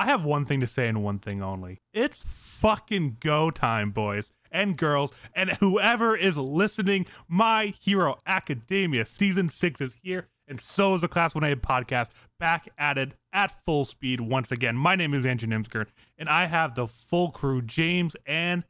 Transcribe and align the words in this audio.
I 0.00 0.06
have 0.06 0.24
one 0.24 0.46
thing 0.46 0.60
to 0.60 0.66
say 0.66 0.88
and 0.88 1.04
one 1.04 1.18
thing 1.18 1.42
only. 1.42 1.82
It's 1.92 2.24
fucking 2.26 3.18
go 3.20 3.50
time, 3.50 3.90
boys 3.90 4.32
and 4.50 4.74
girls, 4.78 5.12
and 5.34 5.50
whoever 5.60 6.16
is 6.16 6.38
listening. 6.38 7.04
My 7.28 7.74
Hero 7.78 8.16
Academia 8.26 9.04
season 9.04 9.50
six 9.50 9.78
is 9.78 9.98
here, 10.02 10.28
and 10.48 10.58
so 10.58 10.94
is 10.94 11.02
the 11.02 11.08
Class 11.08 11.34
1A 11.34 11.56
podcast 11.56 12.08
back 12.38 12.70
at 12.78 12.96
it 12.96 13.12
at 13.34 13.52
full 13.66 13.84
speed 13.84 14.22
once 14.22 14.50
again. 14.50 14.74
My 14.74 14.96
name 14.96 15.12
is 15.12 15.26
Andrew 15.26 15.50
Nimsker, 15.50 15.84
and 16.16 16.30
I 16.30 16.46
have 16.46 16.76
the 16.76 16.86
full 16.86 17.30
crew, 17.30 17.60
James 17.60 18.16
and 18.24 18.64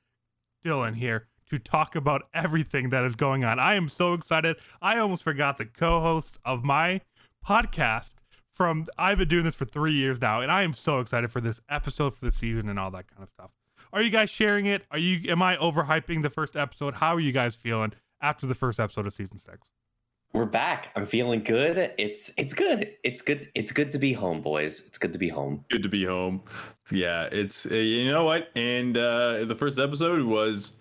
Dylan, 0.65 0.97
here 0.97 1.29
to 1.49 1.61
talk 1.61 1.95
about 1.95 2.23
everything 2.35 2.91
that 2.91 3.05
is 3.05 3.15
going 3.15 3.45
on. 3.45 3.61
I 3.61 3.75
am 3.75 3.89
so 3.89 4.15
excited. 4.15 4.57
I 4.83 4.99
almost 4.99 5.23
forgot 5.23 5.59
the 5.59 5.67
co 5.67 6.01
host 6.01 6.41
of 6.45 6.65
my 6.65 7.03
podcast 7.49 8.15
from 8.61 8.87
I've 8.99 9.17
been 9.17 9.27
doing 9.27 9.45
this 9.45 9.55
for 9.55 9.65
three 9.65 9.95
years 9.95 10.21
now, 10.21 10.43
and 10.43 10.53
I 10.53 10.65
am 10.65 10.75
so 10.75 11.01
excited 11.01 11.33
for 11.33 11.41
this 11.41 11.63
episode 11.71 12.13
for 12.13 12.27
the 12.27 12.31
season 12.31 12.69
and 12.69 12.79
all 12.79 12.91
that 12.91 13.09
kind 13.09 13.23
of 13.23 13.31
stuff. 13.31 13.53
Are 13.91 14.03
you 14.03 14.11
guys 14.11 14.29
sharing 14.29 14.67
it? 14.67 14.85
Are 14.91 14.99
you 14.99 15.33
am 15.33 15.41
I 15.41 15.57
overhyping 15.57 16.23
the 16.23 16.29
first 16.29 16.59
episode? 16.59 16.93
How 16.93 17.15
are 17.15 17.21
you 17.21 17.33
guys 17.33 17.55
feeling 17.55 17.95
after 18.21 18.47
the 18.47 18.55
first 18.55 18.79
episode 18.79 19.07
of 19.07 19.15
season 19.15 19.39
six? 19.39 19.69
We're 20.35 20.45
back. 20.45 20.91
I'm 20.95 21.07
feeling 21.07 21.43
good. 21.43 21.95
It's 21.97 22.33
it's 22.37 22.53
good. 22.53 22.93
It's 23.03 23.23
good. 23.23 23.51
It's 23.55 23.73
good 23.73 23.91
to 23.93 23.99
be 23.99 24.13
home, 24.13 24.43
boys. 24.43 24.87
It's 24.87 24.99
good 24.99 25.15
to 25.15 25.19
be 25.19 25.31
home. 25.31 25.65
Good 25.71 25.83
to 25.83 25.89
be 25.89 26.05
home. 26.05 26.43
Yeah, 26.93 27.31
it's 27.33 27.65
uh, 27.65 27.77
you 27.77 28.11
know 28.11 28.25
what? 28.25 28.51
And 28.57 28.95
uh 28.99 29.47
the 29.47 29.57
first 29.57 29.79
episode 29.79 30.23
was 30.23 30.73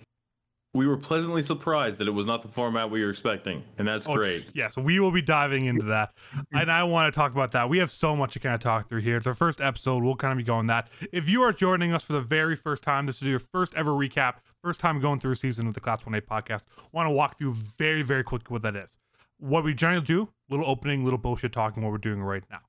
we 0.73 0.85
were 0.85 0.97
pleasantly 0.97 1.41
surprised 1.41 1.99
that 1.99 2.07
it 2.07 2.11
was 2.11 2.27
not 2.27 2.43
the 2.43 2.47
format 2.47 2.91
we 2.91 3.03
were 3.03 3.09
expecting, 3.09 3.63
and 3.77 3.87
that's 3.87 4.07
oh, 4.07 4.15
great. 4.15 4.45
Yes, 4.53 4.77
we 4.77 4.99
will 4.99 5.11
be 5.11 5.21
diving 5.21 5.65
into 5.65 5.85
that, 5.85 6.13
and 6.53 6.71
I 6.71 6.83
want 6.83 7.11
to 7.11 7.17
talk 7.17 7.31
about 7.31 7.51
that. 7.53 7.69
We 7.69 7.79
have 7.79 7.89
so 7.89 8.15
much 8.15 8.33
to 8.33 8.39
kind 8.39 8.53
of 8.53 8.61
talk 8.61 8.87
through 8.87 9.01
here. 9.01 9.17
It's 9.17 9.25
our 9.25 9.33
first 9.33 9.61
episode. 9.61 10.03
We'll 10.03 10.15
kind 10.15 10.31
of 10.31 10.37
be 10.37 10.43
going 10.43 10.67
that. 10.67 10.87
If 11.11 11.27
you 11.27 11.41
are 11.41 11.51
joining 11.51 11.91
us 11.91 12.03
for 12.03 12.13
the 12.13 12.21
very 12.21 12.55
first 12.55 12.83
time, 12.83 13.07
this 13.07 13.17
is 13.21 13.27
your 13.27 13.39
first 13.39 13.73
ever 13.73 13.91
recap, 13.91 14.35
first 14.63 14.79
time 14.79 14.99
going 14.99 15.19
through 15.19 15.31
a 15.31 15.37
season 15.37 15.65
with 15.65 15.73
the 15.73 15.81
Class 15.81 16.05
One 16.05 16.13
A 16.13 16.21
podcast. 16.21 16.61
Want 16.91 17.07
to 17.07 17.11
walk 17.11 17.39
through 17.39 17.55
very, 17.55 18.03
very 18.03 18.23
quickly 18.23 18.53
what 18.53 18.61
that 18.61 18.75
is. 18.75 18.95
What 19.39 19.63
we 19.63 19.73
generally 19.73 20.05
do: 20.05 20.29
little 20.49 20.67
opening, 20.67 21.03
little 21.03 21.19
bullshit 21.19 21.51
talking. 21.51 21.81
What 21.81 21.91
we're 21.91 21.97
doing 21.97 22.21
right 22.21 22.43
now. 22.51 22.59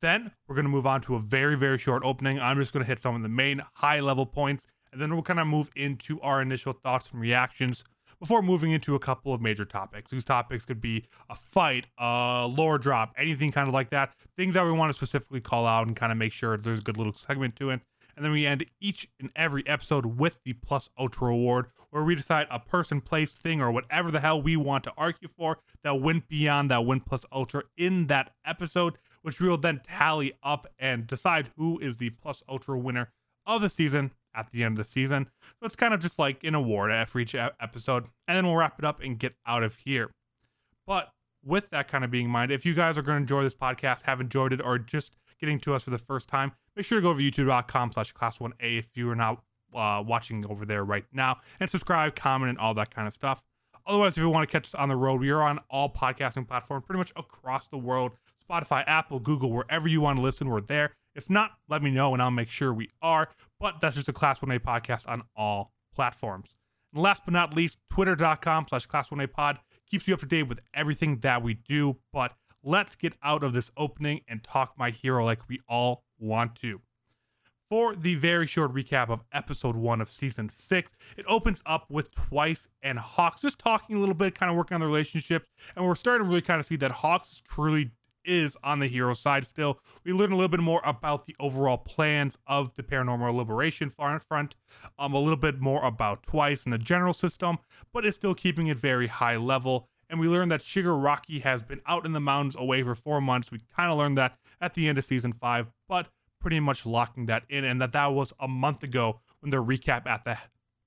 Then 0.00 0.30
we're 0.48 0.54
going 0.54 0.64
to 0.64 0.70
move 0.70 0.86
on 0.86 1.02
to 1.02 1.16
a 1.16 1.18
very, 1.18 1.58
very 1.58 1.76
short 1.76 2.02
opening. 2.06 2.40
I'm 2.40 2.58
just 2.58 2.72
going 2.72 2.82
to 2.82 2.86
hit 2.86 3.00
some 3.00 3.14
of 3.14 3.20
the 3.20 3.28
main 3.28 3.62
high 3.74 4.00
level 4.00 4.24
points 4.24 4.66
and 4.92 5.00
then 5.00 5.12
we'll 5.12 5.22
kind 5.22 5.40
of 5.40 5.46
move 5.46 5.70
into 5.76 6.20
our 6.20 6.42
initial 6.42 6.72
thoughts 6.72 7.10
and 7.10 7.20
reactions 7.20 7.84
before 8.18 8.42
moving 8.42 8.70
into 8.70 8.94
a 8.94 8.98
couple 8.98 9.32
of 9.32 9.40
major 9.40 9.64
topics. 9.64 10.10
These 10.10 10.24
topics 10.24 10.64
could 10.64 10.80
be 10.80 11.06
a 11.28 11.34
fight, 11.34 11.86
a 11.98 12.46
lore 12.48 12.78
drop, 12.78 13.14
anything 13.16 13.50
kind 13.50 13.66
of 13.66 13.74
like 13.74 13.90
that. 13.90 14.12
Things 14.36 14.54
that 14.54 14.64
we 14.64 14.72
want 14.72 14.90
to 14.90 14.94
specifically 14.94 15.40
call 15.40 15.66
out 15.66 15.86
and 15.86 15.96
kind 15.96 16.12
of 16.12 16.18
make 16.18 16.32
sure 16.32 16.56
there's 16.56 16.80
a 16.80 16.82
good 16.82 16.98
little 16.98 17.14
segment 17.14 17.56
to 17.56 17.70
it. 17.70 17.80
And 18.16 18.24
then 18.24 18.32
we 18.32 18.44
end 18.44 18.66
each 18.80 19.08
and 19.18 19.30
every 19.34 19.66
episode 19.66 20.18
with 20.18 20.40
the 20.44 20.52
Plus 20.52 20.90
Ultra 20.98 21.32
Award, 21.32 21.66
where 21.88 22.04
we 22.04 22.14
decide 22.14 22.46
a 22.50 22.58
person, 22.58 23.00
place, 23.00 23.32
thing, 23.32 23.62
or 23.62 23.70
whatever 23.70 24.10
the 24.10 24.20
hell 24.20 24.42
we 24.42 24.56
want 24.56 24.84
to 24.84 24.92
argue 24.98 25.28
for 25.34 25.58
that 25.82 26.02
went 26.02 26.28
beyond 26.28 26.70
that 26.70 26.84
win 26.84 27.00
Plus 27.00 27.24
Ultra 27.32 27.62
in 27.78 28.08
that 28.08 28.34
episode, 28.44 28.98
which 29.22 29.40
we 29.40 29.48
will 29.48 29.56
then 29.56 29.80
tally 29.82 30.34
up 30.42 30.66
and 30.78 31.06
decide 31.06 31.50
who 31.56 31.78
is 31.78 31.96
the 31.96 32.10
Plus 32.10 32.42
Ultra 32.46 32.78
winner 32.78 33.10
of 33.46 33.62
the 33.62 33.70
season 33.70 34.10
at 34.34 34.50
the 34.52 34.64
end 34.64 34.78
of 34.78 34.84
the 34.84 34.90
season. 34.90 35.28
So 35.58 35.66
it's 35.66 35.76
kind 35.76 35.94
of 35.94 36.00
just 36.00 36.18
like 36.18 36.44
an 36.44 36.54
award 36.54 37.08
for 37.08 37.20
each 37.20 37.34
episode. 37.34 38.06
And 38.28 38.36
then 38.36 38.46
we'll 38.46 38.56
wrap 38.56 38.78
it 38.78 38.84
up 38.84 39.00
and 39.02 39.18
get 39.18 39.34
out 39.46 39.62
of 39.62 39.76
here. 39.76 40.10
But 40.86 41.10
with 41.44 41.70
that 41.70 41.88
kind 41.88 42.04
of 42.04 42.10
being 42.10 42.26
in 42.26 42.30
mind, 42.30 42.52
if 42.52 42.64
you 42.66 42.74
guys 42.74 42.98
are 42.98 43.02
going 43.02 43.16
to 43.16 43.22
enjoy 43.22 43.42
this 43.42 43.54
podcast, 43.54 44.02
have 44.02 44.20
enjoyed 44.20 44.52
it, 44.52 44.60
or 44.60 44.78
just 44.78 45.16
getting 45.40 45.58
to 45.60 45.74
us 45.74 45.82
for 45.82 45.90
the 45.90 45.98
first 45.98 46.28
time, 46.28 46.52
make 46.76 46.84
sure 46.84 46.98
to 46.98 47.02
go 47.02 47.10
over 47.10 47.20
youtube.com 47.20 47.92
slash 47.92 48.12
class 48.12 48.38
1A 48.38 48.78
if 48.78 48.88
you 48.94 49.08
are 49.10 49.16
not 49.16 49.42
uh, 49.74 50.02
watching 50.06 50.44
over 50.48 50.66
there 50.66 50.84
right 50.84 51.04
now 51.12 51.38
and 51.60 51.70
subscribe, 51.70 52.14
comment, 52.14 52.50
and 52.50 52.58
all 52.58 52.74
that 52.74 52.94
kind 52.94 53.06
of 53.06 53.14
stuff. 53.14 53.42
Otherwise, 53.86 54.12
if 54.12 54.18
you 54.18 54.28
want 54.28 54.48
to 54.48 54.52
catch 54.52 54.68
us 54.68 54.74
on 54.74 54.88
the 54.88 54.96
road, 54.96 55.20
we 55.20 55.30
are 55.30 55.42
on 55.42 55.58
all 55.70 55.88
podcasting 55.88 56.46
platforms 56.46 56.84
pretty 56.86 56.98
much 56.98 57.12
across 57.16 57.68
the 57.68 57.78
world 57.78 58.12
Spotify, 58.48 58.84
Apple, 58.86 59.20
Google, 59.20 59.52
wherever 59.52 59.88
you 59.88 60.00
want 60.00 60.18
to 60.18 60.22
listen, 60.22 60.48
we're 60.48 60.60
there. 60.60 60.92
If 61.14 61.28
not, 61.28 61.52
let 61.68 61.82
me 61.82 61.90
know 61.90 62.12
and 62.12 62.22
I'll 62.22 62.30
make 62.30 62.50
sure 62.50 62.72
we 62.72 62.88
are. 63.02 63.28
But 63.58 63.80
that's 63.80 63.96
just 63.96 64.08
a 64.08 64.12
Class 64.12 64.40
1A 64.40 64.60
podcast 64.60 65.08
on 65.08 65.22
all 65.36 65.72
platforms. 65.94 66.54
And 66.92 67.02
last 67.02 67.22
but 67.24 67.32
not 67.32 67.54
least, 67.54 67.78
twitter.com 67.90 68.66
slash 68.68 68.86
class 68.86 69.10
1A 69.10 69.30
pod 69.30 69.58
keeps 69.88 70.08
you 70.08 70.14
up 70.14 70.20
to 70.20 70.26
date 70.26 70.44
with 70.44 70.60
everything 70.74 71.18
that 71.20 71.42
we 71.42 71.54
do. 71.54 71.96
But 72.12 72.34
let's 72.62 72.94
get 72.94 73.14
out 73.22 73.42
of 73.42 73.52
this 73.52 73.70
opening 73.76 74.20
and 74.28 74.42
talk 74.42 74.74
my 74.76 74.90
hero 74.90 75.24
like 75.24 75.48
we 75.48 75.60
all 75.68 76.04
want 76.18 76.56
to. 76.56 76.80
For 77.68 77.94
the 77.94 78.16
very 78.16 78.48
short 78.48 78.74
recap 78.74 79.10
of 79.10 79.20
episode 79.32 79.76
one 79.76 80.00
of 80.00 80.10
season 80.10 80.48
six, 80.48 80.92
it 81.16 81.24
opens 81.28 81.62
up 81.64 81.88
with 81.88 82.12
Twice 82.12 82.66
and 82.82 82.98
Hawks 82.98 83.42
just 83.42 83.60
talking 83.60 83.94
a 83.94 84.00
little 84.00 84.14
bit, 84.14 84.34
kind 84.34 84.50
of 84.50 84.56
working 84.56 84.74
on 84.74 84.80
the 84.80 84.88
relationships. 84.88 85.46
And 85.76 85.86
we're 85.86 85.94
starting 85.94 86.24
to 86.24 86.28
really 86.28 86.42
kind 86.42 86.58
of 86.58 86.66
see 86.66 86.74
that 86.76 86.90
Hawks 86.90 87.30
is 87.30 87.40
truly 87.40 87.92
is 88.24 88.56
on 88.62 88.80
the 88.80 88.86
hero 88.86 89.14
side 89.14 89.46
still. 89.46 89.80
We 90.04 90.12
learn 90.12 90.32
a 90.32 90.36
little 90.36 90.48
bit 90.48 90.60
more 90.60 90.80
about 90.84 91.26
the 91.26 91.36
overall 91.40 91.78
plans 91.78 92.38
of 92.46 92.74
the 92.74 92.82
Paranormal 92.82 93.34
Liberation 93.34 93.90
Front, 93.90 94.54
um, 94.98 95.14
a 95.14 95.18
little 95.18 95.36
bit 95.36 95.60
more 95.60 95.84
about 95.84 96.22
Twice 96.22 96.64
and 96.64 96.72
the 96.72 96.78
general 96.78 97.14
system, 97.14 97.58
but 97.92 98.04
it's 98.04 98.16
still 98.16 98.34
keeping 98.34 98.68
it 98.68 98.76
very 98.76 99.06
high 99.06 99.36
level. 99.36 99.88
And 100.08 100.18
we 100.18 100.28
learn 100.28 100.48
that 100.48 100.62
Shigaraki 100.62 101.42
has 101.42 101.62
been 101.62 101.80
out 101.86 102.04
in 102.04 102.12
the 102.12 102.20
mountains 102.20 102.56
away 102.58 102.82
for 102.82 102.94
four 102.94 103.20
months. 103.20 103.50
We 103.50 103.60
kind 103.74 103.92
of 103.92 103.98
learned 103.98 104.18
that 104.18 104.38
at 104.60 104.74
the 104.74 104.88
end 104.88 104.98
of 104.98 105.04
season 105.04 105.32
five, 105.32 105.68
but 105.88 106.08
pretty 106.40 106.58
much 106.58 106.84
locking 106.84 107.26
that 107.26 107.44
in, 107.48 107.64
and 107.64 107.80
that 107.80 107.92
that 107.92 108.12
was 108.12 108.32
a 108.40 108.48
month 108.48 108.82
ago 108.82 109.20
when 109.40 109.50
the 109.50 109.62
recap 109.62 110.06
at 110.06 110.24
the 110.24 110.38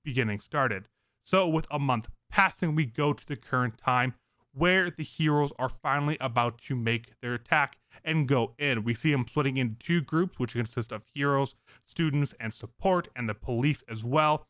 beginning 0.04 0.40
started. 0.40 0.88
So, 1.22 1.48
with 1.48 1.66
a 1.70 1.78
month 1.78 2.08
passing, 2.28 2.74
we 2.74 2.84
go 2.84 3.14
to 3.14 3.26
the 3.26 3.36
current 3.36 3.78
time 3.78 4.14
where 4.54 4.90
the 4.90 5.02
heroes 5.02 5.52
are 5.58 5.68
finally 5.68 6.16
about 6.20 6.58
to 6.58 6.76
make 6.76 7.12
their 7.20 7.34
attack 7.34 7.76
and 8.04 8.28
go 8.28 8.54
in. 8.58 8.84
We 8.84 8.94
see 8.94 9.10
them 9.10 9.26
splitting 9.28 9.56
into 9.56 9.76
two 9.78 10.00
groups, 10.00 10.38
which 10.38 10.52
consist 10.52 10.92
of 10.92 11.02
heroes, 11.12 11.56
students, 11.84 12.34
and 12.38 12.54
support, 12.54 13.08
and 13.16 13.28
the 13.28 13.34
police 13.34 13.82
as 13.88 14.04
well. 14.04 14.46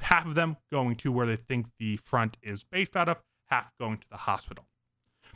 Half 0.00 0.26
of 0.26 0.34
them 0.36 0.56
going 0.70 0.94
to 0.96 1.10
where 1.10 1.26
they 1.26 1.36
think 1.36 1.66
the 1.78 1.96
front 1.96 2.36
is 2.42 2.64
based 2.64 2.96
out 2.96 3.08
of, 3.08 3.18
half 3.48 3.72
going 3.78 3.98
to 3.98 4.08
the 4.10 4.16
hospital. 4.16 4.64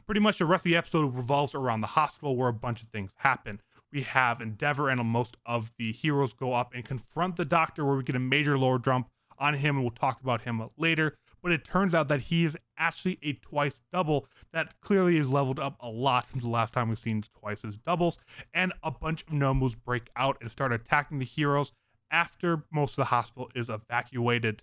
Pretty 0.06 0.20
much 0.20 0.38
the 0.38 0.46
rest 0.46 0.60
of 0.60 0.70
the 0.70 0.76
episode 0.76 1.14
revolves 1.14 1.54
around 1.54 1.80
the 1.80 1.88
hospital 1.88 2.36
where 2.36 2.48
a 2.48 2.52
bunch 2.52 2.80
of 2.82 2.88
things 2.88 3.12
happen. 3.16 3.60
We 3.92 4.02
have 4.02 4.40
Endeavor 4.40 4.88
and 4.88 5.04
most 5.04 5.36
of 5.44 5.72
the 5.78 5.92
heroes 5.92 6.32
go 6.32 6.54
up 6.54 6.72
and 6.74 6.84
confront 6.84 7.36
the 7.36 7.44
doctor, 7.44 7.84
where 7.84 7.96
we 7.96 8.04
get 8.04 8.16
a 8.16 8.20
major 8.20 8.56
lore 8.56 8.78
jump 8.78 9.08
on 9.38 9.54
him, 9.54 9.76
and 9.76 9.84
we'll 9.84 9.90
talk 9.90 10.20
about 10.20 10.42
him 10.42 10.62
later 10.76 11.18
but 11.42 11.52
it 11.52 11.64
turns 11.64 11.94
out 11.94 12.08
that 12.08 12.20
he 12.20 12.44
is 12.44 12.56
actually 12.78 13.18
a 13.22 13.32
twice 13.34 13.80
double 13.92 14.26
that 14.52 14.80
clearly 14.80 15.16
is 15.16 15.28
leveled 15.28 15.58
up 15.58 15.76
a 15.80 15.88
lot 15.88 16.28
since 16.28 16.44
the 16.44 16.50
last 16.50 16.72
time 16.72 16.88
we've 16.88 16.98
seen 16.98 17.24
twice 17.38 17.64
as 17.64 17.76
doubles. 17.76 18.16
And 18.54 18.72
a 18.82 18.90
bunch 18.90 19.22
of 19.22 19.28
Nomus 19.28 19.74
break 19.76 20.08
out 20.16 20.38
and 20.40 20.50
start 20.50 20.72
attacking 20.72 21.18
the 21.18 21.24
heroes 21.24 21.72
after 22.10 22.64
most 22.72 22.92
of 22.92 22.96
the 22.96 23.04
hospital 23.06 23.50
is 23.54 23.68
evacuated. 23.68 24.62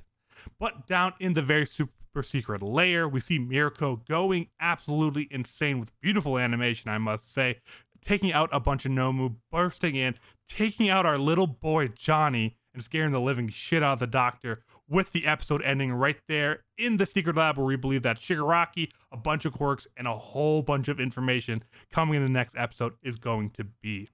But 0.60 0.88
down 0.88 1.14
in 1.20 1.34
the 1.34 1.42
very 1.42 1.66
super 1.66 2.24
secret 2.24 2.62
layer, 2.62 3.08
we 3.08 3.20
see 3.20 3.40
Mirko 3.40 3.98
going 4.08 4.48
absolutely 4.60 5.28
insane 5.32 5.80
with 5.80 5.92
beautiful 6.00 6.38
animation, 6.38 6.90
I 6.90 6.98
must 6.98 7.34
say, 7.34 7.58
taking 8.02 8.32
out 8.32 8.50
a 8.54 8.60
bunch 8.60 8.86
of 8.86 8.92
Nomu, 8.92 9.36
bursting 9.52 9.96
in, 9.96 10.16
taking 10.48 10.90
out 10.90 11.06
our 11.06 11.18
little 11.18 11.48
boy 11.48 11.90
Johnny, 11.90 12.56
and 12.74 12.84
scaring 12.84 13.12
the 13.12 13.20
living 13.20 13.50
shit 13.50 13.84
out 13.84 13.94
of 13.94 14.00
the 14.00 14.08
doctor 14.08 14.64
with 14.90 15.12
the 15.12 15.26
episode 15.26 15.62
ending 15.62 15.94
right 15.94 16.18
there 16.28 16.64
in 16.78 16.98
the 16.98 17.06
secret 17.06 17.36
lab 17.36 17.58
where 17.58 17.66
we 17.66 17.76
believe 17.76 18.02
that 18.02 18.20
Shigaraki, 18.20 18.90
a 19.12 19.18
bunch 19.18 19.46
of 19.46 19.54
quirks, 19.54 19.88
and 19.96 20.08
a 20.08 20.18
whole 20.18 20.62
bunch 20.62 20.88
of 20.88 21.00
information 21.00 21.64
coming 21.92 22.16
in 22.16 22.24
the 22.24 22.30
next 22.30 22.56
episode 22.58 22.94
is 23.04 23.16
going 23.16 23.52
to 23.52 23.64
be. 23.64 24.10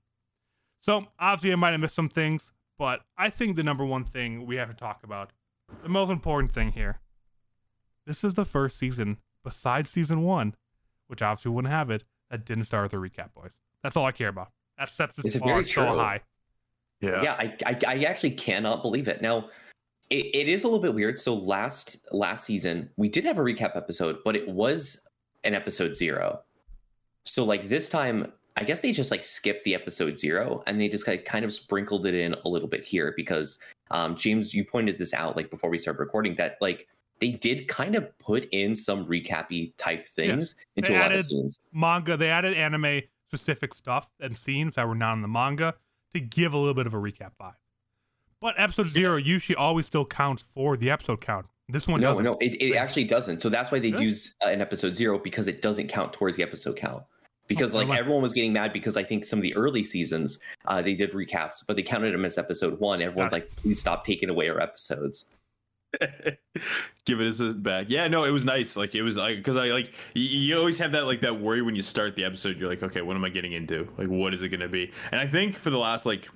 So, 0.82 1.08
obviously, 1.18 1.54
I 1.54 1.56
might 1.56 1.72
have 1.72 1.80
missed 1.80 1.96
some 1.96 2.10
things, 2.10 2.52
but 2.78 3.02
I 3.18 3.30
think 3.30 3.56
the 3.56 3.64
number 3.64 3.86
one 3.86 4.04
thing 4.04 4.46
we 4.46 4.58
have 4.58 4.68
to 4.70 4.76
talk 4.76 5.04
about, 5.04 5.32
the 5.82 5.90
most 5.90 6.12
important 6.12 6.52
thing 6.52 6.74
here, 6.74 7.00
this 8.06 8.24
is 8.24 8.36
the 8.36 8.46
first 8.46 8.78
season, 8.78 9.18
besides 9.44 9.90
season 9.90 10.22
one, 10.22 10.56
which 11.08 11.22
obviously 11.22 11.52
wouldn't 11.52 11.74
have 11.74 11.90
it, 11.90 12.04
that 12.30 12.46
didn't 12.46 12.66
start 12.66 12.84
with 12.84 12.94
a 12.94 12.98
recap, 12.98 13.34
boys. 13.34 13.58
That's 13.82 13.96
all 13.96 14.06
I 14.06 14.12
care 14.12 14.30
about. 14.30 14.52
That 14.78 14.90
sets 14.90 15.16
this 15.16 15.38
bar 15.38 15.64
so 15.64 15.86
high. 15.96 16.22
Yeah, 17.02 17.22
yeah, 17.22 17.34
I, 17.34 17.56
I, 17.66 17.80
I 17.88 18.04
actually 18.04 18.32
cannot 18.32 18.82
believe 18.82 19.08
it. 19.08 19.22
Now, 19.22 19.50
it, 20.10 20.26
it 20.34 20.50
is 20.50 20.64
a 20.64 20.68
little 20.68 20.82
bit 20.82 20.94
weird. 20.94 21.20
So 21.20 21.36
last 21.36 22.06
last 22.12 22.46
season 22.46 22.90
we 22.98 23.10
did 23.10 23.24
have 23.24 23.38
a 23.38 23.42
recap 23.42 23.76
episode, 23.76 24.18
but 24.24 24.36
it 24.36 24.48
was 24.48 25.08
an 25.44 25.54
episode 25.54 25.96
zero. 25.96 26.42
So 27.24 27.44
like 27.44 27.70
this 27.70 27.90
time, 27.90 28.32
I 28.56 28.64
guess 28.64 28.82
they 28.82 28.92
just 28.92 29.12
like 29.12 29.24
skipped 29.24 29.64
the 29.64 29.76
episode 29.76 30.18
zero 30.18 30.64
and 30.68 30.80
they 30.80 30.88
just 30.88 31.06
kind 31.26 31.46
of 31.46 31.54
sprinkled 31.54 32.06
it 32.06 32.14
in 32.14 32.36
a 32.46 32.50
little 32.50 32.68
bit 32.68 32.84
here 32.84 33.14
because 33.18 33.60
um, 33.92 34.16
James, 34.16 34.54
you 34.54 34.64
pointed 34.64 34.98
this 34.98 35.14
out 35.14 35.36
like 35.36 35.50
before 35.50 35.70
we 35.70 35.78
started 35.78 36.00
recording 36.00 36.36
that 36.36 36.58
like 36.62 36.88
they 37.20 37.32
did 37.32 37.68
kind 37.68 37.96
of 37.96 38.18
put 38.20 38.48
in 38.52 38.76
some 38.76 39.06
recappy 39.06 39.74
type 39.78 40.08
things 40.10 40.56
yes. 40.58 40.66
into 40.76 40.92
they 40.92 40.98
a 40.98 41.00
lot 41.00 41.12
of 41.12 41.24
scenes. 41.24 41.60
Manga, 41.74 42.18
they 42.18 42.30
added 42.30 42.54
anime 42.56 43.02
specific 43.28 43.74
stuff 43.74 44.10
and 44.20 44.38
scenes 44.38 44.76
that 44.76 44.88
were 44.88 44.96
not 44.96 45.14
in 45.14 45.22
the 45.22 45.28
manga 45.28 45.74
to 46.14 46.20
give 46.20 46.54
a 46.54 46.58
little 46.58 46.74
bit 46.74 46.88
of 46.88 46.94
a 46.94 46.98
recap 46.98 47.32
vibe. 47.42 47.54
But 48.46 48.54
episode 48.60 48.90
zero 48.90 49.18
usually 49.18 49.56
always 49.56 49.88
still 49.88 50.06
counts 50.06 50.44
for 50.54 50.78
the 50.78 50.92
episode 50.92 51.20
count. 51.20 51.48
This 51.68 51.88
one 51.88 52.00
no, 52.00 52.10
doesn't. 52.10 52.24
no, 52.26 52.38
it, 52.40 52.62
it 52.62 52.76
actually 52.76 53.06
doesn't. 53.06 53.42
So 53.42 53.50
that's 53.50 53.72
why 53.72 53.80
they 53.80 53.90
Really? 53.90 54.04
use 54.06 54.36
uh, 54.46 54.50
an 54.50 54.62
episode 54.62 54.96
zero 54.96 55.18
because 55.18 55.48
it 55.48 55.64
doesn't 55.64 55.88
count 55.88 56.14
towards 56.14 56.38
the 56.38 56.44
episode 56.44 56.76
count. 56.76 57.02
Because 57.48 57.74
Oh, 57.74 57.80
like 57.80 57.88
never 57.88 58.00
everyone 58.02 58.22
was 58.22 58.34
getting 58.34 58.54
mad 58.54 58.72
because 58.72 58.98
I 58.98 59.04
think 59.04 59.26
some 59.26 59.40
of 59.40 59.44
the 59.44 59.56
early 59.56 59.84
seasons 59.84 60.38
uh, 60.68 60.80
they 60.80 60.94
did 60.94 61.12
recaps, 61.14 61.64
but 61.68 61.76
they 61.76 61.82
counted 61.82 62.14
them 62.14 62.24
as 62.24 62.38
episode 62.38 62.80
one. 62.80 63.02
Everyone's 63.02 63.32
Gotcha. 63.32 63.46
like, 63.46 63.56
please 63.56 63.80
stop 63.80 64.06
taking 64.06 64.30
away 64.30 64.48
our 64.48 64.60
episodes. 64.62 65.32
Give 67.06 67.20
it 67.22 67.28
us 67.28 67.42
back. 67.56 67.88
Yeah, 67.90 68.08
no, 68.08 68.26
it 68.26 68.32
was 68.32 68.46
nice. 68.46 68.76
Like 68.76 68.94
it 68.94 69.02
was 69.02 69.18
like 69.18 69.38
because 69.38 69.58
I 69.58 69.70
like 69.70 69.92
you, 70.14 70.22
you 70.22 70.58
always 70.60 70.78
have 70.78 70.92
that 70.92 71.08
like 71.08 71.22
that 71.22 71.40
worry 71.42 71.64
when 71.64 71.76
you 71.76 71.82
start 71.82 72.16
the 72.16 72.26
episode. 72.26 72.60
You're 72.60 72.70
like, 72.70 72.84
okay, 72.84 73.02
what 73.02 73.16
am 73.16 73.26
I 73.26 73.30
getting 73.30 73.54
into? 73.54 73.92
Like, 73.98 74.10
what 74.10 74.36
is 74.36 74.44
it 74.44 74.50
going 74.50 74.60
to 74.60 74.70
be? 74.70 74.92
And 75.12 75.20
I 75.20 75.26
think 75.26 75.58
for 75.58 75.72
the 75.72 75.80
last 75.80 76.06
like 76.06 76.30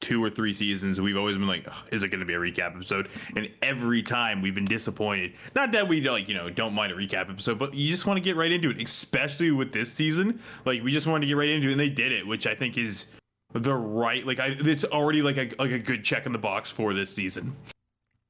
two 0.00 0.22
or 0.22 0.30
three 0.30 0.54
seasons, 0.54 1.00
we've 1.00 1.16
always 1.16 1.36
been 1.36 1.46
like, 1.46 1.66
"Ugh, 1.68 1.74
is 1.92 2.02
it 2.02 2.08
going 2.08 2.20
to 2.20 2.26
be 2.26 2.34
a 2.34 2.38
recap 2.38 2.74
episode? 2.74 3.08
And 3.36 3.50
every 3.62 4.02
time 4.02 4.40
we've 4.42 4.54
been 4.54 4.64
disappointed. 4.64 5.34
Not 5.54 5.72
that 5.72 5.86
we 5.88 6.00
like 6.02 6.28
you 6.28 6.34
know 6.34 6.48
don't 6.50 6.74
mind 6.74 6.92
a 6.92 6.96
recap 6.96 7.30
episode, 7.30 7.58
but 7.58 7.74
you 7.74 7.90
just 7.90 8.06
want 8.06 8.16
to 8.16 8.20
get 8.22 8.36
right 8.36 8.50
into 8.50 8.70
it. 8.70 8.80
Especially 8.82 9.50
with 9.50 9.72
this 9.72 9.92
season, 9.92 10.40
like 10.64 10.82
we 10.82 10.90
just 10.90 11.06
wanted 11.06 11.22
to 11.22 11.26
get 11.26 11.36
right 11.36 11.48
into 11.48 11.68
it, 11.68 11.72
and 11.72 11.80
they 11.80 11.90
did 11.90 12.12
it, 12.12 12.26
which 12.26 12.46
I 12.46 12.54
think 12.54 12.78
is 12.78 13.06
the 13.52 13.74
right 13.74 14.24
like 14.26 14.38
I 14.38 14.56
it's 14.60 14.84
already 14.84 15.22
like 15.22 15.36
a 15.36 15.50
like 15.58 15.72
a 15.72 15.78
good 15.78 16.04
check 16.04 16.24
in 16.26 16.32
the 16.32 16.38
box 16.38 16.70
for 16.70 16.94
this 16.94 17.12
season. 17.14 17.56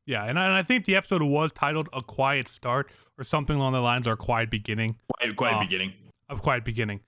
Yeah, 0.07 0.25
and 0.25 0.39
I, 0.39 0.47
and 0.47 0.55
I 0.55 0.63
think 0.63 0.87
the 0.87 0.97
episode 0.97 1.23
was 1.23 1.53
titled 1.53 1.89
"A 1.93 2.03
Quiet 2.03 2.49
Start" 2.49 2.91
or 3.19 3.23
something 3.23 3.55
along 3.57 3.75
the 3.75 3.81
lines, 3.81 4.07
or 4.09 4.13
"A 4.13 4.17
Quiet 4.17 4.51
Beginning." 4.51 4.97
Quiet, 5.19 5.37
quite 5.37 5.53
Oh. 5.53 5.57
Uh, 5.57 5.61
beginning. 5.61 5.93
A 6.31 6.37
quiet 6.37 6.65
beginning. 6.65 7.01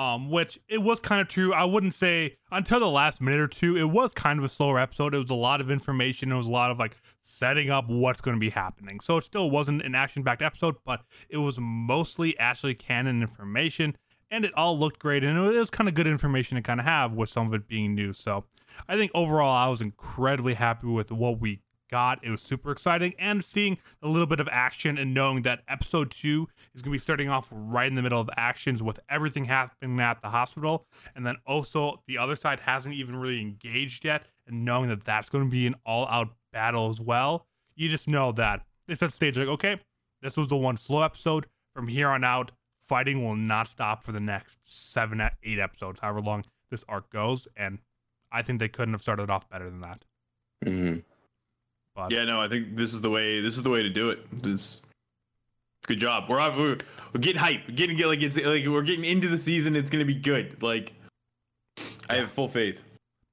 Um, 0.00 0.30
which 0.30 0.58
it 0.66 0.78
was 0.78 0.98
kind 0.98 1.20
of 1.20 1.28
true. 1.28 1.52
I 1.52 1.64
wouldn't 1.64 1.92
say 1.92 2.38
until 2.50 2.80
the 2.80 2.88
last 2.88 3.20
minute 3.20 3.38
or 3.38 3.46
two, 3.46 3.76
it 3.76 3.84
was 3.84 4.14
kind 4.14 4.38
of 4.38 4.44
a 4.46 4.48
slower 4.48 4.78
episode. 4.78 5.14
It 5.14 5.18
was 5.18 5.28
a 5.28 5.34
lot 5.34 5.60
of 5.60 5.70
information. 5.70 6.32
It 6.32 6.38
was 6.38 6.46
a 6.46 6.50
lot 6.50 6.70
of 6.70 6.78
like 6.78 6.96
setting 7.20 7.68
up 7.68 7.84
what's 7.86 8.22
going 8.22 8.34
to 8.34 8.40
be 8.40 8.48
happening. 8.48 9.00
So 9.00 9.18
it 9.18 9.24
still 9.24 9.50
wasn't 9.50 9.82
an 9.82 9.94
action-packed 9.94 10.40
episode, 10.40 10.76
but 10.86 11.02
it 11.28 11.36
was 11.36 11.58
mostly 11.60 12.38
Ashley 12.38 12.72
Cannon 12.72 13.20
information, 13.20 13.94
and 14.30 14.46
it 14.46 14.54
all 14.54 14.78
looked 14.78 15.00
great. 15.00 15.22
And 15.22 15.36
it 15.36 15.58
was 15.58 15.68
kind 15.68 15.86
of 15.86 15.94
good 15.94 16.06
information 16.06 16.56
to 16.56 16.62
kind 16.62 16.80
of 16.80 16.86
have 16.86 17.12
with 17.12 17.28
some 17.28 17.46
of 17.48 17.52
it 17.52 17.68
being 17.68 17.94
new. 17.94 18.14
So 18.14 18.46
I 18.88 18.96
think 18.96 19.10
overall, 19.14 19.54
I 19.54 19.68
was 19.68 19.82
incredibly 19.82 20.54
happy 20.54 20.86
with 20.86 21.12
what 21.12 21.40
we 21.40 21.60
got. 21.90 22.24
It 22.24 22.30
was 22.30 22.40
super 22.40 22.70
exciting, 22.70 23.14
and 23.18 23.44
seeing 23.44 23.78
a 24.02 24.08
little 24.08 24.26
bit 24.26 24.40
of 24.40 24.48
action 24.50 24.96
and 24.96 25.12
knowing 25.12 25.42
that 25.42 25.62
episode 25.68 26.10
two 26.10 26.48
is 26.74 26.82
going 26.82 26.92
to 26.92 26.96
be 26.96 26.98
starting 26.98 27.28
off 27.28 27.48
right 27.50 27.88
in 27.88 27.94
the 27.94 28.02
middle 28.02 28.20
of 28.20 28.30
actions 28.36 28.82
with 28.82 29.00
everything 29.08 29.46
happening 29.46 29.98
at 30.00 30.22
the 30.22 30.30
hospital, 30.30 30.86
and 31.14 31.26
then 31.26 31.36
also 31.46 32.02
the 32.06 32.18
other 32.18 32.36
side 32.36 32.60
hasn't 32.60 32.94
even 32.94 33.16
really 33.16 33.40
engaged 33.40 34.04
yet, 34.04 34.26
and 34.46 34.64
knowing 34.64 34.88
that 34.88 35.04
that's 35.04 35.28
going 35.28 35.44
to 35.44 35.50
be 35.50 35.66
an 35.66 35.74
all-out 35.84 36.28
battle 36.52 36.88
as 36.88 37.00
well, 37.00 37.46
you 37.74 37.88
just 37.88 38.08
know 38.08 38.32
that 38.32 38.64
set 38.88 38.98
the 38.98 39.10
stage 39.10 39.38
like, 39.38 39.48
okay, 39.48 39.80
this 40.22 40.36
was 40.36 40.48
the 40.48 40.56
one 40.56 40.76
slow 40.76 41.02
episode. 41.02 41.46
From 41.74 41.88
here 41.88 42.08
on 42.08 42.24
out, 42.24 42.50
fighting 42.80 43.24
will 43.24 43.36
not 43.36 43.68
stop 43.68 44.02
for 44.02 44.10
the 44.12 44.20
next 44.20 44.58
seven, 44.64 45.22
eight 45.42 45.58
episodes, 45.58 46.00
however 46.00 46.20
long 46.20 46.44
this 46.70 46.84
arc 46.88 47.08
goes, 47.10 47.46
and 47.56 47.78
I 48.32 48.42
think 48.42 48.58
they 48.58 48.68
couldn't 48.68 48.94
have 48.94 49.02
started 49.02 49.30
off 49.30 49.48
better 49.48 49.70
than 49.70 49.80
that. 49.80 50.04
hmm 50.64 50.98
But 52.08 52.12
Yeah, 52.12 52.24
no, 52.24 52.40
I 52.40 52.48
think 52.48 52.76
this 52.76 52.92
is 52.94 53.00
the 53.00 53.10
way. 53.10 53.40
This 53.40 53.56
is 53.56 53.62
the 53.62 53.70
way 53.70 53.82
to 53.82 53.90
do 53.90 54.10
it. 54.10 54.20
This, 54.42 54.82
good 55.86 56.00
job. 56.00 56.28
We're 56.28 56.40
on- 56.40 56.56
we're, 56.56 56.78
we're 57.12 57.20
getting 57.20 57.40
hype. 57.40 57.62
We're 57.68 57.74
getting 57.74 57.98
like 57.98 58.22
it's 58.22 58.36
like 58.36 58.66
we're 58.66 58.82
getting 58.82 59.04
into 59.04 59.28
the 59.28 59.38
season. 59.38 59.76
It's 59.76 59.90
gonna 59.90 60.04
be 60.04 60.14
good. 60.14 60.62
Like, 60.62 60.92
I 62.08 62.16
have 62.16 62.30
full 62.32 62.48
faith. 62.48 62.80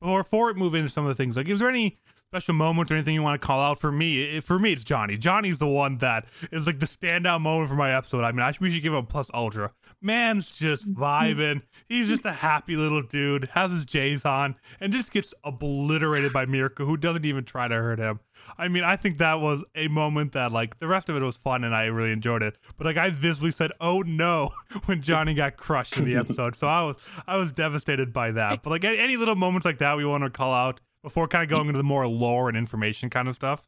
But 0.02 0.18
before 0.24 0.48
we 0.48 0.54
move 0.54 0.76
into 0.76 0.90
some 0.90 1.06
of 1.06 1.10
the 1.10 1.16
things, 1.16 1.36
like, 1.38 1.48
is 1.48 1.60
there 1.60 1.70
any 1.70 1.98
special 2.30 2.54
moments 2.54 2.92
or 2.92 2.96
anything 2.96 3.16
you 3.16 3.24
want 3.24 3.40
to 3.40 3.46
call 3.46 3.60
out 3.60 3.80
for 3.80 3.92
me? 3.92 4.22
It, 4.38 4.44
for 4.44 4.60
me, 4.60 4.74
it's 4.74 4.84
Johnny. 4.84 5.18
Johnny's 5.18 5.58
the 5.58 5.68
one 5.68 5.98
that 6.00 6.26
is 6.52 6.68
like 6.68 6.80
the 6.80 6.86
standout 6.86 7.42
moment 7.42 7.70
for 7.70 7.76
my 7.76 7.96
episode. 7.96 8.24
I 8.24 8.32
mean, 8.32 8.42
I, 8.42 8.54
we 8.60 8.70
should 8.70 8.84
give 8.84 8.94
him 8.94 9.00
a 9.00 9.04
plus 9.04 9.32
ultra. 9.34 9.72
Man's 10.02 10.52
just 10.52 10.94
vibing. 10.94 11.64
He's 11.88 12.08
just 12.08 12.26
a 12.26 12.32
happy 12.34 12.76
little 12.76 13.02
dude. 13.02 13.46
Has 13.54 13.72
his 13.72 13.86
J's 13.86 14.24
on 14.26 14.56
and 14.80 14.94
just 14.94 15.12
gets 15.12 15.34
obliterated 15.44 16.32
by 16.32 16.46
Mirko, 16.46 16.86
who 16.86 16.98
doesn't 16.98 17.26
even 17.26 17.44
try 17.44 17.68
to 17.68 17.76
hurt 17.76 17.98
him. 17.98 18.20
I 18.58 18.68
mean, 18.68 18.84
I 18.84 18.96
think 18.96 19.18
that 19.18 19.40
was 19.40 19.64
a 19.76 19.88
moment 19.88 20.34
that 20.34 20.52
like 20.52 20.80
the 20.80 20.88
rest 20.88 21.10
of 21.10 21.16
it 21.16 21.22
was 21.22 21.38
fun 21.38 21.64
and 21.64 21.76
I 21.76 21.86
really 21.86 22.12
enjoyed 22.12 22.44
it. 22.44 22.58
But 22.78 22.86
like 22.86 22.98
I 22.98 23.10
visibly 23.10 23.52
said, 23.52 23.72
"Oh 23.82 24.02
no," 24.02 24.52
when 24.86 25.02
Johnny 25.02 25.34
got 25.34 25.58
crushed 25.58 25.98
in 25.98 26.06
the 26.06 26.16
episode. 26.24 26.56
so 26.56 26.68
I 26.68 26.84
was 26.84 26.96
I 27.28 27.38
was 27.38 27.52
devastated 27.52 28.14
by 28.14 28.32
that. 28.32 28.64
But 28.64 28.70
like 28.70 28.84
any, 28.84 28.98
any 28.98 29.18
little 29.18 29.36
moments 29.36 29.66
like 29.66 29.80
that 29.80 29.98
we 29.98 30.06
want 30.06 30.24
to 30.24 30.30
call 30.30 30.54
out 30.54 30.82
before 31.04 31.28
kind 31.28 31.44
of 31.44 31.50
going 31.50 31.68
into 31.68 31.78
the 31.78 31.84
more 31.84 32.08
lore 32.08 32.50
and 32.50 32.58
information 32.58 33.10
kind 33.10 33.28
of 33.28 33.36
stuff. 33.36 33.64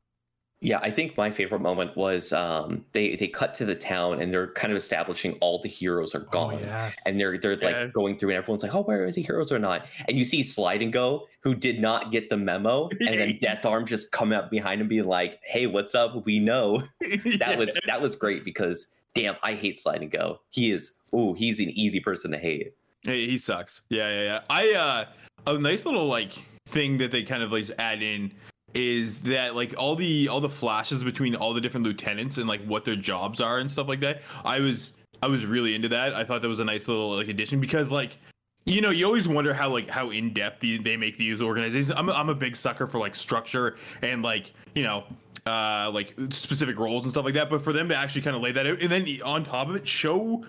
Yeah, 0.62 0.80
I 0.82 0.92
think 0.92 1.16
my 1.16 1.32
favorite 1.32 1.62
moment 1.62 1.96
was 1.96 2.34
um, 2.34 2.84
they 2.92 3.16
they 3.16 3.28
cut 3.30 3.54
to 3.56 3.66
the 3.66 3.76
town 3.76 4.22
and 4.22 4.34
they're 4.34 4.52
kind 4.52 4.72
of 4.74 4.78
establishing 4.78 5.38
all 5.40 5.60
the 5.62 5.70
heroes 5.70 6.14
are 6.14 6.20
gone. 6.20 6.56
Oh, 6.56 6.60
yeah. 6.60 6.92
and 7.06 7.18
they're 7.18 7.38
they're 7.38 7.56
like 7.56 7.76
Yeah. 7.76 7.88
going 7.88 8.18
through 8.18 8.32
and 8.32 8.38
everyone's 8.38 8.64
like, 8.64 8.76
oh, 8.76 8.82
where 8.82 9.06
are 9.06 9.12
the 9.12 9.22
heroes 9.22 9.54
or 9.54 9.60
not? 9.60 9.86
And 10.10 10.18
you 10.18 10.26
see 10.26 10.44
Slide 10.44 10.82
and 10.82 10.92
Go, 10.92 11.28
who 11.42 11.56
did 11.56 11.80
not 11.80 12.12
get 12.12 12.30
the 12.30 12.36
memo, 12.36 12.90
and 13.00 13.20
then 13.20 13.38
Death 13.40 13.66
Arm 13.66 13.86
just 13.86 14.12
come 14.12 14.34
up 14.34 14.52
behind 14.52 14.82
and 14.82 14.90
be 14.90 15.02
like, 15.02 15.40
hey, 15.44 15.66
what's 15.66 15.96
up? 15.96 16.26
We 16.26 16.40
know. 16.40 16.84
That 17.40 17.58
was 17.58 17.78
that 17.88 18.02
was 18.02 18.16
great 18.16 18.44
because 18.44 18.94
damn, 19.16 19.36
I 19.42 19.54
hate 19.54 19.80
Slide 19.80 20.02
and 20.02 20.12
Go. 20.12 20.42
He 20.50 20.72
is 20.72 20.98
oh, 21.14 21.34
he's 21.34 21.62
an 21.62 21.70
easy 21.70 22.02
person 22.02 22.32
to 22.32 22.38
hate. 22.38 22.74
Hey, 23.04 23.28
he 23.28 23.38
sucks. 23.38 23.84
Yeah, 23.90 24.10
yeah, 24.10 24.24
yeah. 24.24 24.40
I 24.50 24.74
uh 24.74 25.06
a 25.48 25.58
nice 25.58 25.86
little 25.86 26.08
like 26.08 26.34
thing 26.66 26.98
that 26.98 27.12
they 27.12 27.24
kind 27.24 27.42
of 27.44 27.52
like 27.54 27.66
just 27.66 27.80
add 27.80 28.02
in 28.04 28.34
is 28.74 29.20
that 29.20 29.56
like 29.56 29.74
all 29.78 29.96
the 29.96 30.28
all 30.28 30.42
the 30.42 30.50
flashes 30.50 31.04
between 31.04 31.36
all 31.36 31.54
the 31.54 31.62
different 31.62 31.86
lieutenants 31.86 32.38
and 32.38 32.48
like 32.48 32.64
what 32.66 32.86
their 32.86 32.96
jobs 32.96 33.42
are 33.42 33.58
and 33.58 33.72
stuff 33.72 33.88
like 33.88 34.00
that. 34.02 34.22
I 34.46 34.60
was 34.60 34.94
I 35.22 35.28
was 35.28 35.46
really 35.46 35.76
into 35.76 35.90
that. 35.90 36.14
I 36.14 36.24
thought 36.24 36.42
that 36.42 36.48
was 36.48 36.60
a 36.60 36.66
nice 36.66 36.88
little 36.88 37.16
like 37.16 37.28
addition 37.28 37.60
because 37.60 37.92
like 37.92 38.18
you 38.66 38.82
know 38.82 38.90
you 38.90 39.06
always 39.06 39.28
wonder 39.28 39.54
how 39.54 39.70
like 39.70 39.90
how 39.90 40.12
in 40.12 40.34
depth 40.34 40.62
they 40.62 40.98
make 40.98 41.18
these 41.18 41.42
organizations. 41.42 41.92
I'm 41.92 42.10
I'm 42.10 42.30
a 42.30 42.36
big 42.36 42.56
sucker 42.56 42.88
for 42.88 43.00
like 43.00 43.16
structure 43.16 43.78
and 44.02 44.22
like 44.22 44.54
you 44.76 44.84
know 44.84 45.04
uh 45.46 45.90
like 45.92 46.14
specific 46.32 46.78
roles 46.80 47.04
and 47.04 47.12
stuff 47.12 47.26
like 47.26 47.34
that. 47.34 47.50
But 47.50 47.62
for 47.62 47.74
them 47.74 47.90
to 47.90 47.96
actually 47.96 48.22
kind 48.22 48.36
of 48.36 48.42
lay 48.42 48.52
that 48.52 48.68
out 48.68 48.82
and 48.82 48.92
then 48.92 49.08
on 49.24 49.44
top 49.44 49.70
of 49.70 49.76
it 49.76 49.88
show 49.88 50.44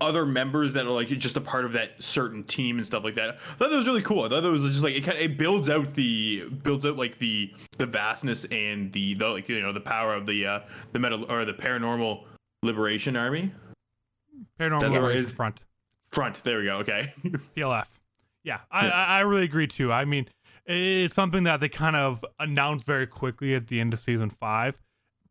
other 0.00 0.24
members 0.26 0.72
that 0.74 0.86
are 0.86 0.90
like 0.90 1.08
just 1.08 1.36
a 1.36 1.40
part 1.40 1.64
of 1.64 1.72
that 1.72 1.92
certain 2.02 2.44
team 2.44 2.76
and 2.78 2.86
stuff 2.86 3.04
like 3.04 3.14
that. 3.16 3.30
I 3.30 3.54
thought 3.58 3.70
that 3.70 3.76
was 3.76 3.86
really 3.86 4.02
cool. 4.02 4.24
I 4.24 4.28
thought 4.28 4.42
that 4.42 4.50
was 4.50 4.62
just 4.64 4.82
like 4.82 4.94
it 4.94 5.02
kind 5.04 5.16
of 5.18 5.22
it 5.24 5.36
builds 5.38 5.68
out 5.68 5.94
the 5.94 6.48
builds 6.62 6.86
out 6.86 6.96
like 6.96 7.18
the 7.18 7.52
the 7.78 7.86
vastness 7.86 8.44
and 8.46 8.92
the 8.92 9.14
the 9.14 9.26
like 9.28 9.48
you 9.48 9.60
know 9.60 9.72
the 9.72 9.80
power 9.80 10.14
of 10.14 10.26
the 10.26 10.46
uh 10.46 10.60
the 10.92 10.98
metal 10.98 11.24
or 11.30 11.44
the 11.44 11.52
paranormal 11.54 12.24
liberation 12.62 13.16
army 13.16 13.52
Paranormal 14.58 14.82
Liberation 14.92 15.18
is- 15.18 15.32
Front. 15.32 15.60
front. 16.10 16.42
There 16.44 16.58
we 16.58 16.64
go. 16.64 16.76
Okay. 16.78 17.12
PLF. 17.56 17.86
Yeah, 18.44 18.60
I, 18.70 18.88
I 18.88 19.04
I 19.04 19.20
really 19.20 19.44
agree 19.44 19.66
too. 19.66 19.92
I 19.92 20.04
mean, 20.04 20.26
it's 20.64 21.14
something 21.14 21.44
that 21.44 21.60
they 21.60 21.68
kind 21.68 21.96
of 21.96 22.24
announced 22.38 22.84
very 22.86 23.06
quickly 23.06 23.54
at 23.54 23.66
the 23.66 23.80
end 23.80 23.92
of 23.92 23.98
season 23.98 24.30
five, 24.30 24.80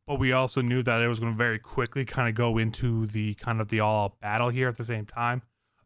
but 0.07 0.19
we 0.19 0.31
also 0.31 0.61
knew 0.61 0.81
that 0.83 1.01
it 1.01 1.07
was 1.07 1.19
going 1.19 1.33
to 1.33 1.37
very 1.37 1.59
quickly 1.59 2.05
kind 2.05 2.29
of 2.29 2.35
go 2.35 2.57
into 2.57 3.05
the 3.07 3.33
kind 3.35 3.61
of 3.61 3.67
the 3.67 3.81
all 3.81 4.17
battle 4.21 4.49
here 4.49 4.69
at 4.69 4.77
the 4.77 4.83
same 4.83 5.05
time. 5.05 5.41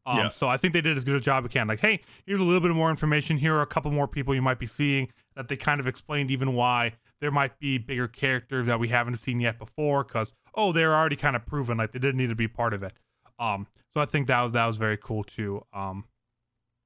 Um, 0.05 0.17
Yeah. 0.17 0.29
So 0.29 0.47
I 0.47 0.57
think 0.57 0.73
they 0.73 0.81
did 0.81 0.95
as 0.97 1.03
good 1.03 1.15
a 1.15 1.19
job 1.19 1.43
as 1.43 1.51
can. 1.51 1.67
Like, 1.67 1.79
hey, 1.79 2.01
here's 2.25 2.39
a 2.39 2.43
little 2.43 2.61
bit 2.61 2.71
more 2.71 2.89
information. 2.89 3.37
Here 3.37 3.55
are 3.55 3.61
a 3.61 3.67
couple 3.67 3.91
more 3.91 4.07
people 4.07 4.33
you 4.33 4.41
might 4.41 4.59
be 4.59 4.67
seeing 4.67 5.09
that 5.35 5.47
they 5.47 5.57
kind 5.57 5.79
of 5.79 5.87
explained 5.87 6.31
even 6.31 6.53
why 6.53 6.93
there 7.19 7.31
might 7.31 7.57
be 7.59 7.77
bigger 7.77 8.07
characters 8.07 8.67
that 8.67 8.79
we 8.79 8.87
haven't 8.89 9.17
seen 9.17 9.39
yet 9.39 9.59
before 9.59 10.03
because 10.03 10.33
oh 10.55 10.71
they're 10.71 10.95
already 10.95 11.15
kind 11.15 11.35
of 11.35 11.45
proven 11.45 11.77
like 11.77 11.91
they 11.91 11.99
didn't 11.99 12.17
need 12.17 12.29
to 12.29 12.35
be 12.35 12.47
part 12.47 12.73
of 12.73 12.83
it. 12.83 12.93
Um, 13.39 13.67
so 13.93 14.01
I 14.01 14.05
think 14.05 14.27
that 14.27 14.41
was 14.41 14.53
that 14.53 14.65
was 14.65 14.77
very 14.77 14.97
cool 14.97 15.23
too. 15.23 15.65
Um, 15.73 16.05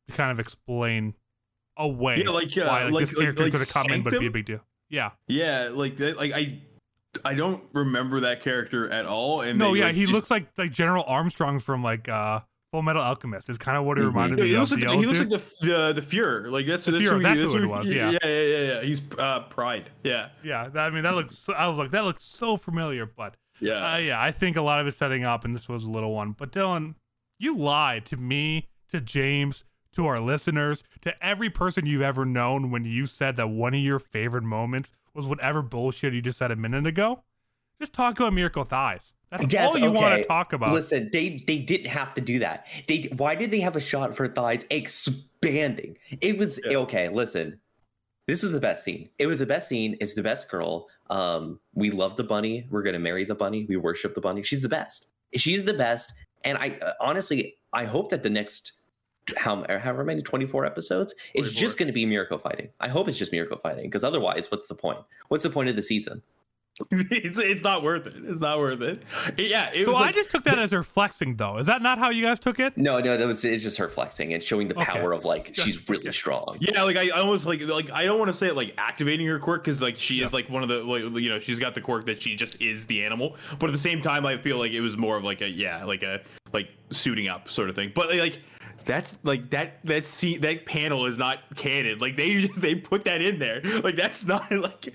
to 0.07 0.13
kind 0.15 0.31
of 0.31 0.39
explain 0.39 1.15
away 1.77 2.23
Yeah, 2.23 2.29
like, 2.29 2.57
uh, 2.57 2.65
why 2.65 2.83
like, 2.85 2.93
like- 2.93 3.05
this 3.05 3.13
character 3.15 3.43
like 3.43 3.51
could 3.51 3.61
have 3.61 3.73
come 3.73 3.91
in 3.91 4.03
but 4.03 4.19
be 4.19 4.27
a 4.27 4.31
big 4.31 4.45
deal. 4.45 4.61
Yeah. 4.89 5.11
yeah, 5.27 5.69
like. 5.73 5.99
Like 5.99 6.31
I. 6.33 6.59
I 7.23 7.33
don't 7.33 7.63
remember 7.73 8.19
that 8.21 8.41
character 8.41 8.89
at 8.89 9.05
all. 9.05 9.41
And 9.41 9.57
No, 9.59 9.73
they, 9.73 9.79
yeah, 9.79 9.85
like, 9.87 9.95
he 9.95 10.05
looks 10.07 10.29
like 10.31 10.47
like 10.57 10.71
General 10.71 11.03
Armstrong 11.07 11.59
from 11.59 11.83
like 11.83 12.09
uh 12.09 12.41
Full 12.71 12.81
Metal 12.81 13.01
Alchemist. 13.01 13.47
Is 13.49 13.57
kind 13.57 13.77
of 13.77 13.85
what 13.85 13.97
it 13.97 14.01
Mhm. 14.01 14.07
reminded 14.07 14.39
Yeah, 14.39 14.43
me 14.43 14.49
he 14.49 14.55
of. 14.55 14.59
looks 14.61 14.71
like 14.71 14.81
the 14.81 14.97
he 14.97 15.05
looks 15.05 15.19
like 15.19 15.29
the 15.29 15.65
the 15.67 15.93
the 15.93 16.01
Fuhrer. 16.01 16.51
Like 16.51 16.65
that's 16.65 16.85
The 16.85 16.91
that's 16.91 17.03
Fuhrer, 17.03 17.09
who 17.11 17.17
he- 17.17 17.23
that's 17.23 17.39
that's 17.39 17.53
who 17.53 17.63
it 17.63 17.67
was, 17.67 17.87
yeah. 17.89 18.09
yeah, 18.11 18.17
yeah, 18.23 18.41
yeah, 18.41 18.57
yeah. 18.73 18.81
He's 18.81 19.01
uh, 19.17 19.41
Pride. 19.43 19.89
Yeah, 20.03 20.29
Yeah, 20.43 20.67
that, 20.69 20.83
I 20.85 20.89
mean 20.89 21.03
that 21.03 21.15
looks. 21.15 21.37
So, 21.37 21.53
I 21.53 21.67
was 21.67 21.77
like, 21.77 21.91
that 21.91 22.03
looks 22.03 22.23
so 22.23 22.57
familiar, 22.57 23.05
but 23.05 23.37
yeah. 23.61 23.93
uh, 23.93 23.97
yeah, 23.97 24.21
I 24.21 24.31
think 24.31 24.57
a 24.57 24.61
lot 24.61 24.81
of 24.81 24.87
it's 24.87 24.97
setting 24.97 25.23
up, 25.23 25.45
and 25.45 25.55
this 25.55 25.69
was 25.69 25.83
a 25.83 25.89
little 25.89 26.13
one. 26.13 26.31
But 26.33 26.51
Dylan, 26.51 26.95
you 27.39 27.55
lied 27.57 28.05
to 28.07 28.17
me, 28.17 28.67
to 28.91 28.99
James, 28.99 29.63
to 29.93 30.05
our 30.07 30.19
listeners, 30.19 30.83
to 31.01 31.13
every 31.25 31.49
person 31.49 31.85
you've 31.85 32.01
ever 32.01 32.25
known 32.25 32.69
when 32.71 32.83
you 32.83 33.05
said 33.05 33.37
that 33.37 33.47
one 33.47 33.73
of 33.73 33.79
your 33.79 33.99
favorite 33.99 34.43
moments 34.43 34.91
was 35.15 35.27
whatever 35.27 35.61
bullshit 35.61 36.13
you 36.13 36.21
just 36.21 36.37
said 36.37 36.51
a 36.51 36.55
minute 36.55 36.85
ago. 36.85 37.23
Just 37.79 37.93
talk 37.93 38.19
about 38.19 38.33
Mirko 38.33 38.63
Thighs. 38.63 39.13
That's 39.31 39.51
Yes, 39.51 39.69
all 39.69 39.77
you 39.77 39.91
want 39.91 40.21
to 40.21 40.27
talk 40.27 40.53
about. 40.53 40.71
Listen, 40.71 41.09
they 41.11 41.43
they 41.45 41.57
didn't 41.57 41.87
have 41.87 42.13
to 42.13 42.21
do 42.21 42.39
that. 42.39 42.67
They 42.87 43.09
why 43.17 43.35
did 43.35 43.51
they 43.51 43.59
have 43.59 43.75
a 43.75 43.81
shot 43.81 44.15
for 44.15 44.27
thighs 44.27 44.63
expanding. 44.69 45.97
It 46.21 46.37
was 46.37 46.59
Yeah. 46.63 46.77
okay. 46.79 47.09
Listen, 47.09 47.59
this 48.27 48.43
is 48.43 48.51
the 48.51 48.59
best 48.59 48.83
scene. 48.83 49.09
It 49.19 49.27
was 49.27 49.39
the 49.39 49.45
best 49.45 49.67
scene. 49.67 49.97
It's 49.99 50.13
the 50.13 50.23
best 50.23 50.49
girl. 50.49 50.87
Um, 51.09 51.59
we 51.73 51.91
love 51.91 52.17
the 52.17 52.23
bunny. 52.23 52.65
We're 52.69 52.83
gonna 52.83 52.99
marry 52.99 53.25
the 53.25 53.35
bunny. 53.35 53.65
We 53.67 53.77
worship 53.77 54.15
the 54.15 54.21
bunny. 54.21 54.43
She's 54.43 54.61
the 54.61 54.69
best. 54.69 55.11
She's 55.35 55.63
the 55.65 55.73
best. 55.73 56.13
And 56.43 56.57
I 56.57 56.79
honestly, 57.01 57.57
I 57.73 57.85
hope 57.85 58.09
that 58.11 58.23
the 58.23 58.29
next 58.29 58.73
how 59.37 59.65
however 59.79 60.03
many 60.03 60.21
24 60.21 60.65
episodes 60.65 61.13
it's 61.33 61.47
24. 61.49 61.59
just 61.61 61.77
going 61.79 61.87
to 61.87 61.93
be 61.93 62.05
Mirko 62.05 62.37
fighting 62.37 62.69
i 62.79 62.87
hope 62.87 63.07
it's 63.09 63.17
just 63.17 63.31
Mirko 63.31 63.57
fighting 63.57 63.85
because 63.85 64.03
otherwise 64.03 64.51
what's 64.51 64.67
the 64.67 64.75
point 64.75 64.99
what's 65.29 65.43
the 65.43 65.49
point 65.49 65.67
of 65.69 65.75
the 65.75 65.81
season 65.81 66.21
it's 66.91 67.39
it's 67.39 67.63
not 67.63 67.83
worth 67.83 68.05
it. 68.05 68.15
It's 68.27 68.41
not 68.41 68.59
worth 68.59 68.81
it. 68.81 69.01
Yeah, 69.37 69.69
it 69.73 69.85
So 69.85 69.93
was 69.93 70.01
I 70.01 70.05
like, 70.07 70.15
just 70.15 70.29
took 70.29 70.43
that 70.43 70.59
as 70.59 70.71
her 70.71 70.83
flexing, 70.83 71.37
though. 71.37 71.55
Is 71.57 71.67
that 71.67 71.81
not 71.81 71.97
how 71.99 72.09
you 72.09 72.21
guys 72.25 72.37
took 72.37 72.59
it? 72.59 72.75
no 72.77 72.99
no 72.99 73.15
that 73.15 73.25
was 73.25 73.45
it's 73.45 73.63
just 73.63 73.77
her 73.77 73.87
flexing 73.87 74.33
and 74.33 74.43
showing 74.43 74.67
the 74.67 74.75
Okay. 74.75 74.83
power 74.91 75.13
of 75.13 75.23
like 75.23 75.51
she's 75.55 75.77
Gotcha. 75.77 75.91
really 75.93 76.11
strong 76.11 76.57
yeah, 76.59 76.81
like 76.83 76.97
I 76.97 77.07
almost 77.11 77.45
like 77.45 77.61
like 77.61 77.89
I 77.93 78.03
don't 78.03 78.19
want 78.19 78.29
to 78.29 78.35
say 78.37 78.47
it 78.47 78.57
like 78.57 78.73
activating 78.77 79.25
her 79.27 79.39
quirk 79.39 79.63
because 79.63 79.81
like 79.81 79.97
she 79.97 80.15
Yeah. 80.15 80.25
is 80.25 80.33
like 80.33 80.49
one 80.49 80.63
of 80.63 80.67
the 80.67 80.79
like 80.83 81.03
you 81.23 81.29
know 81.29 81.39
she's 81.39 81.59
got 81.59 81.75
the 81.75 81.81
quirk 81.81 82.05
that 82.07 82.21
she 82.21 82.35
just 82.35 82.61
is 82.61 82.85
the 82.87 83.05
animal, 83.05 83.37
but 83.57 83.69
at 83.69 83.71
the 83.71 83.79
same 83.79 84.01
time 84.01 84.25
I 84.25 84.37
feel 84.37 84.57
like 84.57 84.73
it 84.73 84.81
was 84.81 84.97
more 84.97 85.15
of 85.15 85.23
like 85.23 85.39
a 85.39 85.47
yeah 85.47 85.85
like 85.85 86.03
a 86.03 86.23
like 86.51 86.67
suiting 86.89 87.29
up 87.29 87.49
sort 87.49 87.69
of 87.69 87.77
thing. 87.77 87.93
But 87.95 88.13
like 88.17 88.39
that's 88.83 89.17
like 89.23 89.49
that 89.51 89.79
that 89.85 90.05
scene 90.05 90.41
that 90.41 90.65
panel 90.65 91.05
is 91.05 91.17
not 91.17 91.39
canon. 91.55 91.99
Like 91.99 92.17
they 92.17 92.41
just 92.47 92.61
they 92.61 92.75
put 92.75 93.03
that 93.05 93.21
in 93.21 93.39
there. 93.39 93.61
Like 93.83 93.95
that's 93.95 94.25
not 94.27 94.51
like 94.51 94.93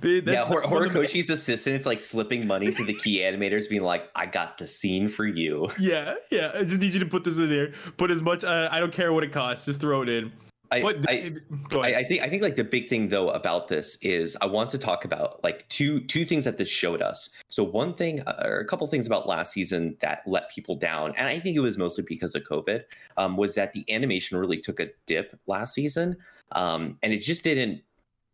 they, 0.00 0.20
that's 0.20 0.34
yeah, 0.36 0.44
Hor- 0.44 0.62
not 0.62 0.70
one 0.70 0.86
of 0.86 0.92
the- 0.92 0.98
Horikoshi's 1.00 1.30
assistant, 1.30 1.76
it's 1.76 1.86
like 1.86 2.00
slipping 2.00 2.46
money 2.46 2.70
to 2.72 2.84
the 2.84 2.94
key 2.94 3.18
animators, 3.18 3.68
being 3.68 3.82
like, 3.82 4.08
"I 4.14 4.26
got 4.26 4.58
the 4.58 4.66
scene 4.66 5.08
for 5.08 5.26
you." 5.26 5.68
Yeah, 5.78 6.14
yeah. 6.30 6.52
I 6.54 6.64
just 6.64 6.80
need 6.80 6.92
you 6.92 7.00
to 7.00 7.06
put 7.06 7.24
this 7.24 7.38
in 7.38 7.48
there. 7.48 7.72
Put 7.96 8.10
as 8.10 8.20
much. 8.22 8.44
Uh, 8.44 8.68
I 8.70 8.78
don't 8.80 8.92
care 8.92 9.12
what 9.12 9.24
it 9.24 9.32
costs. 9.32 9.64
Just 9.64 9.80
throw 9.80 10.02
it 10.02 10.08
in. 10.08 10.32
I, 10.70 10.82
I, 11.08 11.34
I. 11.72 11.94
I 11.94 12.04
think 12.04 12.22
I 12.22 12.28
think 12.28 12.42
like 12.42 12.56
the 12.56 12.64
big 12.64 12.88
thing 12.88 13.08
though 13.08 13.30
about 13.30 13.68
this 13.68 13.96
is 14.02 14.36
I 14.40 14.46
want 14.46 14.70
to 14.70 14.78
talk 14.78 15.04
about 15.04 15.42
like 15.42 15.68
two 15.68 16.00
two 16.00 16.24
things 16.24 16.44
that 16.44 16.58
this 16.58 16.68
showed 16.68 17.00
us. 17.00 17.30
So 17.48 17.64
one 17.64 17.94
thing 17.94 18.20
uh, 18.22 18.42
or 18.44 18.60
a 18.60 18.66
couple 18.66 18.86
things 18.86 19.06
about 19.06 19.26
last 19.26 19.52
season 19.52 19.96
that 20.00 20.22
let 20.26 20.50
people 20.50 20.76
down, 20.76 21.14
and 21.16 21.26
I 21.26 21.40
think 21.40 21.56
it 21.56 21.60
was 21.60 21.78
mostly 21.78 22.04
because 22.06 22.34
of 22.34 22.42
COVID, 22.44 22.82
um, 23.16 23.36
was 23.36 23.54
that 23.54 23.72
the 23.72 23.84
animation 23.92 24.36
really 24.36 24.58
took 24.58 24.80
a 24.80 24.88
dip 25.06 25.38
last 25.46 25.74
season, 25.74 26.16
um, 26.52 26.98
and 27.02 27.12
it 27.12 27.18
just 27.18 27.44
didn't 27.44 27.82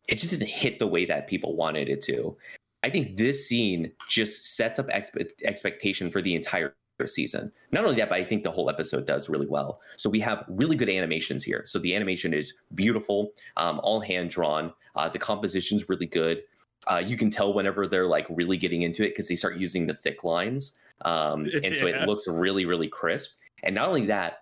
it 0.08 0.16
just 0.16 0.32
didn't 0.32 0.50
hit 0.50 0.78
the 0.78 0.86
way 0.86 1.04
that 1.04 1.28
people 1.28 1.56
wanted 1.56 1.88
it 1.88 2.02
to. 2.02 2.36
I 2.82 2.90
think 2.90 3.16
this 3.16 3.48
scene 3.48 3.92
just 4.10 4.56
sets 4.56 4.78
up 4.78 4.88
expe- 4.88 5.30
expectation 5.42 6.10
for 6.10 6.20
the 6.20 6.34
entire 6.34 6.74
season. 7.04 7.50
Not 7.72 7.84
only 7.84 7.96
that, 7.96 8.08
but 8.08 8.18
I 8.20 8.24
think 8.24 8.44
the 8.44 8.50
whole 8.50 8.70
episode 8.70 9.06
does 9.06 9.28
really 9.28 9.46
well. 9.46 9.80
So 9.96 10.08
we 10.08 10.20
have 10.20 10.44
really 10.48 10.76
good 10.76 10.88
animations 10.88 11.42
here. 11.42 11.62
So 11.66 11.78
the 11.78 11.94
animation 11.94 12.32
is 12.32 12.54
beautiful, 12.74 13.32
um, 13.56 13.80
all 13.82 14.00
hand 14.00 14.30
drawn. 14.30 14.72
Uh, 14.94 15.08
the 15.08 15.18
composition's 15.18 15.88
really 15.88 16.06
good. 16.06 16.42
Uh, 16.86 16.98
you 17.04 17.16
can 17.16 17.30
tell 17.30 17.52
whenever 17.52 17.86
they're 17.88 18.06
like 18.06 18.26
really 18.30 18.56
getting 18.56 18.82
into 18.82 19.02
it 19.04 19.08
because 19.10 19.26
they 19.28 19.34
start 19.36 19.56
using 19.56 19.86
the 19.86 19.94
thick 19.94 20.22
lines, 20.22 20.78
um, 21.04 21.48
and 21.64 21.74
so 21.74 21.86
Yeah. 21.86 22.02
it 22.02 22.06
looks 22.08 22.28
really, 22.28 22.64
really 22.66 22.88
crisp. 22.88 23.32
And 23.62 23.74
not 23.74 23.88
only 23.88 24.06
that, 24.06 24.38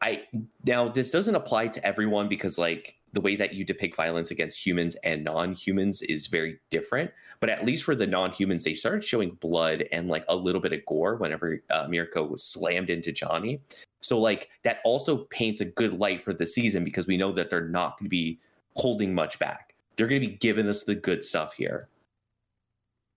I 0.00 0.24
now 0.64 0.88
this 0.88 1.10
doesn't 1.12 1.34
apply 1.36 1.68
to 1.68 1.86
everyone 1.86 2.28
because 2.28 2.58
like 2.58 2.96
the 3.12 3.20
way 3.20 3.36
that 3.36 3.52
you 3.54 3.62
depict 3.64 3.94
violence 3.94 4.30
against 4.30 4.64
humans 4.66 4.96
and 5.04 5.22
non-humans 5.22 6.00
is 6.02 6.26
very 6.28 6.58
different. 6.70 7.10
But 7.42 7.50
at 7.50 7.64
least 7.64 7.82
for 7.82 7.96
the 7.96 8.06
non-humans, 8.06 8.62
they 8.62 8.74
started 8.74 9.02
showing 9.02 9.30
blood 9.40 9.82
and 9.90 10.06
like 10.06 10.24
a 10.28 10.36
little 10.36 10.60
bit 10.60 10.72
of 10.72 10.86
gore 10.86 11.16
whenever 11.16 11.60
uh, 11.70 11.88
Mirko 11.88 12.22
was 12.22 12.44
slammed 12.44 12.88
into 12.88 13.10
Johnny. 13.10 13.58
So 14.00 14.20
like 14.20 14.48
that 14.62 14.78
also 14.84 15.24
paints 15.24 15.60
a 15.60 15.64
good 15.64 15.94
light 15.94 16.22
for 16.22 16.32
the 16.32 16.46
season 16.46 16.84
because 16.84 17.08
we 17.08 17.16
know 17.16 17.32
that 17.32 17.50
they're 17.50 17.66
not 17.66 17.98
going 17.98 18.06
to 18.06 18.10
be 18.10 18.38
holding 18.76 19.12
much 19.12 19.40
back. 19.40 19.74
They're 19.96 20.06
going 20.06 20.20
to 20.20 20.28
be 20.28 20.34
giving 20.34 20.68
us 20.68 20.84
the 20.84 20.94
good 20.94 21.24
stuff 21.24 21.52
here. 21.54 21.88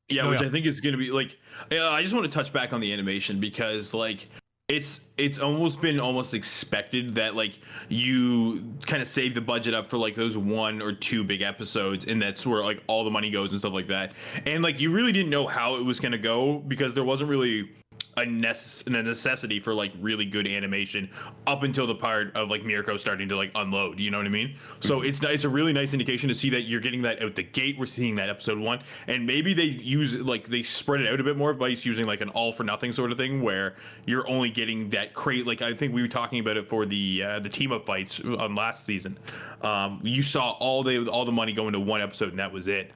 Yeah, 0.09 0.23
Oh, 0.25 0.31
which 0.31 0.41
yeah. 0.41 0.47
I 0.47 0.49
think 0.49 0.65
is 0.65 0.81
going 0.81 0.93
to 0.93 0.97
be 0.97 1.11
like. 1.11 1.37
Uh, 1.71 1.91
I 1.91 2.01
just 2.01 2.15
want 2.15 2.25
to 2.25 2.31
touch 2.31 2.51
back 2.51 2.73
on 2.73 2.79
the 2.81 2.91
animation 2.91 3.39
because 3.39 3.93
like 3.93 4.27
it's 4.67 5.01
it's 5.17 5.37
almost 5.37 5.79
been 5.79 5.99
almost 5.99 6.33
expected 6.33 7.13
that 7.13 7.35
like 7.35 7.59
you 7.87 8.63
kind 8.87 8.99
of 8.99 9.07
save 9.07 9.35
the 9.35 9.41
budget 9.41 9.75
up 9.75 9.87
for 9.87 9.97
like 9.97 10.15
those 10.15 10.35
one 10.35 10.81
or 10.81 10.91
two 10.91 11.23
big 11.23 11.43
episodes 11.43 12.05
and 12.05 12.19
that's 12.19 12.47
where 12.47 12.63
like 12.63 12.83
all 12.87 13.03
the 13.03 13.11
money 13.11 13.29
goes 13.29 13.51
and 13.51 13.59
stuff 13.59 13.73
like 13.73 13.87
that. 13.87 14.13
And 14.47 14.63
like 14.63 14.79
you 14.79 14.91
really 14.91 15.11
didn't 15.11 15.29
know 15.29 15.45
how 15.45 15.75
it 15.75 15.85
was 15.85 15.99
going 15.99 16.13
to 16.13 16.17
go 16.17 16.57
because 16.67 16.95
there 16.95 17.03
wasn't 17.03 17.29
really 17.29 17.69
a, 18.17 18.21
necess- 18.21 18.85
a 18.87 19.03
necessity 19.03 19.59
for 19.59 19.73
like 19.73 19.91
really 19.99 20.25
good 20.25 20.47
animation 20.47 21.09
up 21.47 21.63
until 21.63 21.85
the 21.85 21.95
part 21.95 22.35
of 22.35 22.49
like 22.49 22.63
Mirko 22.63 22.97
starting 22.97 23.27
to 23.29 23.35
like 23.35 23.51
unload. 23.55 23.99
You 23.99 24.11
know 24.11 24.17
what 24.17 24.25
I 24.25 24.29
mean? 24.29 24.55
So 24.79 25.01
it's 25.01 25.21
it's 25.23 25.45
a 25.45 25.49
really 25.49 25.73
nice 25.73 25.93
indication 25.93 26.27
to 26.29 26.35
see 26.35 26.49
that 26.51 26.61
you're 26.61 26.81
getting 26.81 27.01
that 27.03 27.21
out 27.21 27.35
the 27.35 27.43
gate. 27.43 27.77
We're 27.77 27.85
seeing 27.85 28.15
that 28.15 28.29
episode 28.29 28.57
one, 28.57 28.81
and 29.07 29.25
maybe 29.25 29.53
they 29.53 29.63
use 29.63 30.17
like 30.19 30.47
they 30.47 30.63
spread 30.63 31.01
it 31.01 31.11
out 31.11 31.19
a 31.19 31.23
bit 31.23 31.37
more 31.37 31.53
by 31.53 31.69
using 31.69 32.05
like 32.05 32.21
an 32.21 32.29
all 32.29 32.51
for 32.51 32.63
nothing 32.63 32.93
sort 32.93 33.11
of 33.11 33.17
thing 33.17 33.41
where 33.41 33.75
you're 34.05 34.27
only 34.29 34.49
getting 34.49 34.89
that 34.91 35.13
crate. 35.13 35.45
Like 35.45 35.61
I 35.61 35.73
think 35.73 35.93
we 35.93 36.01
were 36.01 36.07
talking 36.07 36.39
about 36.39 36.57
it 36.57 36.69
for 36.69 36.85
the 36.85 37.23
uh, 37.23 37.39
the 37.39 37.49
team 37.49 37.71
up 37.71 37.85
fights 37.85 38.21
on 38.21 38.55
last 38.55 38.85
season. 38.85 39.17
Um, 39.61 39.99
you 40.03 40.23
saw 40.23 40.51
all 40.51 40.83
the 40.83 41.07
all 41.07 41.25
the 41.25 41.31
money 41.31 41.53
go 41.53 41.67
into 41.67 41.79
one 41.79 42.01
episode, 42.01 42.29
and 42.29 42.39
that 42.39 42.51
was 42.51 42.67
it. 42.67 42.91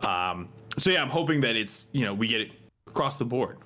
Um, 0.00 0.48
so 0.78 0.90
yeah, 0.90 1.02
I'm 1.02 1.10
hoping 1.10 1.40
that 1.42 1.56
it's 1.56 1.86
you 1.92 2.04
know 2.04 2.14
we 2.14 2.26
get 2.26 2.40
it 2.40 2.50
across 2.88 3.16
the 3.16 3.24
board. 3.24 3.58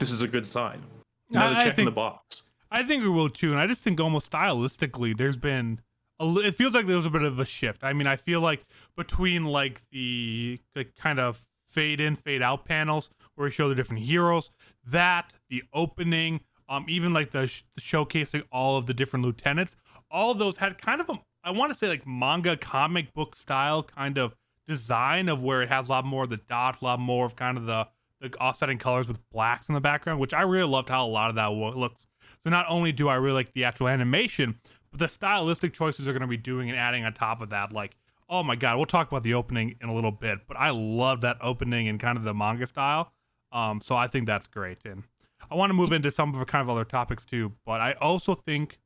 This 0.00 0.10
is 0.10 0.22
a 0.22 0.28
good 0.28 0.46
sign. 0.46 0.82
Another 1.30 1.54
I 1.56 1.64
check 1.64 1.78
in 1.78 1.84
the 1.84 1.90
think- 1.90 1.94
box. 1.94 2.42
I 2.72 2.82
think 2.84 3.02
we 3.02 3.08
will 3.08 3.28
too, 3.30 3.50
and 3.52 3.60
I 3.60 3.66
just 3.66 3.82
think 3.82 4.00
almost 4.00 4.30
stylistically, 4.32 5.16
there's 5.16 5.36
been 5.36 5.80
a. 6.20 6.38
It 6.38 6.54
feels 6.54 6.72
like 6.74 6.86
there's 6.86 7.04
a 7.06 7.10
bit 7.10 7.22
of 7.22 7.38
a 7.38 7.44
shift. 7.44 7.82
I 7.82 7.92
mean, 7.92 8.06
I 8.06 8.14
feel 8.16 8.40
like 8.40 8.64
between 8.96 9.44
like 9.44 9.82
the 9.90 10.60
like 10.76 10.94
kind 10.96 11.18
of 11.18 11.48
fade 11.68 12.00
in, 12.00 12.14
fade 12.14 12.42
out 12.42 12.64
panels 12.64 13.10
where 13.34 13.46
we 13.46 13.50
show 13.50 13.68
the 13.68 13.74
different 13.74 14.02
heroes, 14.04 14.50
that 14.86 15.32
the 15.48 15.62
opening, 15.72 16.40
um, 16.68 16.84
even 16.88 17.12
like 17.12 17.30
the, 17.32 17.46
sh- 17.48 17.62
showcasing 17.80 18.42
all 18.52 18.76
of 18.76 18.86
the 18.86 18.94
different 18.94 19.24
lieutenants, 19.24 19.76
all 20.10 20.32
those 20.34 20.56
had 20.56 20.78
kind 20.78 21.00
of 21.00 21.08
a, 21.10 21.14
I 21.44 21.50
want 21.52 21.72
to 21.72 21.78
say 21.78 21.88
like 21.88 22.06
manga 22.06 22.56
comic 22.56 23.12
book 23.14 23.34
style 23.36 23.82
kind 23.82 24.16
of 24.18 24.34
design 24.68 25.28
of 25.28 25.42
where 25.42 25.62
it 25.62 25.68
has 25.68 25.88
a 25.88 25.90
lot 25.92 26.04
more 26.04 26.24
of 26.24 26.30
the 26.30 26.36
dots, 26.38 26.80
a 26.80 26.84
lot 26.84 27.00
more 27.00 27.24
of 27.26 27.34
kind 27.36 27.56
of 27.58 27.66
the 27.66 27.86
the 28.20 28.32
offsetting 28.38 28.78
colors 28.78 29.08
with 29.08 29.18
blacks 29.30 29.68
in 29.68 29.74
the 29.74 29.80
background, 29.80 30.20
which 30.20 30.34
I 30.34 30.42
really 30.42 30.68
loved 30.68 30.88
how 30.88 31.04
a 31.04 31.08
lot 31.08 31.30
of 31.30 31.36
that 31.36 31.48
looks. 31.48 32.06
So 32.44 32.50
not 32.50 32.66
only 32.68 32.92
do 32.92 33.08
I 33.08 33.14
really 33.16 33.34
like 33.34 33.52
the 33.52 33.64
actual 33.64 33.88
animation, 33.88 34.58
but 34.90 35.00
the 35.00 35.08
stylistic 35.08 35.72
choices 35.72 36.04
they're 36.04 36.14
going 36.14 36.22
to 36.22 36.26
be 36.26 36.36
doing 36.36 36.70
and 36.70 36.78
adding 36.78 37.04
on 37.04 37.12
top 37.12 37.40
of 37.40 37.50
that, 37.50 37.72
like, 37.72 37.96
oh 38.28 38.42
my 38.42 38.56
god, 38.56 38.76
we'll 38.76 38.86
talk 38.86 39.08
about 39.10 39.22
the 39.22 39.34
opening 39.34 39.76
in 39.80 39.88
a 39.88 39.94
little 39.94 40.12
bit, 40.12 40.40
but 40.46 40.56
I 40.56 40.70
love 40.70 41.20
that 41.22 41.38
opening 41.40 41.88
and 41.88 41.98
kind 41.98 42.16
of 42.16 42.24
the 42.24 42.34
manga 42.34 42.66
style. 42.66 43.12
Um, 43.52 43.80
so 43.80 43.96
I 43.96 44.06
think 44.06 44.26
that's 44.26 44.46
great, 44.46 44.78
and 44.84 45.02
I 45.50 45.56
want 45.56 45.70
to 45.70 45.74
move 45.74 45.92
into 45.92 46.10
some 46.10 46.32
of 46.32 46.38
the 46.38 46.44
kind 46.44 46.62
of 46.62 46.70
other 46.70 46.84
topics 46.84 47.24
too. 47.24 47.52
But 47.66 47.80
I 47.80 47.92
also 47.94 48.34
think 48.34 48.78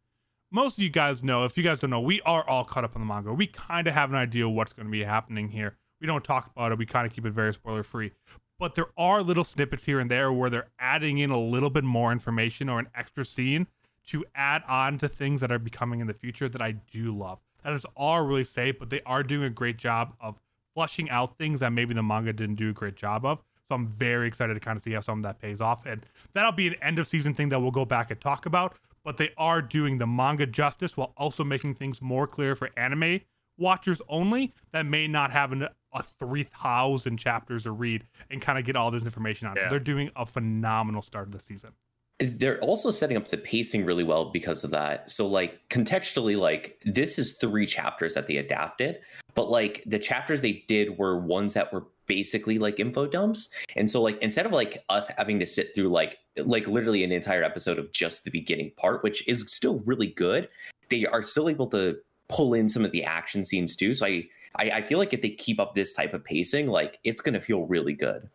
most 0.51 0.79
of 0.79 0.83
you 0.83 0.89
guys 0.89 1.23
know, 1.23 1.45
if 1.45 1.59
you 1.59 1.63
guys 1.63 1.81
don't 1.81 1.91
know, 1.91 2.01
we 2.01 2.23
are 2.23 2.49
all 2.49 2.65
caught 2.65 2.85
up 2.85 2.97
on 2.97 3.03
the 3.03 3.07
manga. 3.07 3.35
We 3.35 3.47
kind 3.47 3.87
of 3.87 3.95
have 3.95 4.11
an 4.11 4.17
idea 4.17 4.49
what's 4.49 4.73
going 4.73 4.87
to 4.87 4.93
be 4.93 5.05
happening 5.05 5.51
here. 5.51 5.77
We 6.01 6.07
don't 6.07 6.25
talk 6.25 6.51
about 6.55 6.73
it. 6.73 6.79
We 6.79 6.87
kind 6.87 7.07
of 7.07 7.13
keep 7.13 7.27
it 7.27 7.33
very 7.33 7.53
spoiler 7.53 7.83
free 7.83 8.13
but 8.59 8.75
there 8.75 8.89
are 8.97 9.23
little 9.23 9.45
snippets 9.45 9.85
here 9.85 10.01
and 10.01 10.11
there 10.11 10.33
where 10.33 10.51
they're 10.51 10.69
adding 10.79 11.19
in 11.19 11.31
a 11.31 11.41
little 11.41 11.71
bit 11.71 11.85
more 11.85 12.13
information 12.13 12.69
or 12.69 12.79
an 12.79 12.89
extra 12.95 13.25
scene 13.25 13.67
to 14.07 14.25
add 14.35 14.63
on 14.69 14.99
to 14.99 15.09
things 15.09 15.41
that 15.41 15.51
are 15.51 15.59
becoming 15.59 16.01
in 16.01 16.07
the 16.07 16.15
future 16.15 16.49
that 16.49 16.61
I 16.61 16.73
do 16.73 17.17
love. 17.17 17.39
That 17.63 17.73
is 17.73 17.87
all 17.97 18.15
I 18.15 18.19
really 18.19 18.45
say, 18.45 18.71
but 18.71 18.91
they 18.91 19.01
are 19.07 19.23
doing 19.23 19.45
a 19.45 19.51
great 19.51 19.79
job 19.79 20.15
of 20.21 20.39
flushing 20.75 21.09
out 21.09 21.39
things 21.39 21.61
that 21.61 21.73
maybe 21.73 21.95
the 21.95 22.03
manga 22.03 22.33
didn't 22.33 22.57
do 22.57 22.71
a 22.71 22.73
great 22.73 22.97
job 22.97 23.25
of. 23.25 23.39
So 23.69 23.75
I'm 23.75 23.87
very 23.87 24.29
excited 24.29 24.55
to 24.55 24.61
kind 24.61 24.77
of 24.77 24.83
see 24.83 24.93
how 24.93 25.01
some 25.01 25.21
of 25.21 25.23
that 25.23 25.41
pays 25.41 25.63
off. 25.63 25.87
And 25.87 26.05
that'll 26.35 26.53
be 26.53 26.67
an 26.67 26.75
end 26.83 26.99
of 26.99 27.07
season 27.07 27.33
thing 27.33 27.49
that 27.49 27.61
we'll 27.61 27.71
go 27.71 27.87
back 27.87 28.11
and 28.11 28.21
talk 28.21 28.45
about. 28.45 28.77
But 29.05 29.17
they 29.17 29.31
are 29.39 29.63
doing 29.63 29.99
the 29.99 30.07
manga 30.07 30.47
justice 30.47 30.97
while 30.97 31.15
also 31.17 31.45
making 31.45 31.75
things 31.75 32.03
more 32.03 32.27
clear 32.27 32.55
for 32.55 32.71
anime 32.77 33.21
watchers 33.59 34.01
only 34.09 34.55
that 34.73 34.87
may 34.87 35.07
not 35.07 35.31
have 35.31 35.53
an, 35.53 35.69
a 35.93 36.03
3,000 36.19 37.17
chapters 37.17 37.65
to 37.65 37.73
read 37.73 38.05
and 38.31 38.43
kind 38.43 38.59
of 38.59 38.65
get 38.65 38.77
all 38.77 38.91
this 38.91 39.05
information 39.05 39.49
on. 39.49 39.57
So 39.57 39.67
they're 39.71 39.79
doing 39.79 40.11
a 40.17 40.27
phenomenal 40.27 41.03
start 41.03 41.27
of 41.27 41.33
the 41.33 41.41
season. 41.41 41.73
they're 42.21 42.61
also 42.61 42.91
setting 42.91 43.17
up 43.17 43.29
the 43.29 43.39
pacing 43.39 43.85
really 43.85 44.05
well 44.05 44.27
because 44.31 44.65
of 44.65 44.71
that. 44.71 45.11
So 45.11 45.27
like 45.27 45.61
contextually, 45.69 46.39
like 46.39 46.81
this 46.85 47.19
is 47.19 47.37
three 47.41 47.67
chapters 47.67 48.15
that 48.15 48.27
they 48.29 48.37
adapted, 48.37 49.01
but 49.35 49.51
like 49.51 49.83
the 49.87 49.99
chapters 49.99 50.41
they 50.43 50.65
did 50.69 50.99
were 50.99 51.19
ones 51.19 51.55
that 51.55 51.73
were 51.73 51.87
basically 52.07 52.59
like 52.59 52.79
info 52.79 53.07
dumps. 53.07 53.51
And 53.77 53.91
so 53.91 54.03
like 54.03 54.19
instead 54.23 54.47
of 54.47 54.53
like 54.53 54.85
us 54.89 55.09
having 55.17 55.39
to 55.41 55.47
sit 55.47 55.75
through 55.75 55.89
like 55.89 56.19
like 56.37 56.67
literally 56.67 57.05
an 57.05 57.13
entire 57.13 57.43
episode 57.43 57.79
of 57.79 57.93
just 57.93 58.25
the 58.25 58.31
beginning 58.31 58.73
part, 58.77 59.03
which 59.03 59.27
is 59.29 59.45
still 59.49 59.81
really 59.81 60.09
good, 60.09 60.49
they 60.91 61.07
are 61.07 61.23
still 61.23 61.49
able 61.49 61.67
to 61.69 61.97
pull 62.29 62.55
in 62.55 62.69
some 62.69 62.85
of 62.85 62.93
the 62.93 63.05
action 63.05 63.45
scenes 63.45 63.77
too. 63.77 63.95
So 63.95 64.07
I 64.07 64.29
I, 64.57 64.71
I 64.71 64.83
feel 64.83 64.99
like 64.99 65.13
if 65.13 65.21
they 65.21 65.31
keep 65.31 65.59
up 65.59 65.75
this 65.75 65.95
type 65.95 66.15
of 66.15 66.25
pacing, 66.25 66.69
like 66.69 66.99
it's 67.05 67.21
gonna 67.21 67.41
feel 67.41 67.63
really 67.63 67.95
good. 67.95 68.29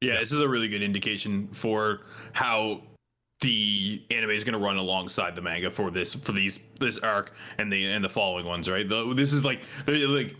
Yeah, 0.00 0.20
this 0.20 0.32
is 0.32 0.40
a 0.40 0.48
really 0.48 0.68
good 0.68 0.82
indication 0.82 1.48
for 1.48 2.00
how 2.32 2.82
the 3.40 4.04
anime 4.10 4.30
is 4.30 4.42
going 4.42 4.52
to 4.52 4.58
run 4.58 4.76
alongside 4.76 5.36
the 5.36 5.42
manga 5.42 5.70
for 5.70 5.90
this 5.90 6.14
for 6.14 6.32
these 6.32 6.58
this 6.80 6.98
arc 6.98 7.32
and 7.58 7.72
the 7.72 7.86
and 7.86 8.04
the 8.04 8.08
following 8.08 8.46
ones, 8.46 8.68
right? 8.68 8.88
The, 8.88 9.12
this 9.14 9.32
is 9.32 9.44
like 9.44 9.60
like 9.86 10.36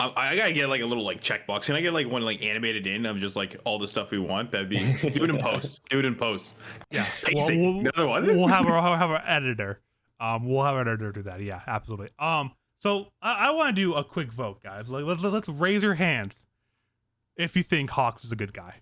I, 0.00 0.12
I, 0.16 0.36
gotta 0.36 0.52
get 0.52 0.68
like 0.68 0.82
a 0.82 0.86
little 0.86 1.04
like 1.04 1.22
checkbox. 1.22 1.64
Can 1.64 1.76
I 1.76 1.80
get 1.80 1.92
like 1.92 2.08
one 2.08 2.22
like 2.22 2.42
animated 2.42 2.86
in 2.86 3.06
of 3.06 3.18
just 3.18 3.36
like 3.36 3.56
all 3.64 3.78
the 3.78 3.88
stuff 3.88 4.10
we 4.10 4.18
want? 4.18 4.50
That'd 4.50 4.68
be 4.68 4.78
do 5.10 5.24
it 5.24 5.30
in 5.30 5.38
post. 5.40 5.86
Do 5.88 5.98
it 5.98 6.04
in 6.04 6.14
post. 6.14 6.52
Yeah, 6.90 7.06
well, 7.32 7.46
we'll, 7.48 7.80
another 7.80 8.06
one. 8.06 8.26
we'll 8.26 8.46
have 8.46 8.66
our 8.66 8.80
have 8.96 9.10
our 9.10 9.22
editor. 9.26 9.80
Um, 10.24 10.46
we'll 10.46 10.64
have 10.64 10.74
our 10.74 10.80
editor 10.80 11.12
do 11.12 11.22
that. 11.22 11.42
Yeah, 11.42 11.60
absolutely. 11.66 12.08
Um, 12.18 12.52
so 12.78 13.08
I, 13.20 13.48
I 13.48 13.50
want 13.50 13.74
to 13.74 13.82
do 13.82 13.94
a 13.94 14.02
quick 14.02 14.32
vote, 14.32 14.62
guys. 14.62 14.88
Like 14.88 15.04
let's 15.04 15.22
let's 15.22 15.48
raise 15.48 15.82
your 15.82 15.94
hands 15.94 16.46
if 17.36 17.54
you 17.56 17.62
think 17.62 17.90
Hawks 17.90 18.24
is 18.24 18.32
a 18.32 18.36
good 18.36 18.54
guy. 18.54 18.76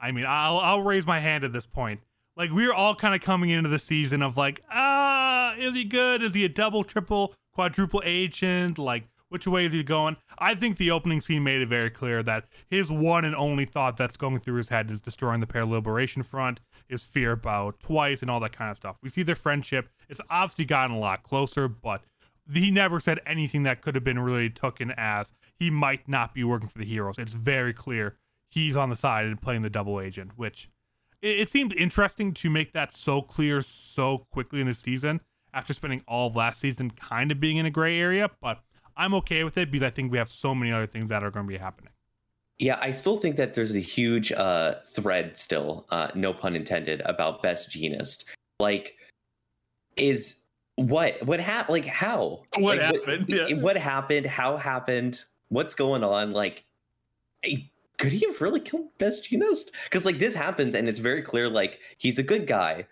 I 0.00 0.10
mean, 0.10 0.24
I'll 0.26 0.58
I'll 0.58 0.82
raise 0.82 1.06
my 1.06 1.20
hand 1.20 1.44
at 1.44 1.52
this 1.52 1.66
point. 1.66 2.00
Like 2.36 2.50
we're 2.50 2.72
all 2.72 2.94
kind 2.96 3.14
of 3.14 3.20
coming 3.20 3.50
into 3.50 3.70
the 3.70 3.78
season 3.78 4.22
of 4.22 4.36
like, 4.36 4.62
ah, 4.70 5.54
is 5.56 5.74
he 5.74 5.84
good? 5.84 6.22
Is 6.22 6.34
he 6.34 6.44
a 6.44 6.48
double, 6.48 6.82
triple, 6.82 7.34
quadruple 7.52 8.02
agent? 8.04 8.76
Like 8.76 9.04
which 9.28 9.46
way 9.46 9.66
is 9.66 9.72
he 9.72 9.82
going? 9.82 10.16
I 10.38 10.54
think 10.54 10.76
the 10.76 10.90
opening 10.90 11.20
scene 11.20 11.44
made 11.44 11.60
it 11.60 11.68
very 11.68 11.90
clear 11.90 12.22
that 12.24 12.46
his 12.68 12.90
one 12.90 13.24
and 13.24 13.34
only 13.34 13.64
thought 13.64 13.96
that's 13.96 14.16
going 14.16 14.40
through 14.40 14.56
his 14.56 14.68
head 14.68 14.90
is 14.90 15.00
destroying 15.00 15.40
the 15.40 15.46
Para 15.46 15.66
Liberation 15.66 16.22
Front, 16.22 16.60
his 16.88 17.04
fear 17.04 17.32
about 17.32 17.80
twice, 17.80 18.22
and 18.22 18.30
all 18.30 18.40
that 18.40 18.52
kind 18.52 18.70
of 18.70 18.76
stuff. 18.76 18.96
We 19.02 19.10
see 19.10 19.22
their 19.22 19.36
friendship. 19.36 19.88
It's 20.08 20.20
obviously 20.30 20.64
gotten 20.64 20.96
a 20.96 20.98
lot 20.98 21.22
closer, 21.22 21.68
but 21.68 22.02
he 22.52 22.70
never 22.70 23.00
said 23.00 23.20
anything 23.26 23.64
that 23.64 23.82
could 23.82 23.94
have 23.94 24.04
been 24.04 24.18
really 24.18 24.50
taken 24.50 24.92
as 24.96 25.32
he 25.58 25.70
might 25.70 26.08
not 26.08 26.34
be 26.34 26.44
working 26.44 26.68
for 26.68 26.78
the 26.78 26.84
heroes. 26.84 27.18
It's 27.18 27.34
very 27.34 27.72
clear 27.72 28.16
he's 28.48 28.76
on 28.76 28.90
the 28.90 28.96
side 28.96 29.26
and 29.26 29.40
playing 29.40 29.62
the 29.62 29.70
double 29.70 30.00
agent, 30.00 30.32
which 30.36 30.68
it, 31.22 31.40
it 31.40 31.50
seemed 31.50 31.72
interesting 31.74 32.32
to 32.34 32.50
make 32.50 32.72
that 32.72 32.92
so 32.92 33.20
clear 33.22 33.62
so 33.62 34.26
quickly 34.30 34.60
in 34.60 34.66
the 34.66 34.74
season 34.74 35.20
after 35.52 35.72
spending 35.72 36.02
all 36.06 36.28
of 36.28 36.36
last 36.36 36.60
season 36.60 36.90
kind 36.90 37.32
of 37.32 37.40
being 37.40 37.56
in 37.56 37.66
a 37.66 37.70
gray 37.70 37.98
area, 37.98 38.30
but 38.40 38.60
I'm 38.96 39.14
okay 39.14 39.42
with 39.42 39.56
it 39.56 39.70
because 39.70 39.86
I 39.86 39.90
think 39.90 40.12
we 40.12 40.18
have 40.18 40.28
so 40.28 40.54
many 40.54 40.72
other 40.72 40.86
things 40.86 41.08
that 41.08 41.22
are 41.22 41.30
going 41.30 41.46
to 41.46 41.50
be 41.50 41.58
happening. 41.58 41.92
Yeah, 42.58 42.78
I 42.80 42.90
still 42.90 43.18
think 43.18 43.36
that 43.36 43.54
there's 43.54 43.74
a 43.74 43.80
huge 43.80 44.32
uh, 44.32 44.76
thread 44.86 45.36
still, 45.36 45.86
uh, 45.90 46.08
no 46.14 46.32
pun 46.32 46.56
intended, 46.56 47.02
about 47.04 47.42
Best 47.42 47.70
Jeanist. 47.70 48.24
Like, 48.58 48.96
is 49.96 50.44
what 50.76 51.22
what 51.26 51.38
happened? 51.38 51.72
Like, 51.72 51.86
how? 51.86 52.42
What 52.56 52.78
like, 52.78 52.80
happened? 52.80 53.28
What, 53.28 53.50
yeah. 53.50 53.56
what 53.56 53.76
happened? 53.76 54.26
How 54.26 54.56
happened? 54.56 55.22
What's 55.48 55.74
going 55.74 56.02
on? 56.02 56.32
Like, 56.32 56.64
could 57.98 58.12
he 58.12 58.26
have 58.26 58.40
really 58.40 58.60
killed 58.60 58.88
Best 58.98 59.30
Jeanist? 59.30 59.72
Because 59.84 60.06
like 60.06 60.18
this 60.18 60.34
happens, 60.34 60.74
and 60.74 60.88
it's 60.88 60.98
very 60.98 61.22
clear. 61.22 61.50
Like, 61.50 61.80
he's 61.98 62.18
a 62.18 62.22
good 62.22 62.46
guy, 62.46 62.86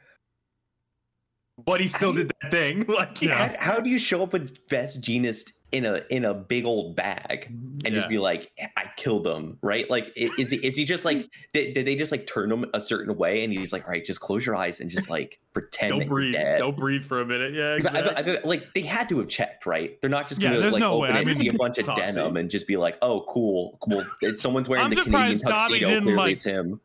but 1.64 1.80
he 1.80 1.86
still 1.86 2.12
did 2.12 2.32
that 2.40 2.50
thing. 2.50 2.84
Like, 2.88 3.20
yeah. 3.22 3.56
how, 3.56 3.74
how 3.74 3.80
do 3.80 3.90
you 3.90 3.98
show 3.98 4.22
up 4.22 4.32
with 4.32 4.66
best 4.68 5.00
genist 5.00 5.52
in 5.74 5.84
a 5.84 6.02
in 6.08 6.24
a 6.24 6.32
big 6.32 6.64
old 6.64 6.94
bag 6.94 7.46
and 7.48 7.82
yeah. 7.82 7.90
just 7.90 8.08
be 8.08 8.18
like, 8.18 8.52
I 8.76 8.84
killed 8.96 9.26
him, 9.26 9.58
right? 9.60 9.90
Like, 9.90 10.12
is 10.16 10.50
he 10.50 10.56
is 10.58 10.76
he 10.76 10.84
just 10.84 11.04
like 11.04 11.28
did, 11.52 11.74
did 11.74 11.84
they 11.84 11.96
just 11.96 12.12
like 12.12 12.28
turn 12.28 12.50
him 12.50 12.64
a 12.72 12.80
certain 12.80 13.16
way 13.16 13.42
and 13.42 13.52
he's 13.52 13.72
like, 13.72 13.84
all 13.84 13.90
right, 13.90 14.04
just 14.04 14.20
close 14.20 14.46
your 14.46 14.54
eyes 14.54 14.78
and 14.78 14.88
just 14.88 15.10
like 15.10 15.40
pretend 15.52 15.90
don't 15.90 16.08
breathe, 16.08 16.34
don't 16.58 16.76
breathe 16.76 17.04
for 17.04 17.20
a 17.20 17.26
minute, 17.26 17.54
yeah. 17.54 17.74
Exactly. 17.74 18.00
I, 18.02 18.36
I, 18.36 18.40
like 18.44 18.72
they 18.74 18.82
had 18.82 19.08
to 19.08 19.18
have 19.18 19.28
checked, 19.28 19.66
right? 19.66 20.00
They're 20.00 20.08
not 20.08 20.28
just 20.28 20.40
gonna 20.40 20.60
yeah, 20.60 20.68
like 20.68 20.80
no 20.80 20.92
open 20.94 21.00
way. 21.02 21.08
it 21.08 21.12
I 21.12 21.18
mean, 21.20 21.28
and 21.30 21.36
see 21.36 21.48
a 21.48 21.54
bunch 21.54 21.78
of 21.78 21.86
denim 21.96 22.36
and 22.36 22.48
just 22.48 22.68
be 22.68 22.76
like, 22.76 22.96
oh, 23.02 23.24
cool, 23.28 23.76
cool. 23.80 24.04
Someone's 24.36 24.68
wearing 24.68 24.90
the 24.90 25.02
Canadian 25.02 25.40
tuxedo, 25.40 26.00
clearly 26.00 26.14
like, 26.14 26.36
it's 26.36 26.44
him 26.44 26.80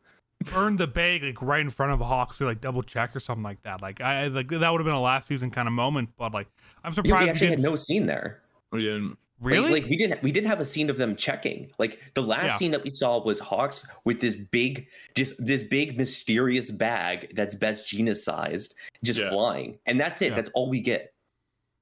burn 0.46 0.76
the 0.76 0.86
bag 0.86 1.22
like 1.22 1.42
right 1.42 1.60
in 1.60 1.70
front 1.70 1.92
of 1.92 2.00
Hawks 2.00 2.38
to 2.38 2.46
like 2.46 2.60
double 2.60 2.82
check 2.82 3.14
or 3.14 3.20
something 3.20 3.42
like 3.42 3.62
that. 3.62 3.82
Like 3.82 4.00
I 4.00 4.28
like 4.28 4.48
that 4.48 4.70
would 4.70 4.80
have 4.80 4.86
been 4.86 4.94
a 4.94 5.00
last 5.00 5.28
season 5.28 5.50
kind 5.50 5.68
of 5.68 5.74
moment, 5.74 6.10
but 6.16 6.32
like 6.32 6.48
I'm 6.82 6.92
surprised 6.92 7.22
we 7.22 7.28
actually 7.28 7.48
had 7.48 7.60
no 7.60 7.76
scene 7.76 8.06
there. 8.06 8.40
We 8.72 8.82
didn't. 8.82 9.18
Really? 9.40 9.72
Like, 9.72 9.82
like, 9.82 9.90
we 9.90 9.96
didn't 9.96 10.22
we 10.22 10.32
didn't 10.32 10.48
have 10.48 10.60
a 10.60 10.66
scene 10.66 10.90
of 10.90 10.98
them 10.98 11.16
checking. 11.16 11.70
Like 11.78 11.98
the 12.14 12.22
last 12.22 12.44
yeah. 12.44 12.56
scene 12.56 12.70
that 12.72 12.84
we 12.84 12.90
saw 12.90 13.22
was 13.22 13.40
Hawks 13.40 13.86
with 14.04 14.20
this 14.20 14.36
big 14.36 14.86
just 15.16 15.34
this 15.44 15.62
big 15.62 15.96
mysterious 15.96 16.70
bag 16.70 17.32
that's 17.34 17.54
Best 17.54 17.86
Jeanist 17.86 18.18
sized 18.18 18.74
just 19.02 19.18
yeah. 19.18 19.30
flying. 19.30 19.78
And 19.86 19.98
that's 19.98 20.20
it. 20.20 20.30
Yeah. 20.30 20.36
That's 20.36 20.50
all 20.50 20.68
we 20.68 20.80
get. 20.80 21.14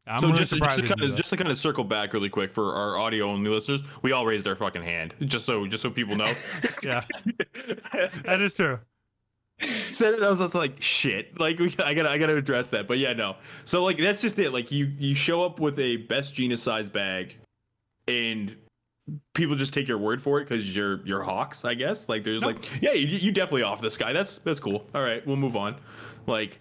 I'm 0.07 0.21
so 0.21 0.33
just, 0.33 0.55
just 0.55 0.79
to 0.79 0.87
kind 0.87 1.03
of 1.03 1.17
just 1.17 1.31
to 1.31 1.37
kind 1.37 1.51
of 1.51 1.59
circle 1.59 1.85
back 1.85 2.13
really 2.13 2.31
quick 2.31 2.53
for 2.53 2.75
our 2.75 2.97
audio 2.97 3.29
only 3.29 3.51
listeners, 3.51 3.83
we 4.03 4.13
all 4.13 4.25
raised 4.25 4.47
our 4.47 4.57
fucking 4.57 4.83
hand 4.83 5.15
just 5.23 5.45
so 5.45 5.67
just 5.67 5.83
so 5.83 5.91
people 5.91 6.15
know. 6.15 6.33
yeah, 6.83 7.03
that 8.25 8.41
is 8.41 8.55
true. 8.55 8.79
Said 9.91 10.15
it, 10.15 10.23
I 10.23 10.29
was 10.29 10.39
just 10.39 10.55
like 10.55 10.81
shit. 10.81 11.39
Like 11.39 11.59
we, 11.59 11.75
I 11.79 11.95
gotta 11.95 12.11
I 12.11 12.19
gotta 12.19 12.37
address 12.37 12.69
that. 12.69 12.87
But 12.87 12.99
yeah, 12.99 13.13
no. 13.13 13.37
So 13.65 13.83
like 13.83 13.99
that's 13.99 14.23
just 14.23 14.39
it. 14.39 14.53
Like 14.53 14.71
you 14.71 14.93
you 14.99 15.15
show 15.15 15.43
up 15.43 15.61
with 15.61 15.79
a 15.79 15.97
Best 15.97 16.35
Jeanist 16.35 16.59
size 16.59 16.89
bag, 16.89 17.37
and 18.07 18.55
people 19.35 19.57
just 19.57 19.73
take 19.73 19.89
your 19.89 19.99
word 19.99 20.23
for 20.23 20.41
it 20.41 20.49
because 20.49 20.75
you're 20.75 21.05
you're 21.07 21.23
hawks. 21.23 21.65
I 21.65 21.75
guess 21.75 22.09
like 22.09 22.25
there's 22.25 22.43
nope. 22.43 22.57
like 22.57 22.83
yeah 22.83 22.93
you, 22.93 23.07
you 23.07 23.33
definitely 23.33 23.63
off 23.63 23.81
this 23.81 23.97
guy. 23.97 24.13
That's 24.13 24.39
that's 24.39 24.61
cool. 24.61 24.87
All 24.95 25.03
right, 25.03 25.27
we'll 25.27 25.37
move 25.37 25.57
on. 25.57 25.77
Like 26.27 26.61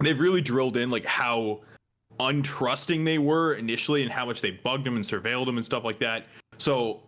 they've 0.00 0.18
really 0.18 0.40
drilled 0.40 0.76
in 0.76 0.90
like 0.90 1.04
how 1.04 1.60
untrusting 2.20 3.04
they 3.04 3.18
were 3.18 3.54
initially 3.54 4.02
and 4.02 4.10
how 4.10 4.26
much 4.26 4.40
they 4.40 4.50
bugged 4.50 4.86
him 4.86 4.96
and 4.96 5.04
surveilled 5.04 5.48
him 5.48 5.56
and 5.56 5.64
stuff 5.64 5.84
like 5.84 5.98
that. 6.00 6.26
So 6.58 7.02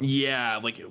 yeah, 0.00 0.56
like 0.56 0.82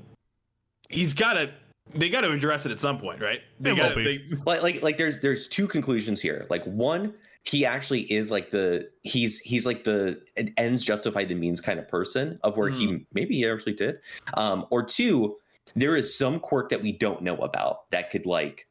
he's 0.89 1.13
got 1.13 1.33
to 1.33 1.51
they 1.93 2.09
got 2.09 2.21
to 2.21 2.31
address 2.31 2.65
it 2.65 2.71
at 2.71 2.79
some 2.79 2.99
point, 2.99 3.21
right? 3.21 3.41
They 3.59 3.75
got 3.75 3.95
they... 3.95 4.23
like 4.45 4.61
like 4.61 4.83
like 4.83 4.97
there's 4.97 5.19
there's 5.19 5.47
two 5.47 5.67
conclusions 5.67 6.21
here. 6.21 6.45
Like 6.49 6.63
one, 6.65 7.13
he 7.43 7.65
actually 7.65 8.01
is 8.11 8.31
like 8.31 8.51
the 8.51 8.89
he's 9.03 9.39
he's 9.39 9.65
like 9.65 9.83
the 9.83 10.21
ends 10.57 10.83
justify 10.83 11.23
the 11.23 11.35
means 11.35 11.61
kind 11.61 11.79
of 11.79 11.87
person 11.87 12.39
of 12.43 12.57
where 12.57 12.69
mm. 12.69 12.77
he 12.77 12.85
hmm. 12.87 12.97
maybe 13.13 13.35
he 13.35 13.47
actually 13.47 13.73
did. 13.73 13.99
Um, 14.35 14.65
or 14.69 14.83
two, 14.83 15.37
there 15.75 15.95
is 15.95 16.15
some 16.15 16.39
quirk 16.39 16.69
that 16.69 16.81
we 16.81 16.91
don't 16.91 17.21
know 17.21 17.37
about 17.37 17.89
that 17.91 18.11
could 18.11 18.25
like 18.25 18.67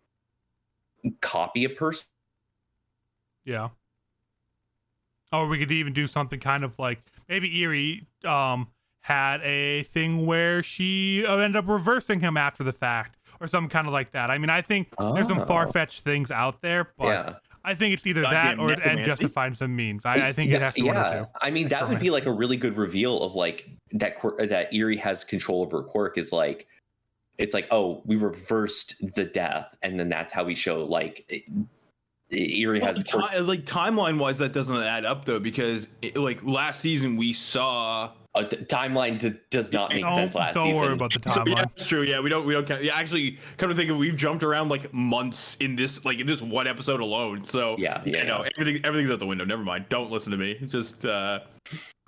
copy 1.21 1.65
a 1.65 1.71
person. 1.71 2.07
Yeah. 3.45 3.69
Or 5.33 5.47
we 5.47 5.59
could 5.59 5.73
even 5.73 5.93
do 5.93 6.07
something 6.07 6.41
kind 6.41 6.65
of 6.65 6.79
like 6.79 7.01
maybe 7.29 7.63
Eri 7.63 8.07
um, 8.25 8.69
had 9.09 9.41
a 9.41 9.85
thing 9.85 10.27
where 10.27 10.63
she 10.63 11.25
uh, 11.27 11.39
ended 11.39 11.57
up 11.57 11.67
reversing 11.67 12.21
him 12.21 12.37
after 12.37 12.63
the 12.63 12.75
fact 12.75 13.17
or 13.41 13.47
something 13.47 13.71
kind 13.71 13.87
of 13.87 13.93
like 13.93 14.13
that. 14.13 14.31
I 14.31 14.37
mean, 14.37 14.51
I 14.51 14.61
think 14.61 14.89
oh. 14.99 15.15
there's 15.15 15.29
some 15.29 15.41
oh. 15.41 15.47
far 15.47 15.67
fetched 15.73 16.03
things 16.03 16.31
out 16.31 16.61
there, 16.61 16.93
but 16.99 17.07
yeah. 17.07 17.35
I 17.65 17.75
think 17.75 17.95
it's 17.95 18.07
either 18.07 18.21
that 18.23 18.59
or 18.59 18.71
and 18.71 19.05
justifying 19.05 19.55
some 19.55 19.75
means. 19.75 20.05
I, 20.05 20.29
I 20.29 20.33
think 20.35 20.51
yeah, 20.51 20.57
it 20.57 20.63
has 20.63 20.75
to 20.75 20.85
yeah. 20.85 21.25
I 21.41 21.51
mean, 21.51 21.69
that 21.69 21.89
would 21.89 21.99
be 21.99 22.11
like 22.11 22.27
a 22.27 22.33
really 22.33 22.59
good 22.59 22.77
reveal 22.77 23.23
of 23.23 23.35
like 23.35 23.69
that 23.93 24.17
that 24.49 24.69
Eri 24.73 24.99
has 24.99 25.25
control 25.25 25.63
over 25.63 25.83
quirk 25.83 26.19
is 26.19 26.31
like 26.31 26.67
it's 27.39 27.55
like 27.55 27.67
oh 27.71 28.03
we 28.05 28.17
reversed 28.17 28.95
the 29.15 29.25
death 29.25 29.75
and 29.83 29.99
then 29.99 30.09
that's 30.09 30.33
how 30.33 30.45
we 30.45 30.55
show 30.55 30.85
like 30.85 31.31
Eri 32.31 32.81
well, 32.81 32.95
has 32.95 33.03
t- 33.03 33.41
like 33.41 33.65
timeline 33.65 34.19
wise 34.19 34.39
that 34.39 34.53
doesn't 34.53 34.77
add 34.77 35.05
up 35.05 35.25
though 35.25 35.39
because 35.39 35.89
it, 36.03 36.17
like 36.17 36.43
last 36.45 36.81
season 36.81 37.17
we 37.17 37.33
saw 37.33 38.13
a 38.35 38.45
t- 38.45 38.57
timeline 38.57 39.19
d- 39.19 39.33
does 39.51 39.73
not 39.73 39.91
make 39.91 40.09
sense 40.09 40.35
last 40.35 40.55
don't 40.55 40.67
season. 40.67 40.81
Don't 40.81 40.83
worry 40.83 40.95
about 40.95 41.13
the 41.13 41.19
timeline. 41.21 41.35
So, 41.35 41.45
yeah, 41.47 41.55
that's 41.55 41.87
true. 41.87 42.03
Yeah, 42.03 42.21
we 42.21 42.31
don't 42.31 42.47
we 42.47 42.53
don't 42.53 42.67
count. 42.67 42.85
Yeah, 42.85 42.95
actually, 42.95 43.39
kind 43.57 43.71
of 43.71 43.79
think 43.79 43.91
of 43.91 43.97
we've 43.97 44.17
jumped 44.17 44.43
around 44.43 44.69
like 44.69 44.93
months 44.93 45.57
in 45.61 45.77
this 45.77 46.05
like 46.05 46.19
in 46.19 46.27
this 46.27 46.43
one 46.43 46.67
episode 46.67 47.01
alone. 47.01 47.45
So 47.45 47.77
yeah, 47.79 48.03
yeah, 48.05 48.19
you 48.19 48.25
know 48.25 48.43
yeah. 48.43 48.51
everything 48.59 48.85
everything's 48.85 49.11
out 49.11 49.19
the 49.19 49.27
window. 49.27 49.45
Never 49.45 49.65
mind. 49.65 49.87
Don't 49.89 50.11
listen 50.11 50.31
to 50.33 50.39
me. 50.39 50.55
Just 50.67 51.05
uh 51.05 51.41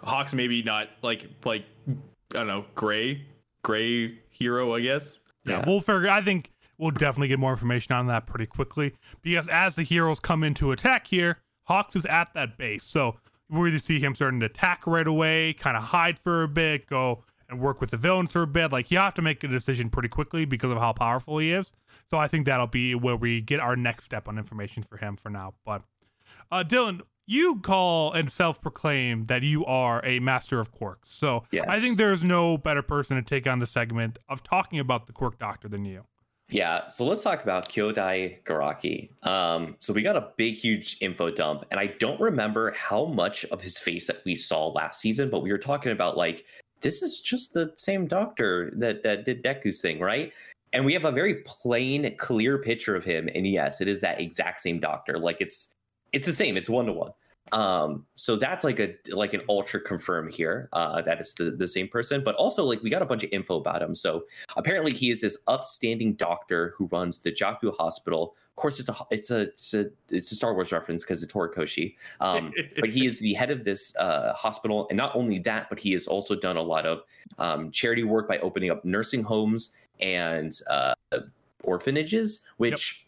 Hawks 0.03 0.33
maybe 0.33 0.63
not 0.63 0.89
like 1.03 1.29
like 1.45 1.65
I 1.89 1.95
don't 2.33 2.47
know 2.47 2.65
gray 2.75 3.25
gray 3.63 4.19
hero 4.31 4.75
I 4.75 4.81
guess. 4.81 5.21
Yeah, 5.45 5.59
yeah. 5.59 5.65
we'll 5.67 5.81
figure. 5.81 6.09
I 6.09 6.23
think 6.23 6.53
we'll 6.79 6.91
definitely 6.91 7.29
get 7.29 7.39
more 7.39 7.53
information 7.53 7.95
on 7.95 8.07
that 8.09 8.27
pretty 8.27 8.47
quickly 8.47 8.95
because 9.23 9.49
as 9.49 9.75
the 9.75 9.83
heroes 9.83 10.21
come 10.21 10.45
into 10.45 10.73
attack 10.73 11.07
here, 11.07 11.39
Hawks 11.65 11.97
is 11.97 12.05
at 12.07 12.33
that 12.35 12.59
base. 12.59 12.85
So 12.85 13.17
we 13.51 13.69
either 13.69 13.79
see 13.79 13.99
him 13.99 14.15
starting 14.15 14.41
to 14.41 14.47
attack 14.47 14.87
right 14.87 15.07
away, 15.07 15.53
kind 15.53 15.77
of 15.77 15.85
hide 15.85 16.19
for 16.19 16.43
a 16.43 16.49
bit, 16.49 16.87
go 16.87 17.25
and 17.49 17.61
work 17.61 17.81
with 17.81 17.91
the 17.91 17.97
villains 17.97 18.33
for 18.33 18.43
a 18.43 18.47
bit. 18.47 18.73
Like 18.73 18.91
you 18.91 18.99
have 18.99 19.15
to 19.15 19.23
make 19.23 19.43
a 19.43 19.49
decision 19.49 19.91
pretty 19.91 20.09
quickly 20.09 20.45
because 20.45 20.71
of 20.71 20.79
how 20.79 20.93
powerful 20.93 21.39
he 21.39 21.53
is. 21.53 21.73
So 22.09 22.19
I 22.19 22.29
think 22.29 22.47
that'll 22.47 22.67
be 22.67 22.95
where 22.95 23.17
we 23.17 23.41
get 23.41 23.61
our 23.61 23.77
next 23.77 24.05
step 24.05 24.29
on 24.29 24.39
information 24.39 24.83
for 24.83 24.97
him 24.97 25.17
for 25.17 25.31
now. 25.31 25.55
But 25.65 25.83
uh, 26.51 26.65
Dylan, 26.67 27.01
you 27.27 27.61
call 27.61 28.13
and 28.13 28.31
self-proclaim 28.31 29.27
that 29.27 29.43
you 29.43 29.65
are 29.65 30.05
a 30.05 30.19
master 30.21 30.59
of 30.59 30.73
quirks. 30.73 31.11
So 31.11 31.45
yes. 31.51 31.67
I 31.69 31.79
think 31.79 31.99
there's 31.99 32.25
no 32.25 32.57
better 32.57 32.83
person 32.83 33.17
to 33.17 33.23
take 33.23 33.47
on 33.47 33.59
the 33.59 33.67
segment 33.67 34.19
of 34.29 34.43
talking 34.43 34.79
about 34.79 35.07
the 35.07 35.13
quirk 35.13 35.39
doctor 35.39 35.69
than 35.69 35.85
you. 35.85 36.05
Yeah, 36.51 36.89
so 36.89 37.05
let's 37.05 37.23
talk 37.23 37.43
about 37.43 37.69
Kyudai 37.69 38.43
Garaki. 38.45 39.11
Um, 39.27 39.77
so 39.79 39.93
we 39.93 40.03
got 40.03 40.17
a 40.17 40.31
big, 40.37 40.57
huge 40.57 40.97
info 41.01 41.31
dump, 41.31 41.65
and 41.71 41.79
I 41.79 41.87
don't 41.99 42.21
remember 42.21 42.73
how 42.73 43.05
much 43.07 43.45
of 43.47 43.63
his 43.63 43.79
face 43.79 44.09
that 44.09 44.23
we 44.25 44.35
saw 44.35 44.69
last 44.69 45.01
season, 45.01 45.31
but 45.31 45.43
we 45.43 45.53
were 45.53 45.59
talking 45.59 45.93
about 45.93 46.17
like 46.17 46.45
this 46.81 47.03
is 47.03 47.21
just 47.21 47.55
the 47.55 47.73
same 47.77 48.07
doctor 48.07 48.73
that 48.77 49.03
that 49.05 49.25
did 49.25 49.45
Deku's 49.45 49.81
thing, 49.81 50.01
right? 50.01 50.33
and 50.73 50.85
we 50.85 50.93
have 50.93 51.05
a 51.05 51.13
very 51.13 51.37
plain, 51.47 52.15
clear 52.17 52.59
picture 52.59 52.95
of 52.95 53.05
him. 53.05 53.29
And 53.35 53.47
yes, 53.47 53.81
it 53.81 53.89
is 53.89 54.01
that 54.01 54.21
exact 54.21 54.61
same 54.61 54.79
doctor. 54.79 55.19
Like 55.19 55.39
it's 55.41 55.77
it's 56.13 56.27
the 56.27 56.33
same. 56.33 56.57
It's 56.57 56.69
one 56.69 56.87
to 56.87 56.93
one. 56.93 57.13
Um, 57.53 58.07
so 58.15 58.37
that's 58.37 58.65
like 58.65 58.79
a 58.79 58.95
like 59.11 59.35
an 59.35 59.43
ultra 59.49 59.81
confirm 59.81 60.29
here 60.29 60.69
uh, 60.73 61.03
that 61.03 61.21
it's 61.21 61.35
the, 61.35 61.51
the 61.51 61.69
same 61.69 61.89
person. 61.89 62.23
But 62.25 62.35
also 62.37 62.65
like 62.65 62.83
we 62.83 62.91
got 62.91 63.03
a 63.03 63.07
bunch 63.07 63.25
of 63.25 63.31
info 63.33 63.57
about 63.57 63.83
him. 63.83 63.95
So 63.95 64.25
apparently 64.57 64.93
he 64.93 65.11
is 65.11 65.21
this 65.21 65.37
upstanding 65.49 66.15
doctor 66.15 66.75
who 66.77 66.87
runs 66.87 67.19
the 67.19 67.33
Jakku 67.33 67.75
Hospital. 67.77 68.35
Of 68.51 68.57
course, 68.57 68.79
it's 68.79 68.89
a 68.89 68.97
it's 69.11 69.31
a 69.31 69.41
it's 69.41 69.75
a, 69.75 69.87
it's 70.11 70.33
a 70.33 70.35
Star 70.35 70.55
Wars 70.55 70.73
reference 70.73 71.05
because 71.05 71.23
it's 71.23 71.33
Horikoshi. 71.33 71.97
Um, 72.21 72.53
but 72.81 72.91
he 72.91 73.07
is 73.07 73.19
the 73.19 73.35
head 73.35 73.51
of 73.51 73.65
this 73.65 73.97
uh, 73.97 74.33
hospital, 74.35 74.87
and 74.91 74.97
not 74.97 75.15
only 75.17 75.39
that, 75.41 75.69
but 75.69 75.79
he 75.79 75.93
has 75.93 76.07
also 76.07 76.35
done 76.35 76.57
a 76.57 76.63
lot 76.63 76.87
of 76.87 77.03
um, 77.39 77.71
charity 77.71 78.05
work 78.05 78.29
by 78.29 78.39
opening 78.39 78.71
up 78.71 78.85
nursing 78.85 79.23
homes 79.23 79.75
and 80.01 80.59
uh, 80.71 80.95
orphanages, 81.65 82.41
which 82.57 83.05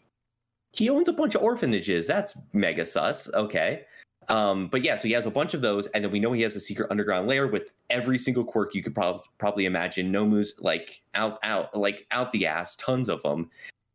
yep. 0.73 0.79
he 0.79 0.89
owns 0.89 1.07
a 1.07 1.13
bunch 1.13 1.35
of 1.35 1.41
orphanages. 1.41 2.07
That's 2.07 2.37
mega 2.53 2.85
sus. 2.85 3.33
Okay. 3.33 3.85
Um, 4.29 4.67
but 4.67 4.83
yeah, 4.83 4.95
so 4.95 5.07
he 5.07 5.13
has 5.13 5.25
a 5.25 5.31
bunch 5.31 5.53
of 5.53 5.61
those, 5.61 5.87
and 5.87 6.03
then 6.03 6.11
we 6.11 6.19
know 6.19 6.31
he 6.31 6.41
has 6.41 6.55
a 6.55 6.59
secret 6.59 6.89
underground 6.91 7.27
layer 7.27 7.47
with 7.47 7.73
every 7.89 8.17
single 8.17 8.43
quirk 8.43 8.73
you 8.75 8.83
could 8.83 8.95
probably 8.95 9.23
probably 9.37 9.65
imagine. 9.65 10.11
Nomu's 10.11 10.53
like 10.59 11.01
out 11.15 11.39
out 11.43 11.75
like 11.77 12.05
out 12.11 12.31
the 12.31 12.45
ass, 12.45 12.75
tons 12.75 13.09
of 13.09 13.21
them, 13.23 13.49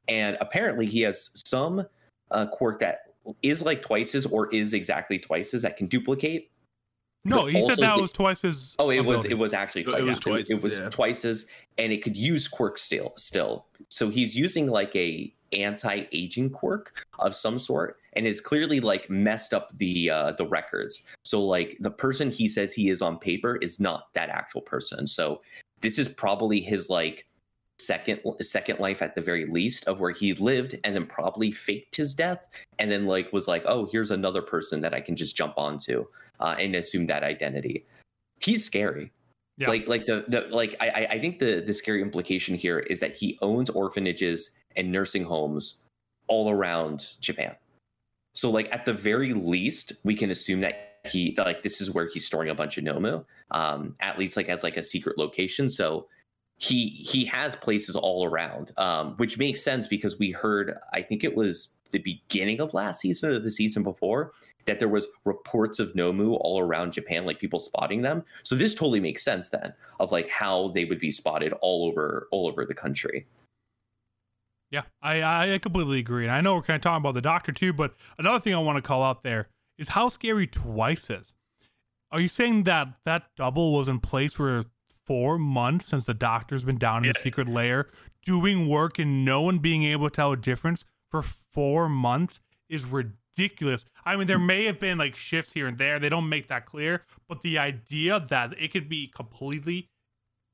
and 0.08 0.36
apparently 0.40 0.86
he 0.86 1.02
has 1.02 1.30
some 1.46 1.84
uh, 2.30 2.46
quirk 2.46 2.80
that 2.80 3.00
is 3.42 3.62
like 3.62 3.82
twice's 3.82 4.26
or 4.26 4.52
is 4.54 4.74
exactly 4.74 5.18
twice's 5.18 5.62
that 5.62 5.76
can 5.76 5.86
duplicate. 5.86 6.50
No, 7.28 7.46
he 7.46 7.60
said 7.66 7.78
that 7.78 7.96
the, 7.96 8.02
was 8.02 8.12
twice's. 8.12 8.74
Oh, 8.78 8.90
it 8.90 9.04
was 9.04 9.24
it 9.24 9.38
was 9.38 9.52
actually 9.52 9.84
twice. 9.84 10.00
It 10.00 10.08
was 10.08 10.18
twice. 10.20 10.50
It 10.50 10.62
was 10.62 10.80
yeah. 10.80 10.88
twice's, 10.88 11.46
and 11.76 11.92
it 11.92 12.02
could 12.02 12.16
use 12.16 12.48
quirk 12.48 12.78
still 12.78 13.12
still. 13.16 13.66
So 13.88 14.08
he's 14.08 14.36
using 14.36 14.68
like 14.68 14.94
a 14.96 15.32
anti-aging 15.52 16.50
quirk 16.50 17.06
of 17.18 17.34
some 17.34 17.58
sort 17.58 17.96
and 18.14 18.26
is 18.26 18.40
clearly 18.40 18.80
like 18.80 19.08
messed 19.08 19.54
up 19.54 19.72
the 19.78 20.10
uh 20.10 20.32
the 20.32 20.46
records 20.46 21.06
so 21.24 21.42
like 21.42 21.76
the 21.80 21.90
person 21.90 22.30
he 22.30 22.46
says 22.46 22.74
he 22.74 22.90
is 22.90 23.00
on 23.00 23.18
paper 23.18 23.56
is 23.56 23.80
not 23.80 24.12
that 24.12 24.28
actual 24.28 24.60
person 24.60 25.06
so 25.06 25.40
this 25.80 25.98
is 25.98 26.08
probably 26.08 26.60
his 26.60 26.90
like 26.90 27.26
second 27.80 28.20
second 28.40 28.80
life 28.80 29.02
at 29.02 29.14
the 29.14 29.20
very 29.20 29.46
least 29.46 29.86
of 29.86 30.00
where 30.00 30.10
he 30.10 30.34
lived 30.34 30.76
and 30.82 30.94
then 30.94 31.06
probably 31.06 31.52
faked 31.52 31.94
his 31.96 32.14
death 32.14 32.48
and 32.78 32.90
then 32.90 33.06
like 33.06 33.32
was 33.32 33.46
like 33.46 33.62
oh 33.66 33.86
here's 33.92 34.10
another 34.10 34.42
person 34.42 34.80
that 34.80 34.92
i 34.92 35.00
can 35.00 35.14
just 35.14 35.36
jump 35.36 35.54
onto 35.56 36.04
uh, 36.40 36.56
and 36.58 36.74
assume 36.74 37.06
that 37.06 37.22
identity 37.22 37.86
he's 38.40 38.64
scary 38.64 39.12
yeah. 39.58 39.68
Like 39.68 39.88
like 39.88 40.06
the 40.06 40.24
the 40.28 40.42
like 40.54 40.76
I 40.80 41.08
I 41.10 41.18
think 41.18 41.40
the 41.40 41.60
the 41.60 41.74
scary 41.74 42.00
implication 42.00 42.54
here 42.54 42.78
is 42.78 43.00
that 43.00 43.16
he 43.16 43.36
owns 43.42 43.68
orphanages 43.68 44.56
and 44.76 44.92
nursing 44.92 45.24
homes 45.24 45.82
all 46.28 46.48
around 46.48 47.14
Japan. 47.20 47.56
So 48.34 48.50
like 48.50 48.72
at 48.72 48.84
the 48.84 48.92
very 48.92 49.32
least, 49.32 49.92
we 50.04 50.14
can 50.14 50.30
assume 50.30 50.60
that 50.60 51.00
he 51.10 51.34
like 51.36 51.64
this 51.64 51.80
is 51.80 51.90
where 51.90 52.08
he's 52.08 52.24
storing 52.24 52.50
a 52.50 52.54
bunch 52.54 52.78
of 52.78 52.84
Nomu, 52.84 53.24
um, 53.50 53.96
at 53.98 54.16
least 54.16 54.36
like 54.36 54.48
as 54.48 54.62
like 54.62 54.76
a 54.76 54.82
secret 54.82 55.18
location. 55.18 55.68
So 55.68 56.06
he 56.58 56.88
he 56.88 57.24
has 57.24 57.54
places 57.56 57.94
all 57.94 58.24
around, 58.24 58.72
um, 58.76 59.14
which 59.16 59.38
makes 59.38 59.62
sense 59.62 59.86
because 59.86 60.18
we 60.18 60.32
heard 60.32 60.76
I 60.92 61.02
think 61.02 61.24
it 61.24 61.36
was 61.36 61.78
the 61.90 61.98
beginning 61.98 62.60
of 62.60 62.74
last 62.74 63.00
season 63.00 63.30
or 63.30 63.38
the 63.38 63.50
season 63.50 63.82
before 63.82 64.32
that 64.66 64.78
there 64.78 64.88
was 64.88 65.06
reports 65.24 65.78
of 65.78 65.94
Nomu 65.94 66.36
all 66.40 66.60
around 66.60 66.92
Japan, 66.92 67.24
like 67.24 67.38
people 67.38 67.58
spotting 67.58 68.02
them. 68.02 68.24
So 68.42 68.54
this 68.54 68.74
totally 68.74 69.00
makes 69.00 69.24
sense 69.24 69.48
then 69.48 69.72
of 70.00 70.12
like 70.12 70.28
how 70.28 70.68
they 70.68 70.84
would 70.84 71.00
be 71.00 71.12
spotted 71.12 71.52
all 71.60 71.86
over 71.86 72.28
all 72.32 72.48
over 72.48 72.66
the 72.66 72.74
country. 72.74 73.26
Yeah, 74.70 74.82
I 75.00 75.54
I 75.54 75.58
completely 75.58 76.00
agree, 76.00 76.24
and 76.24 76.32
I 76.32 76.40
know 76.40 76.56
we're 76.56 76.62
kind 76.62 76.76
of 76.76 76.82
talking 76.82 77.02
about 77.02 77.14
the 77.14 77.22
doctor 77.22 77.52
too, 77.52 77.72
but 77.72 77.94
another 78.18 78.40
thing 78.40 78.54
I 78.54 78.58
want 78.58 78.76
to 78.76 78.82
call 78.82 79.04
out 79.04 79.22
there 79.22 79.48
is 79.78 79.90
how 79.90 80.08
scary 80.08 80.48
Twice 80.48 81.08
is. 81.08 81.32
Are 82.10 82.20
you 82.20 82.28
saying 82.28 82.64
that 82.64 82.88
that 83.04 83.26
double 83.36 83.72
was 83.72 83.86
in 83.86 84.00
place 84.00 84.32
for 84.32 84.64
four 85.08 85.38
months 85.38 85.86
since 85.86 86.04
the 86.04 86.12
doctor's 86.12 86.64
been 86.64 86.76
down 86.76 86.98
in 86.98 87.04
yeah. 87.04 87.12
the 87.16 87.20
secret 87.20 87.48
lair 87.48 87.88
doing 88.24 88.68
work 88.68 88.98
and 88.98 89.24
no 89.24 89.40
one 89.40 89.58
being 89.58 89.82
able 89.82 90.10
to 90.10 90.14
tell 90.14 90.32
a 90.32 90.36
difference 90.36 90.84
for 91.10 91.22
four 91.22 91.88
months 91.88 92.40
is 92.68 92.84
ridiculous. 92.84 93.86
I 94.04 94.16
mean, 94.16 94.26
there 94.26 94.38
may 94.38 94.66
have 94.66 94.78
been 94.78 94.98
like 94.98 95.16
shifts 95.16 95.54
here 95.54 95.66
and 95.66 95.78
there. 95.78 95.98
They 95.98 96.10
don't 96.10 96.28
make 96.28 96.48
that 96.48 96.66
clear, 96.66 97.06
but 97.26 97.40
the 97.40 97.56
idea 97.56 98.24
that 98.28 98.52
it 98.58 98.70
could 98.70 98.86
be 98.86 99.06
completely 99.06 99.88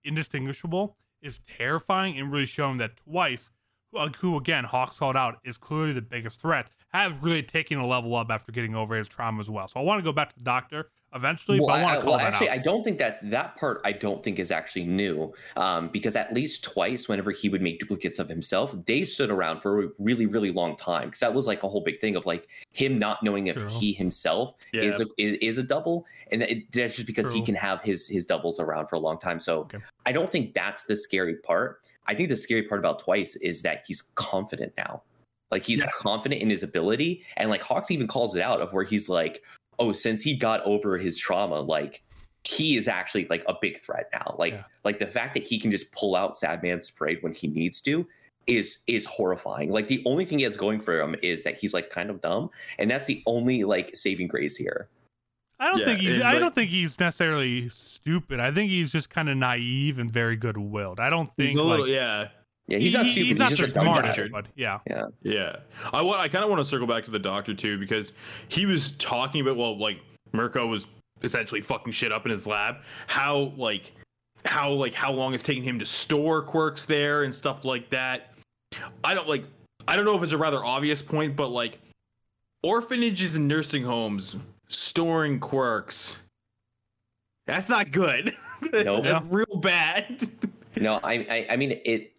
indistinguishable 0.04 0.96
is 1.20 1.40
terrifying 1.58 2.16
and 2.16 2.30
really 2.30 2.46
showing 2.46 2.78
that 2.78 2.96
twice, 2.98 3.50
uh, 3.96 4.08
who 4.20 4.36
again 4.36 4.62
Hawks 4.62 4.98
called 4.98 5.16
out, 5.16 5.38
is 5.42 5.56
clearly 5.56 5.92
the 5.92 6.02
biggest 6.02 6.40
threat, 6.40 6.68
has 6.90 7.12
really 7.20 7.42
taken 7.42 7.78
a 7.78 7.86
level 7.86 8.14
up 8.14 8.30
after 8.30 8.52
getting 8.52 8.76
over 8.76 8.94
his 8.94 9.08
trauma 9.08 9.40
as 9.40 9.50
well. 9.50 9.66
So 9.66 9.80
I 9.80 9.82
want 9.82 9.98
to 9.98 10.04
go 10.04 10.12
back 10.12 10.28
to 10.30 10.38
the 10.38 10.44
doctor 10.44 10.90
eventually. 11.14 11.60
Well, 11.60 11.68
but 11.68 11.78
I 11.78 11.82
want 11.82 11.96
to 11.96 12.02
call 12.02 12.10
well, 12.12 12.18
that 12.18 12.28
actually, 12.28 12.50
out. 12.50 12.54
I 12.54 12.58
don't 12.58 12.82
think 12.82 12.98
that 12.98 13.18
that 13.30 13.56
part 13.56 13.80
I 13.84 13.92
don't 13.92 14.22
think 14.22 14.38
is 14.38 14.50
actually 14.50 14.84
new, 14.84 15.32
um, 15.56 15.88
because 15.88 16.16
at 16.16 16.32
least 16.32 16.64
twice, 16.64 17.08
whenever 17.08 17.30
he 17.30 17.48
would 17.48 17.62
make 17.62 17.80
duplicates 17.80 18.18
of 18.18 18.28
himself, 18.28 18.74
they 18.86 19.04
stood 19.04 19.30
around 19.30 19.60
for 19.60 19.84
a 19.84 19.88
really, 19.98 20.26
really 20.26 20.50
long 20.50 20.76
time. 20.76 21.08
Because 21.08 21.20
that 21.20 21.32
was 21.32 21.46
like 21.46 21.62
a 21.62 21.68
whole 21.68 21.80
big 21.80 22.00
thing 22.00 22.16
of 22.16 22.26
like 22.26 22.48
him 22.72 22.98
not 22.98 23.22
knowing 23.22 23.46
if 23.46 23.56
True. 23.56 23.68
he 23.68 23.92
himself 23.92 24.54
yeah. 24.72 24.82
is 24.82 25.00
a 25.00 25.06
is, 25.18 25.38
is, 25.40 25.58
a 25.58 25.62
double, 25.62 26.06
and 26.30 26.42
it, 26.42 26.72
that's 26.72 26.96
just 26.96 27.06
because 27.06 27.26
True. 27.26 27.40
he 27.40 27.42
can 27.44 27.54
have 27.54 27.80
his 27.82 28.08
his 28.08 28.26
doubles 28.26 28.60
around 28.60 28.88
for 28.88 28.96
a 28.96 29.00
long 29.00 29.18
time. 29.18 29.40
So 29.40 29.60
okay. 29.60 29.78
I 30.06 30.12
don't 30.12 30.30
think 30.30 30.54
that's 30.54 30.84
the 30.84 30.96
scary 30.96 31.36
part. 31.36 31.88
I 32.06 32.14
think 32.14 32.28
the 32.28 32.36
scary 32.36 32.64
part 32.64 32.80
about 32.80 32.98
twice 32.98 33.36
is 33.36 33.62
that 33.62 33.84
he's 33.86 34.02
confident 34.14 34.72
now. 34.76 35.02
Like 35.50 35.62
he's 35.64 35.80
yeah. 35.80 35.90
confident 35.96 36.42
in 36.42 36.50
his 36.50 36.62
ability, 36.62 37.24
and 37.36 37.48
like 37.48 37.62
Hawks 37.62 37.90
even 37.90 38.08
calls 38.08 38.34
it 38.34 38.42
out 38.42 38.60
of 38.60 38.72
where 38.72 38.82
he's 38.82 39.08
like, 39.08 39.42
oh, 39.78 39.92
since 39.92 40.22
he 40.22 40.34
got 40.34 40.60
over 40.62 40.98
his 40.98 41.18
trauma, 41.18 41.60
like 41.60 42.02
he 42.46 42.76
is 42.76 42.88
actually 42.88 43.26
like 43.26 43.44
a 43.48 43.54
big 43.60 43.78
threat 43.78 44.08
now. 44.12 44.36
Like 44.38 44.52
yeah. 44.52 44.64
like 44.84 44.98
the 44.98 45.06
fact 45.06 45.34
that 45.34 45.42
he 45.42 45.58
can 45.58 45.70
just 45.70 45.90
pull 45.92 46.14
out 46.14 46.34
Sadman's 46.34 46.90
Parade 46.90 47.18
when 47.22 47.32
he 47.34 47.48
needs 47.48 47.80
to 47.82 48.06
is 48.46 48.78
is 48.86 49.04
horrifying. 49.04 49.70
Like 49.70 49.88
the 49.88 50.02
only 50.04 50.24
thing 50.24 50.38
he 50.38 50.44
has 50.44 50.56
going 50.56 50.80
for 50.80 51.00
him 51.00 51.16
is 51.22 51.44
that 51.44 51.56
he's 51.56 51.72
like 51.72 51.90
kind 51.90 52.10
of 52.10 52.20
dumb, 52.20 52.50
and 52.78 52.90
that's 52.90 53.06
the 53.06 53.22
only 53.26 53.64
like 53.64 53.96
saving 53.96 54.28
grace 54.28 54.56
here. 54.56 54.88
I 55.58 55.70
don't 55.70 55.78
yeah, 55.78 55.84
think 55.86 56.00
he's. 56.00 56.22
I 56.22 56.38
don't 56.38 56.54
think 56.54 56.70
he's 56.70 56.98
necessarily 56.98 57.70
stupid. 57.70 58.40
I 58.40 58.50
think 58.50 58.70
he's 58.70 58.92
just 58.92 59.08
kind 59.08 59.28
of 59.28 59.36
naive 59.36 59.98
and 59.98 60.10
very 60.10 60.36
good 60.36 60.58
willed. 60.58 61.00
I 61.00 61.10
don't 61.10 61.34
think. 61.36 61.48
He's 61.48 61.56
a 61.56 61.62
like, 61.62 61.88
yeah. 61.88 62.28
Yeah, 62.66 62.78
he's 62.78 62.94
not 62.94 63.04
stupid. 63.04 63.28
He's, 63.28 63.38
not 63.38 63.48
he's 63.50 63.58
just 63.58 63.74
smart, 63.74 64.32
but 64.32 64.46
yeah, 64.56 64.78
yeah, 64.88 65.06
yeah. 65.22 65.56
I 65.92 66.00
want. 66.00 66.20
I 66.20 66.28
kind 66.28 66.42
of 66.42 66.48
want 66.48 66.62
to 66.62 66.64
circle 66.68 66.86
back 66.86 67.04
to 67.04 67.10
the 67.10 67.18
doctor 67.18 67.52
too 67.52 67.78
because 67.78 68.12
he 68.48 68.64
was 68.64 68.92
talking 68.92 69.42
about 69.42 69.56
well, 69.58 69.78
like 69.78 70.00
Mirko 70.32 70.66
was 70.66 70.86
essentially 71.22 71.60
fucking 71.60 71.92
shit 71.92 72.10
up 72.10 72.24
in 72.24 72.30
his 72.30 72.46
lab. 72.46 72.76
How 73.06 73.52
like 73.58 73.92
how 74.46 74.70
like 74.70 74.94
how 74.94 75.12
long 75.12 75.34
it's 75.34 75.42
taking 75.42 75.62
him 75.62 75.78
to 75.78 75.84
store 75.84 76.40
quirks 76.42 76.86
there 76.86 77.24
and 77.24 77.34
stuff 77.34 77.66
like 77.66 77.90
that. 77.90 78.32
I 79.02 79.12
don't 79.12 79.28
like. 79.28 79.44
I 79.86 79.96
don't 79.96 80.06
know 80.06 80.16
if 80.16 80.22
it's 80.22 80.32
a 80.32 80.38
rather 80.38 80.64
obvious 80.64 81.02
point, 81.02 81.36
but 81.36 81.48
like 81.48 81.78
orphanages 82.62 83.36
and 83.36 83.46
nursing 83.46 83.82
homes 83.84 84.36
storing 84.68 85.38
quirks. 85.38 86.18
That's 87.46 87.68
not 87.68 87.90
good. 87.90 88.32
Nope. 88.72 89.04
that's 89.04 89.26
real 89.26 89.58
bad. 89.60 90.30
no, 90.76 90.98
I, 91.02 91.12
I 91.12 91.46
I 91.50 91.56
mean 91.56 91.78
it 91.84 92.13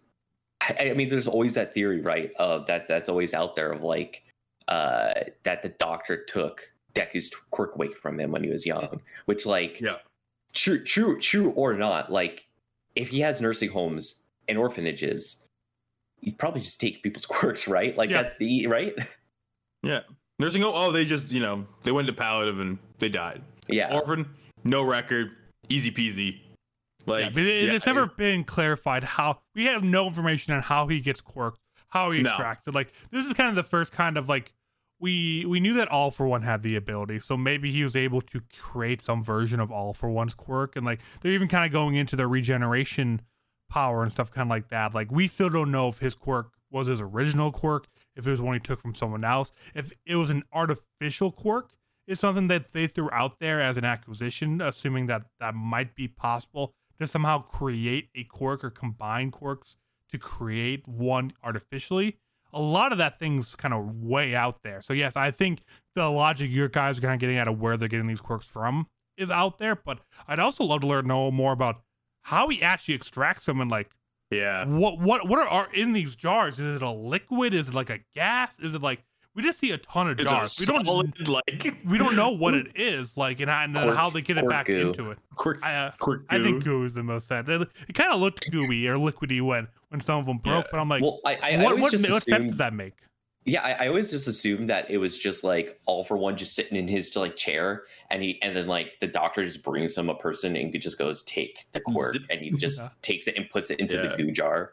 I, 0.68 0.92
mean, 0.94 1.08
there's 1.08 1.28
always 1.28 1.54
that 1.54 1.74
theory, 1.74 2.00
right? 2.00 2.32
Of 2.38 2.66
that 2.66 2.86
that's 2.86 3.08
always 3.08 3.34
out 3.34 3.54
there 3.54 3.72
of 3.72 3.82
like 3.82 4.22
uh, 4.68 5.14
that 5.44 5.62
the 5.62 5.70
doctor 5.70 6.24
took 6.24 6.70
Deku's 6.94 7.30
quirk 7.50 7.74
away 7.74 7.88
from 7.88 8.18
him 8.18 8.32
when 8.32 8.42
he 8.42 8.50
was 8.50 8.66
young, 8.66 9.00
which 9.26 9.46
like 9.46 9.80
yeah, 9.80 9.96
true, 10.52 10.82
true, 10.82 11.20
true 11.20 11.50
or 11.50 11.74
not, 11.74 12.10
like 12.10 12.46
if 12.94 13.08
he 13.08 13.20
has 13.20 13.40
nursing 13.40 13.70
homes 13.70 14.24
and 14.48 14.58
orphanages, 14.58 15.44
he'd 16.20 16.38
probably 16.38 16.62
just 16.62 16.80
take 16.80 17.02
people's 17.02 17.26
quirks, 17.26 17.68
right? 17.68 17.96
Like 17.96 18.10
yeah. 18.10 18.22
that's 18.22 18.36
the 18.38 18.66
right. 18.66 18.94
Yeah, 19.82 20.00
nursing 20.40 20.62
home. 20.62 20.72
Oh, 20.74 20.90
they 20.90 21.04
just 21.04 21.30
you 21.30 21.40
know 21.40 21.64
they 21.84 21.92
went 21.92 22.08
to 22.08 22.12
palliative 22.12 22.58
and 22.58 22.78
they 22.98 23.08
died. 23.08 23.42
Yeah, 23.68 23.94
orphan, 23.94 24.28
no 24.64 24.82
record, 24.82 25.32
easy 25.68 25.92
peasy. 25.92 26.40
Like, 27.06 27.34
yeah, 27.36 27.42
it, 27.42 27.64
yeah, 27.66 27.72
it's 27.74 27.86
never 27.86 28.04
it, 28.04 28.16
been 28.16 28.44
clarified 28.44 29.04
how 29.04 29.40
we 29.54 29.64
have 29.66 29.84
no 29.84 30.06
information 30.06 30.54
on 30.54 30.62
how 30.62 30.88
he 30.88 31.00
gets 31.00 31.20
quirked, 31.20 31.60
how 31.88 32.10
he 32.10 32.20
extracted. 32.20 32.74
No. 32.74 32.78
Like, 32.78 32.92
this 33.10 33.24
is 33.24 33.32
kind 33.32 33.48
of 33.48 33.54
the 33.54 33.62
first 33.62 33.92
kind 33.92 34.16
of 34.16 34.28
like 34.28 34.52
we 34.98 35.44
we 35.46 35.60
knew 35.60 35.74
that 35.74 35.88
all 35.88 36.10
for 36.10 36.26
one 36.26 36.42
had 36.42 36.62
the 36.62 36.76
ability, 36.76 37.20
so 37.20 37.36
maybe 37.36 37.70
he 37.70 37.84
was 37.84 37.94
able 37.94 38.20
to 38.22 38.40
create 38.60 39.02
some 39.02 39.22
version 39.22 39.60
of 39.60 39.70
all 39.70 39.92
for 39.92 40.10
one's 40.10 40.34
quirk, 40.34 40.76
and 40.76 40.84
like 40.84 41.00
they're 41.20 41.32
even 41.32 41.48
kind 41.48 41.64
of 41.64 41.72
going 41.72 41.94
into 41.94 42.16
their 42.16 42.28
regeneration 42.28 43.22
power 43.68 44.02
and 44.02 44.12
stuff, 44.12 44.30
kind 44.30 44.46
of 44.46 44.50
like 44.50 44.68
that. 44.68 44.94
Like, 44.94 45.10
we 45.10 45.28
still 45.28 45.50
don't 45.50 45.70
know 45.70 45.88
if 45.88 45.98
his 45.98 46.14
quirk 46.14 46.52
was 46.70 46.88
his 46.88 47.00
original 47.00 47.52
quirk, 47.52 47.86
if 48.14 48.26
it 48.26 48.30
was 48.30 48.40
one 48.40 48.54
he 48.54 48.60
took 48.60 48.80
from 48.80 48.94
someone 48.94 49.24
else, 49.24 49.52
if 49.74 49.92
it 50.06 50.16
was 50.16 50.30
an 50.30 50.42
artificial 50.52 51.30
quirk. 51.30 51.70
Is 52.08 52.20
something 52.20 52.46
that 52.46 52.72
they 52.72 52.86
threw 52.86 53.10
out 53.10 53.40
there 53.40 53.60
as 53.60 53.76
an 53.76 53.84
acquisition, 53.84 54.60
assuming 54.60 55.06
that 55.06 55.22
that 55.40 55.56
might 55.56 55.96
be 55.96 56.06
possible 56.06 56.72
to 57.00 57.06
somehow 57.06 57.42
create 57.42 58.08
a 58.14 58.24
quirk 58.24 58.64
or 58.64 58.70
combine 58.70 59.30
quirks 59.30 59.76
to 60.10 60.18
create 60.18 60.86
one 60.86 61.32
artificially, 61.42 62.18
a 62.52 62.60
lot 62.60 62.92
of 62.92 62.98
that 62.98 63.18
thing's 63.18 63.54
kind 63.54 63.74
of 63.74 64.02
way 64.02 64.34
out 64.34 64.62
there. 64.62 64.80
So 64.80 64.92
yes, 64.92 65.16
I 65.16 65.30
think 65.30 65.62
the 65.94 66.08
logic 66.08 66.50
your 66.50 66.68
guys 66.68 66.98
are 66.98 67.00
kind 67.02 67.14
of 67.14 67.20
getting 67.20 67.38
out 67.38 67.48
of 67.48 67.60
where 67.60 67.76
they're 67.76 67.88
getting 67.88 68.06
these 68.06 68.20
quirks 68.20 68.46
from 68.46 68.86
is 69.16 69.30
out 69.30 69.58
there. 69.58 69.74
But 69.76 69.98
I'd 70.28 70.38
also 70.38 70.64
love 70.64 70.80
to 70.82 70.86
learn 70.86 71.06
know 71.06 71.30
more 71.30 71.52
about 71.52 71.82
how 72.22 72.48
he 72.48 72.62
actually 72.62 72.94
extracts 72.94 73.46
them 73.46 73.60
and 73.60 73.70
like 73.70 73.90
Yeah. 74.30 74.64
what 74.66 74.98
what 74.98 75.28
what 75.28 75.38
are, 75.38 75.48
are 75.48 75.72
in 75.74 75.92
these 75.92 76.16
jars? 76.16 76.58
Is 76.58 76.76
it 76.76 76.82
a 76.82 76.90
liquid? 76.90 77.52
Is 77.54 77.68
it 77.68 77.74
like 77.74 77.90
a 77.90 78.00
gas? 78.14 78.58
Is 78.58 78.74
it 78.74 78.82
like 78.82 79.02
we 79.36 79.42
just 79.42 79.60
see 79.60 79.70
a 79.70 79.78
ton 79.78 80.08
of 80.10 80.18
It's 80.18 80.30
jars. 80.30 80.58
a 80.58 80.62
We 80.62 80.66
don't 80.66 80.84
solid, 80.86 81.28
like 81.28 81.76
we 81.86 81.98
don't 81.98 82.16
know 82.16 82.30
what 82.30 82.54
it 82.60 82.68
is 82.74 83.16
like 83.16 83.38
and, 83.40 83.50
and 83.50 83.76
then 83.76 83.88
how 83.94 84.10
they 84.10 84.22
get 84.22 84.38
it 84.38 84.48
back 84.48 84.66
goo. 84.66 84.88
into 84.90 85.10
it. 85.12 85.18
quick, 85.36 85.58
I 85.62 85.74
uh, 85.76 85.92
quick 86.00 86.22
I 86.30 86.42
think 86.42 86.64
goo. 86.64 86.80
goo 86.80 86.84
is 86.84 86.94
the 86.94 87.02
most 87.04 87.28
sad. 87.28 87.48
It, 87.48 87.68
it 87.88 87.92
kind 87.94 88.12
of 88.12 88.18
looked 88.20 88.50
gooey 88.50 88.88
or 88.88 88.96
liquidy 88.96 89.40
when 89.42 89.68
when 89.90 90.00
some 90.00 90.18
of 90.18 90.26
them 90.26 90.38
broke, 90.38 90.64
Yeah. 90.64 90.68
but 90.72 90.80
I'm 90.80 90.88
like, 90.88 91.02
well, 91.02 91.20
I, 91.24 91.34
I, 91.36 91.50
I 91.52 91.56
what 91.58 91.66
always 91.66 91.82
what, 91.82 91.92
just 91.92 92.10
what 92.10 92.22
sense 92.24 92.46
does 92.46 92.56
that 92.56 92.72
make? 92.72 92.94
yeah, 93.44 93.62
I, 93.62 93.84
I 93.84 93.88
always 93.88 94.10
just 94.10 94.26
assumed 94.26 94.68
that 94.70 94.90
it 94.90 94.98
was 94.98 95.16
just 95.16 95.44
like 95.44 95.78
all 95.86 96.02
for 96.02 96.16
one, 96.16 96.36
just 96.36 96.54
sitting 96.56 96.76
in 96.76 96.88
his 96.88 97.14
like 97.14 97.36
chair, 97.36 97.84
and 98.10 98.20
he 98.22 98.40
and 98.42 98.56
then 98.56 98.66
like 98.66 98.94
the 99.00 99.06
doctor 99.06 99.44
just 99.44 99.62
brings 99.62 99.96
him 99.96 100.08
a 100.08 100.14
person 100.16 100.56
and 100.56 100.72
just 100.80 100.98
goes 100.98 101.22
take 101.22 101.64
the 101.72 101.80
quirk, 101.80 102.16
and 102.30 102.40
he 102.40 102.50
just 102.50 102.80
Yeah. 102.82 102.88
takes 103.02 103.28
it 103.28 103.36
and 103.36 103.48
puts 103.50 103.70
it 103.70 103.78
into 103.78 103.96
Yeah. 103.96 104.08
the 104.08 104.16
goo 104.16 104.32
jar. 104.32 104.72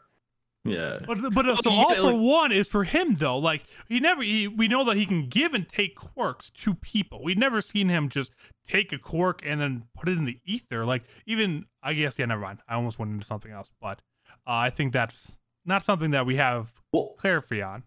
Yeah. 0.64 1.00
But 1.06 1.34
but 1.34 1.46
uh, 1.46 1.56
so 1.56 1.70
all 1.70 1.94
for 1.94 2.14
one 2.14 2.50
is 2.50 2.68
for 2.68 2.84
him 2.84 3.16
though. 3.16 3.36
Like 3.36 3.64
he 3.86 4.00
never 4.00 4.22
he, 4.22 4.48
we 4.48 4.66
know 4.66 4.84
that 4.84 4.96
he 4.96 5.04
can 5.04 5.28
give 5.28 5.52
and 5.52 5.68
take 5.68 5.94
quirks 5.94 6.50
to 6.50 6.74
people. 6.74 7.22
We've 7.22 7.36
never 7.36 7.60
seen 7.60 7.90
him 7.90 8.08
just 8.08 8.30
take 8.66 8.92
a 8.92 8.98
quirk 8.98 9.42
and 9.44 9.60
then 9.60 9.84
put 9.94 10.08
it 10.08 10.16
in 10.16 10.24
the 10.24 10.38
ether. 10.44 10.86
Like 10.86 11.04
even 11.26 11.66
I 11.82 11.92
guess 11.92 12.18
yeah, 12.18 12.26
never 12.26 12.40
mind. 12.40 12.60
I 12.66 12.74
almost 12.74 12.98
went 12.98 13.12
into 13.12 13.26
something 13.26 13.52
else, 13.52 13.70
but 13.80 14.00
uh, 14.46 14.52
I 14.52 14.70
think 14.70 14.92
that's 14.94 15.36
not 15.66 15.84
something 15.84 16.12
that 16.12 16.24
we 16.24 16.36
have 16.36 16.72
Well, 16.92 17.14
clarity 17.18 17.62
on. 17.62 17.84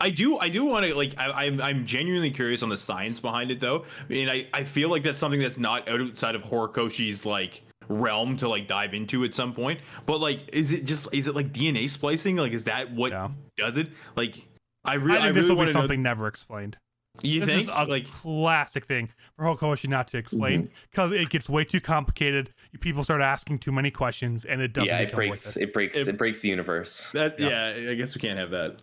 I 0.00 0.10
do, 0.10 0.38
I 0.38 0.48
do 0.48 0.64
want 0.64 0.86
to 0.86 0.94
like. 0.94 1.14
I, 1.18 1.44
I'm, 1.44 1.60
I'm 1.60 1.84
genuinely 1.84 2.30
curious 2.30 2.62
on 2.62 2.70
the 2.70 2.76
science 2.76 3.20
behind 3.20 3.50
it, 3.50 3.60
though, 3.60 3.84
and 4.08 4.30
I, 4.30 4.46
I 4.54 4.64
feel 4.64 4.88
like 4.88 5.02
that's 5.02 5.20
something 5.20 5.40
that's 5.40 5.58
not 5.58 5.88
outside 5.90 6.34
of 6.34 6.42
Horikoshi's 6.42 7.26
like 7.26 7.60
realm 7.88 8.36
to 8.38 8.48
like 8.48 8.66
dive 8.68 8.94
into 8.94 9.24
at 9.24 9.34
some 9.34 9.52
point. 9.54 9.80
But 10.06 10.20
like, 10.20 10.48
is 10.52 10.72
it 10.72 10.84
just, 10.84 11.08
is 11.12 11.28
it 11.28 11.34
like 11.34 11.52
DNA 11.52 11.88
splicing? 11.90 12.36
Like, 12.36 12.52
is 12.52 12.64
that 12.64 12.92
what 12.92 13.12
Yeah. 13.12 13.28
does 13.56 13.76
it? 13.76 13.88
Like, 14.16 14.42
I, 14.84 14.94
I 14.94 14.98
think 14.98 15.10
I 15.10 15.32
this 15.32 15.44
really 15.44 15.54
will 15.54 15.62
be 15.62 15.66
to 15.68 15.72
know. 15.72 15.80
something 15.80 16.02
never 16.02 16.26
explained. 16.26 16.76
You 17.22 17.40
this 17.40 17.48
think? 17.48 17.62
is 17.62 17.68
a 17.68 17.84
like, 17.84 18.08
classic 18.08 18.86
thing 18.86 19.08
for 19.36 19.44
Horikoshi 19.44 19.88
not 19.88 20.08
to 20.08 20.18
explain 20.18 20.62
Mm-hmm. 20.64 20.74
because 20.90 21.12
it 21.12 21.30
gets 21.30 21.48
way 21.48 21.64
too 21.64 21.80
complicated. 21.80 22.52
People 22.80 23.04
start 23.04 23.20
asking 23.22 23.60
too 23.60 23.70
many 23.70 23.90
questions, 23.92 24.44
and 24.44 24.60
it 24.60 24.72
doesn't. 24.72 24.88
yeah, 24.88 24.98
it 24.98 25.14
breaks 25.14 25.46
worth 25.46 25.56
it. 25.62 25.72
breaks 25.72 25.96
It- 25.96 26.08
it, 26.08 26.18
breaks 26.18 26.40
the 26.40 26.48
universe. 26.48 27.12
that, 27.12 27.38
Yeah. 27.38 27.74
yeah. 27.76 27.90
I 27.90 27.94
guess 27.94 28.16
we 28.16 28.20
can't 28.20 28.38
have 28.38 28.50
that. 28.50 28.82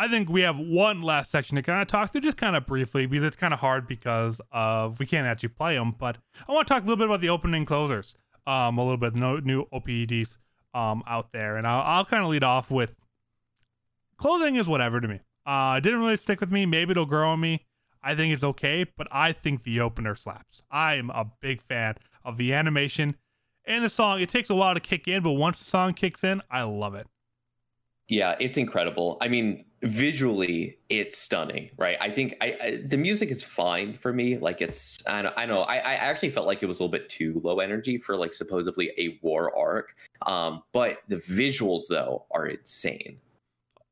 I 0.00 0.06
think 0.06 0.28
we 0.28 0.42
have 0.42 0.56
one 0.56 1.02
last 1.02 1.32
section 1.32 1.56
to 1.56 1.62
kind 1.62 1.82
of 1.82 1.88
talk 1.88 2.12
through, 2.12 2.20
just 2.20 2.36
kind 2.36 2.54
of 2.54 2.66
briefly, 2.66 3.04
because 3.06 3.24
it's 3.24 3.36
kind 3.36 3.52
of 3.52 3.58
hard 3.58 3.88
because 3.88 4.40
of 4.52 5.00
we 5.00 5.06
can't 5.06 5.26
actually 5.26 5.48
play 5.48 5.74
them. 5.74 5.94
But 5.98 6.18
I 6.48 6.52
want 6.52 6.68
to 6.68 6.72
talk 6.72 6.84
a 6.84 6.86
little 6.86 6.96
bit 6.96 7.06
about 7.06 7.20
the 7.20 7.30
opening 7.30 7.64
closers, 7.64 8.14
um, 8.46 8.78
a 8.78 8.82
little 8.82 8.96
bit 8.96 9.16
no 9.16 9.38
new 9.40 9.66
OPEDs 9.72 10.38
um 10.72 11.02
out 11.06 11.32
there, 11.32 11.56
and 11.56 11.66
I'll, 11.66 11.82
I'll 11.82 12.04
kind 12.04 12.22
of 12.22 12.30
lead 12.30 12.44
off 12.44 12.70
with 12.70 12.94
closing 14.18 14.54
is 14.54 14.68
whatever 14.68 15.00
to 15.00 15.08
me. 15.08 15.20
Uh, 15.44 15.76
it 15.78 15.80
didn't 15.80 16.00
really 16.00 16.16
stick 16.16 16.40
with 16.40 16.52
me. 16.52 16.64
Maybe 16.64 16.92
it'll 16.92 17.06
grow 17.06 17.30
on 17.30 17.40
me. 17.40 17.64
I 18.02 18.14
think 18.14 18.32
it's 18.32 18.44
okay, 18.44 18.84
but 18.96 19.08
I 19.10 19.32
think 19.32 19.64
the 19.64 19.80
opener 19.80 20.14
slaps. 20.14 20.62
I 20.70 20.94
am 20.94 21.10
a 21.10 21.26
big 21.40 21.60
fan 21.60 21.96
of 22.24 22.36
the 22.36 22.52
animation 22.52 23.16
and 23.64 23.84
the 23.84 23.88
song. 23.88 24.20
It 24.20 24.28
takes 24.28 24.48
a 24.48 24.54
while 24.54 24.74
to 24.74 24.80
kick 24.80 25.08
in, 25.08 25.22
but 25.22 25.32
once 25.32 25.58
the 25.58 25.64
song 25.64 25.94
kicks 25.94 26.22
in, 26.22 26.40
I 26.50 26.62
love 26.62 26.94
it. 26.94 27.06
Yeah, 28.08 28.36
it's 28.38 28.56
incredible. 28.56 29.18
I 29.20 29.28
mean, 29.28 29.64
visually, 29.82 30.78
it's 30.88 31.16
stunning, 31.16 31.70
right? 31.76 31.96
I 32.00 32.10
think 32.10 32.36
I, 32.40 32.56
I 32.62 32.82
the 32.84 32.96
music 32.96 33.30
is 33.30 33.44
fine 33.44 33.94
for 33.94 34.12
me. 34.12 34.38
Like 34.38 34.60
it's, 34.60 34.98
I 35.06 35.22
know, 35.22 35.32
I 35.36 35.46
know. 35.46 35.62
I, 35.62 35.76
I 35.76 35.94
actually 35.94 36.30
felt 36.30 36.46
like 36.46 36.62
it 36.62 36.66
was 36.66 36.80
a 36.80 36.82
little 36.82 36.92
bit 36.92 37.08
too 37.08 37.40
low 37.44 37.60
energy 37.60 37.98
for 37.98 38.16
like 38.16 38.32
supposedly 38.32 38.92
a 38.98 39.18
war 39.22 39.56
arc. 39.56 39.96
Um, 40.22 40.62
but 40.72 40.98
the 41.08 41.16
visuals 41.16 41.82
though 41.88 42.24
are 42.32 42.46
insane. 42.46 43.18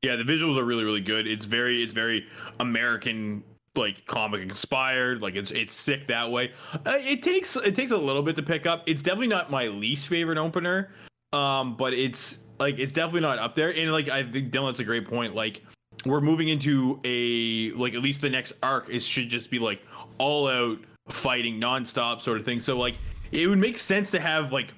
Yeah, 0.01 0.15
the 0.15 0.23
visuals 0.23 0.57
are 0.57 0.65
really, 0.65 0.83
really 0.83 1.01
good. 1.01 1.25
It's 1.27 1.45
very, 1.45 1.81
it's 1.81 1.93
very 1.93 2.27
American, 2.59 3.43
like 3.75 4.05
comic 4.05 4.41
inspired. 4.41 5.21
Like 5.21 5.35
it's, 5.35 5.51
it's 5.51 5.73
sick 5.73 6.07
that 6.07 6.29
way. 6.29 6.51
Uh, 6.73 6.97
it 6.97 7.23
takes, 7.23 7.55
it 7.55 7.75
takes 7.75 7.91
a 7.91 7.97
little 7.97 8.23
bit 8.23 8.35
to 8.35 8.43
pick 8.43 8.65
up. 8.65 8.83
It's 8.85 9.01
definitely 9.01 9.27
not 9.27 9.49
my 9.49 9.67
least 9.67 10.07
favorite 10.07 10.37
opener, 10.37 10.91
um, 11.33 11.77
but 11.77 11.93
it's 11.93 12.39
like 12.59 12.79
it's 12.79 12.91
definitely 12.91 13.21
not 13.21 13.39
up 13.39 13.55
there. 13.55 13.73
And 13.75 13.91
like 13.91 14.09
I 14.09 14.23
think 14.23 14.51
Dylan, 14.51 14.69
that's 14.69 14.79
a 14.79 14.83
great 14.83 15.07
point. 15.07 15.35
Like 15.35 15.63
we're 16.07 16.21
moving 16.21 16.47
into 16.49 16.99
a 17.03 17.71
like 17.71 17.93
at 17.93 18.01
least 18.01 18.21
the 18.21 18.29
next 18.29 18.53
arc 18.63 18.89
is 18.89 19.05
should 19.05 19.29
just 19.29 19.49
be 19.51 19.59
like 19.59 19.81
all 20.17 20.47
out 20.47 20.79
fighting 21.09 21.59
nonstop 21.59 22.21
sort 22.21 22.37
of 22.39 22.45
thing. 22.45 22.59
So 22.59 22.77
like 22.77 22.95
it 23.31 23.47
would 23.47 23.59
make 23.59 23.77
sense 23.77 24.11
to 24.11 24.19
have 24.19 24.51
like 24.51 24.73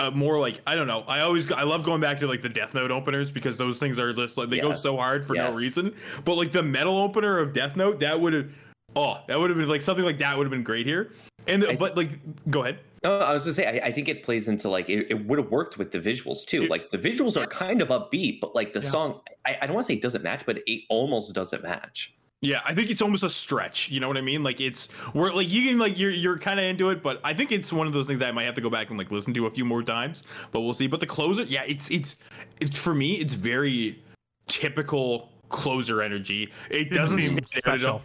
a 0.00 0.10
more 0.10 0.38
like 0.38 0.60
I 0.66 0.74
don't 0.74 0.86
know. 0.86 1.02
I 1.08 1.20
always 1.20 1.50
I 1.50 1.62
love 1.62 1.82
going 1.82 2.00
back 2.00 2.18
to 2.20 2.26
like 2.26 2.42
the 2.42 2.48
Death 2.48 2.74
Note 2.74 2.90
openers 2.90 3.30
because 3.30 3.56
those 3.56 3.78
things 3.78 3.98
are 3.98 4.12
just 4.12 4.36
like 4.36 4.50
they 4.50 4.60
go 4.60 4.74
so 4.74 4.96
hard 4.96 5.26
for 5.26 5.34
Yes. 5.34 5.52
no 5.54 5.58
reason. 5.58 5.94
But 6.24 6.34
like 6.34 6.52
the 6.52 6.62
metal 6.62 6.98
opener 6.98 7.38
of 7.38 7.52
Death 7.52 7.76
Note, 7.76 8.00
that 8.00 8.20
would 8.20 8.32
have 8.32 8.50
oh 8.94 9.18
that 9.28 9.38
would 9.38 9.50
have 9.50 9.58
been 9.58 9.68
like 9.68 9.82
something 9.82 10.04
like 10.04 10.18
that 10.18 10.36
would 10.36 10.44
have 10.44 10.50
been 10.50 10.62
great 10.62 10.86
here. 10.86 11.12
And 11.46 11.64
I- 11.64 11.76
but 11.76 11.96
like 11.96 12.10
go 12.50 12.62
ahead. 12.62 12.80
No, 13.06 13.18
I 13.20 13.32
was 13.32 13.44
gonna 13.44 13.52
say 13.54 13.80
I, 13.80 13.86
I 13.86 13.92
think 13.92 14.08
it 14.08 14.22
plays 14.24 14.48
into 14.48 14.68
like 14.68 14.88
it, 14.88 15.06
it 15.10 15.26
would 15.26 15.38
have 15.38 15.50
worked 15.50 15.78
with 15.78 15.92
the 15.92 15.98
visuals 16.00 16.44
too. 16.44 16.64
It- 16.64 16.70
Like 16.70 16.90
the 16.90 16.98
visuals 16.98 17.40
are 17.40 17.46
kind 17.46 17.80
of 17.80 17.88
upbeat, 17.88 18.40
but 18.40 18.54
like 18.54 18.72
the 18.72 18.80
Yeah. 18.80 18.88
song, 18.88 19.20
I, 19.46 19.56
I 19.62 19.66
don't 19.66 19.74
want 19.74 19.86
to 19.86 19.92
say 19.92 19.96
it 19.96 20.02
doesn't 20.02 20.24
match, 20.24 20.42
but 20.44 20.58
it 20.66 20.82
almost 20.90 21.34
doesn't 21.34 21.62
match. 21.62 22.12
Yeah, 22.42 22.60
I 22.66 22.74
think 22.74 22.90
it's 22.90 23.00
almost 23.00 23.22
a 23.22 23.30
stretch. 23.30 23.90
You 23.90 23.98
know 23.98 24.08
what 24.08 24.16
I 24.18 24.20
mean? 24.20 24.42
Like 24.42 24.60
it's 24.60 24.88
we're 25.14 25.32
like 25.32 25.50
you 25.50 25.62
can 25.68 25.78
like 25.78 25.98
you're 25.98 26.10
you're 26.10 26.38
kind 26.38 26.60
of 26.60 26.66
into 26.66 26.90
it, 26.90 27.02
but 27.02 27.20
I 27.24 27.32
think 27.32 27.50
it's 27.52 27.72
one 27.72 27.86
of 27.86 27.92
those 27.92 28.06
things 28.06 28.18
that 28.18 28.28
I 28.28 28.32
might 28.32 28.44
have 28.44 28.54
to 28.56 28.60
go 28.60 28.68
back 28.70 28.90
and 28.90 28.98
like 28.98 29.10
listen 29.10 29.32
to 29.34 29.46
a 29.46 29.50
few 29.50 29.64
more 29.64 29.82
times. 29.82 30.24
But 30.52 30.60
we'll 30.60 30.74
see. 30.74 30.86
But 30.86 31.00
the 31.00 31.06
closer, 31.06 31.44
yeah, 31.44 31.62
it's 31.66 31.90
it's 31.90 32.16
it's 32.60 32.76
for 32.76 32.94
me, 32.94 33.14
it's 33.14 33.34
very 33.34 34.02
typical 34.48 35.30
closer 35.48 36.02
energy. 36.02 36.50
It 36.70 36.90
doesn't 36.90 37.18
seem 37.22 37.38
stand 37.46 37.48
special. 37.64 38.02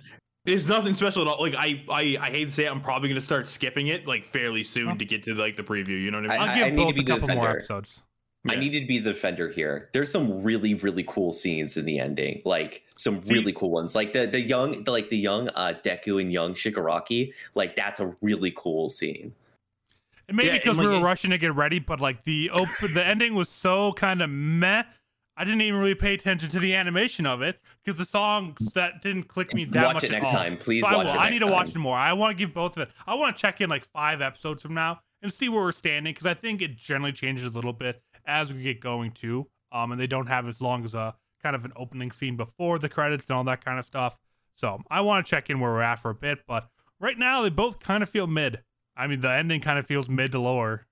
All. 0.48 0.54
It's 0.54 0.68
nothing 0.68 0.94
special 0.94 1.22
at 1.24 1.28
all. 1.28 1.40
Like 1.42 1.56
I, 1.56 1.84
I, 1.90 2.18
I 2.20 2.30
hate 2.30 2.46
to 2.46 2.52
say 2.52 2.66
it, 2.66 2.72
I'm 2.72 2.82
probably 2.82 3.10
gonna 3.10 3.22
start 3.22 3.48
skipping 3.50 3.88
it 3.88 4.08
like 4.08 4.26
fairly 4.26 4.64
soon 4.64 4.88
Huh. 4.90 4.96
to 4.96 5.06
get 5.06 5.24
to 5.24 5.36
like 5.36 5.56
the 5.56 5.64
preview. 5.64 6.02
You 6.02 6.12
know 6.12 6.22
what 6.22 6.32
I 6.32 6.38
mean? 6.40 6.50
I'll 6.50 6.56
give 6.56 6.66
I 6.66 6.70
need 6.70 6.76
to 6.78 6.86
both 6.86 6.96
be 6.96 7.02
a 7.02 7.04
the 7.04 7.12
couple 7.12 7.28
more 7.36 7.46
defender. 7.48 7.58
episodes. 7.60 8.02
I 8.48 8.54
Yeah. 8.54 8.60
needed 8.60 8.80
to 8.82 8.88
be 8.88 8.98
the 8.98 9.14
defender 9.14 9.50
here. 9.50 9.90
There's 9.94 10.12
some 10.12 10.42
really, 10.42 10.74
really 10.74 11.04
cool 11.08 11.32
scenes 11.32 11.78
in 11.78 11.86
the 11.86 12.00
ending, 12.00 12.42
like 12.44 12.84
some 12.98 13.24
See- 13.24 13.34
really 13.36 13.54
cool 13.54 13.70
ones, 13.70 13.94
like 13.94 14.14
the 14.14 14.26
the 14.26 14.40
young, 14.42 14.84
the, 14.84 14.92
like 14.92 15.10
the 15.10 15.18
young 15.18 15.50
uh, 15.50 15.74
Deku 15.86 16.20
and 16.20 16.32
young 16.34 16.54
Shigaraki. 16.56 17.34
Like 17.54 17.76
that's 17.76 18.00
a 18.00 18.16
really 18.22 18.52
cool 18.58 18.90
scene. 18.90 19.34
And 20.28 20.38
maybe 20.38 20.48
Yeah, 20.48 20.54
and, 20.56 20.64
because 20.64 20.78
like, 20.78 20.88
we 20.88 20.94
were 20.94 21.00
it- 21.00 21.04
rushing 21.04 21.30
to 21.32 21.38
get 21.38 21.54
ready, 21.54 21.78
but 21.78 22.02
like 22.02 22.24
the 22.26 22.50
op- 22.52 22.68
the 22.94 23.06
ending 23.06 23.36
was 23.36 23.50
so 23.50 23.94
kind 23.94 24.22
of 24.24 24.30
meh. 24.32 24.84
I 25.42 25.44
didn't 25.44 25.64
even 25.64 25.80
really 25.80 25.96
pay 25.96 26.14
attention 26.14 26.52
to 26.52 26.60
the 26.60 26.76
animation 26.76 27.26
of 27.26 27.42
it 27.42 27.60
because 27.84 27.98
the 27.98 28.06
songs 28.06 28.74
that 28.76 29.02
didn't 29.02 29.24
click 29.24 29.56
me 29.56 29.66
that 29.66 29.86
Watch 29.86 29.94
much 29.96 30.04
it 30.04 30.12
at 30.12 30.22
next 30.22 30.30
time, 30.30 30.56
please. 30.56 30.84
I 30.84 30.96
watch 30.96 31.08
it 31.08 31.16
I 31.18 31.32
need 31.32 31.40
to 31.40 31.48
watch 31.48 31.70
it 31.70 31.78
more. 31.78 31.98
I 31.98 32.14
want 32.14 32.38
to 32.38 32.46
give 32.46 32.54
both 32.54 32.78
of 32.78 32.84
it. 32.84 32.90
I 33.08 33.16
want 33.16 33.36
to 33.36 33.42
check 33.42 33.60
in 33.60 33.68
like 33.68 33.84
five 33.86 34.22
episodes 34.22 34.62
from 34.62 34.76
now 34.76 35.00
and 35.24 35.34
see 35.34 35.50
where 35.50 35.62
we're 35.62 35.72
standing 35.72 36.14
because 36.14 36.28
I 36.28 36.36
think 36.36 36.62
it 36.62 36.78
generally 36.78 37.12
changes 37.12 37.44
a 37.44 37.50
little 37.50 37.74
bit 37.74 38.04
as 38.28 38.54
we 38.54 38.62
get 38.62 38.82
going 38.82 39.14
too. 39.14 39.48
Um, 39.72 39.92
and 39.92 40.00
they 40.00 40.06
don't 40.06 40.28
have 40.28 40.48
as 40.48 40.62
long 40.62 40.86
as 40.86 40.94
a 40.94 41.16
kind 41.42 41.56
of 41.56 41.66
an 41.66 41.74
opening 41.76 42.12
scene 42.12 42.38
before 42.38 42.78
the 42.78 42.88
credits 42.88 43.26
and 43.28 43.36
all 43.36 43.44
that 43.46 43.66
kind 43.66 43.80
of 43.80 43.86
stuff. 43.86 44.20
So 44.54 44.80
I 44.92 45.02
want 45.02 45.26
to 45.26 45.30
check 45.32 45.50
in 45.50 45.60
where 45.60 45.72
we're 45.72 45.82
at 45.82 45.96
for 45.96 46.12
a 46.12 46.16
bit, 46.16 46.42
but 46.48 46.70
right 47.00 47.18
now 47.18 47.42
they 47.42 47.50
both 47.50 47.80
kind 47.80 48.04
of 48.04 48.10
feel 48.10 48.28
mid. 48.28 48.62
I 48.96 49.08
mean, 49.08 49.22
the 49.22 49.32
ending 49.32 49.62
kind 49.62 49.80
of 49.80 49.88
feels 49.88 50.08
mid 50.08 50.34
to 50.34 50.40
lower. 50.40 50.86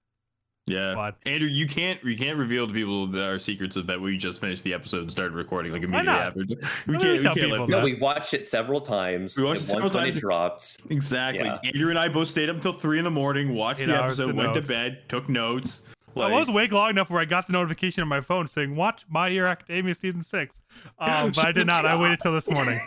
Yeah, 0.70 0.94
But- 0.96 1.16
Andrew, 1.26 1.48
you 1.48 1.68
can't 1.68 2.04
you 2.04 2.16
can't 2.18 2.38
reveal 2.38 2.68
to 2.68 2.74
people 2.74 3.08
that 3.08 3.24
our 3.24 3.40
secrets 3.40 3.76
of 3.76 3.88
that 3.88 4.00
we 4.00 4.18
just 4.18 4.40
finished 4.40 4.64
the 4.64 4.74
episode 4.74 5.02
and 5.02 5.12
started 5.12 5.34
recording 5.36 5.72
like 5.72 5.82
Why 5.82 6.02
immediately 6.02 6.14
not? 6.14 6.22
after. 6.28 6.40
We 6.40 6.46
can't. 6.48 6.62
we 6.88 6.94
We 6.94 6.98
tell 7.00 7.34
can't 7.34 7.36
people 7.36 7.50
let 7.60 7.60
that? 7.68 7.78
No, 7.80 7.84
we 7.84 7.96
watched 7.96 8.34
it 8.34 8.44
several 8.44 8.80
times. 8.82 9.38
We 9.38 9.44
watched 9.44 9.62
it 9.62 9.62
and 9.62 9.68
several 9.70 9.84
once 9.86 9.94
when 9.96 10.04
times. 10.06 10.18
it 10.18 10.20
drops. 10.20 10.78
Exactly. 10.90 11.46
Yeah. 11.46 11.58
Andrew 11.64 11.90
and 11.90 12.00
I 12.00 12.08
both 12.08 12.28
stayed 12.30 12.50
up 12.50 12.56
until 12.58 12.74
three 12.74 12.98
in 13.00 13.04
the 13.04 13.12
morning, 13.12 13.54
watched 13.56 13.82
Eight 13.82 13.88
the 13.88 14.04
episode, 14.04 14.28
to 14.28 14.34
went 14.34 14.54
to 14.54 14.62
bed, 14.62 15.10
took 15.10 15.28
notes. 15.28 15.82
I 16.16 16.30
was 16.32 16.50
awake 16.50 16.72
long 16.72 16.90
enough 16.90 17.10
where 17.10 17.22
I 17.22 17.26
got 17.26 17.48
the 17.48 17.54
notification 17.54 18.02
on 18.02 18.10
my 18.10 18.20
phone 18.20 18.46
saying 18.48 18.76
"Watch 18.76 19.06
My 19.10 19.30
Hero 19.30 19.50
Academia 19.50 19.96
season 19.96 20.22
6. 20.24 20.56
Um, 21.00 21.32
but 21.36 21.46
I 21.46 21.52
did 21.52 21.66
not. 21.68 21.86
I 21.86 22.00
waited 22.02 22.20
till 22.22 22.34
this 22.34 22.50
morning. 22.54 22.80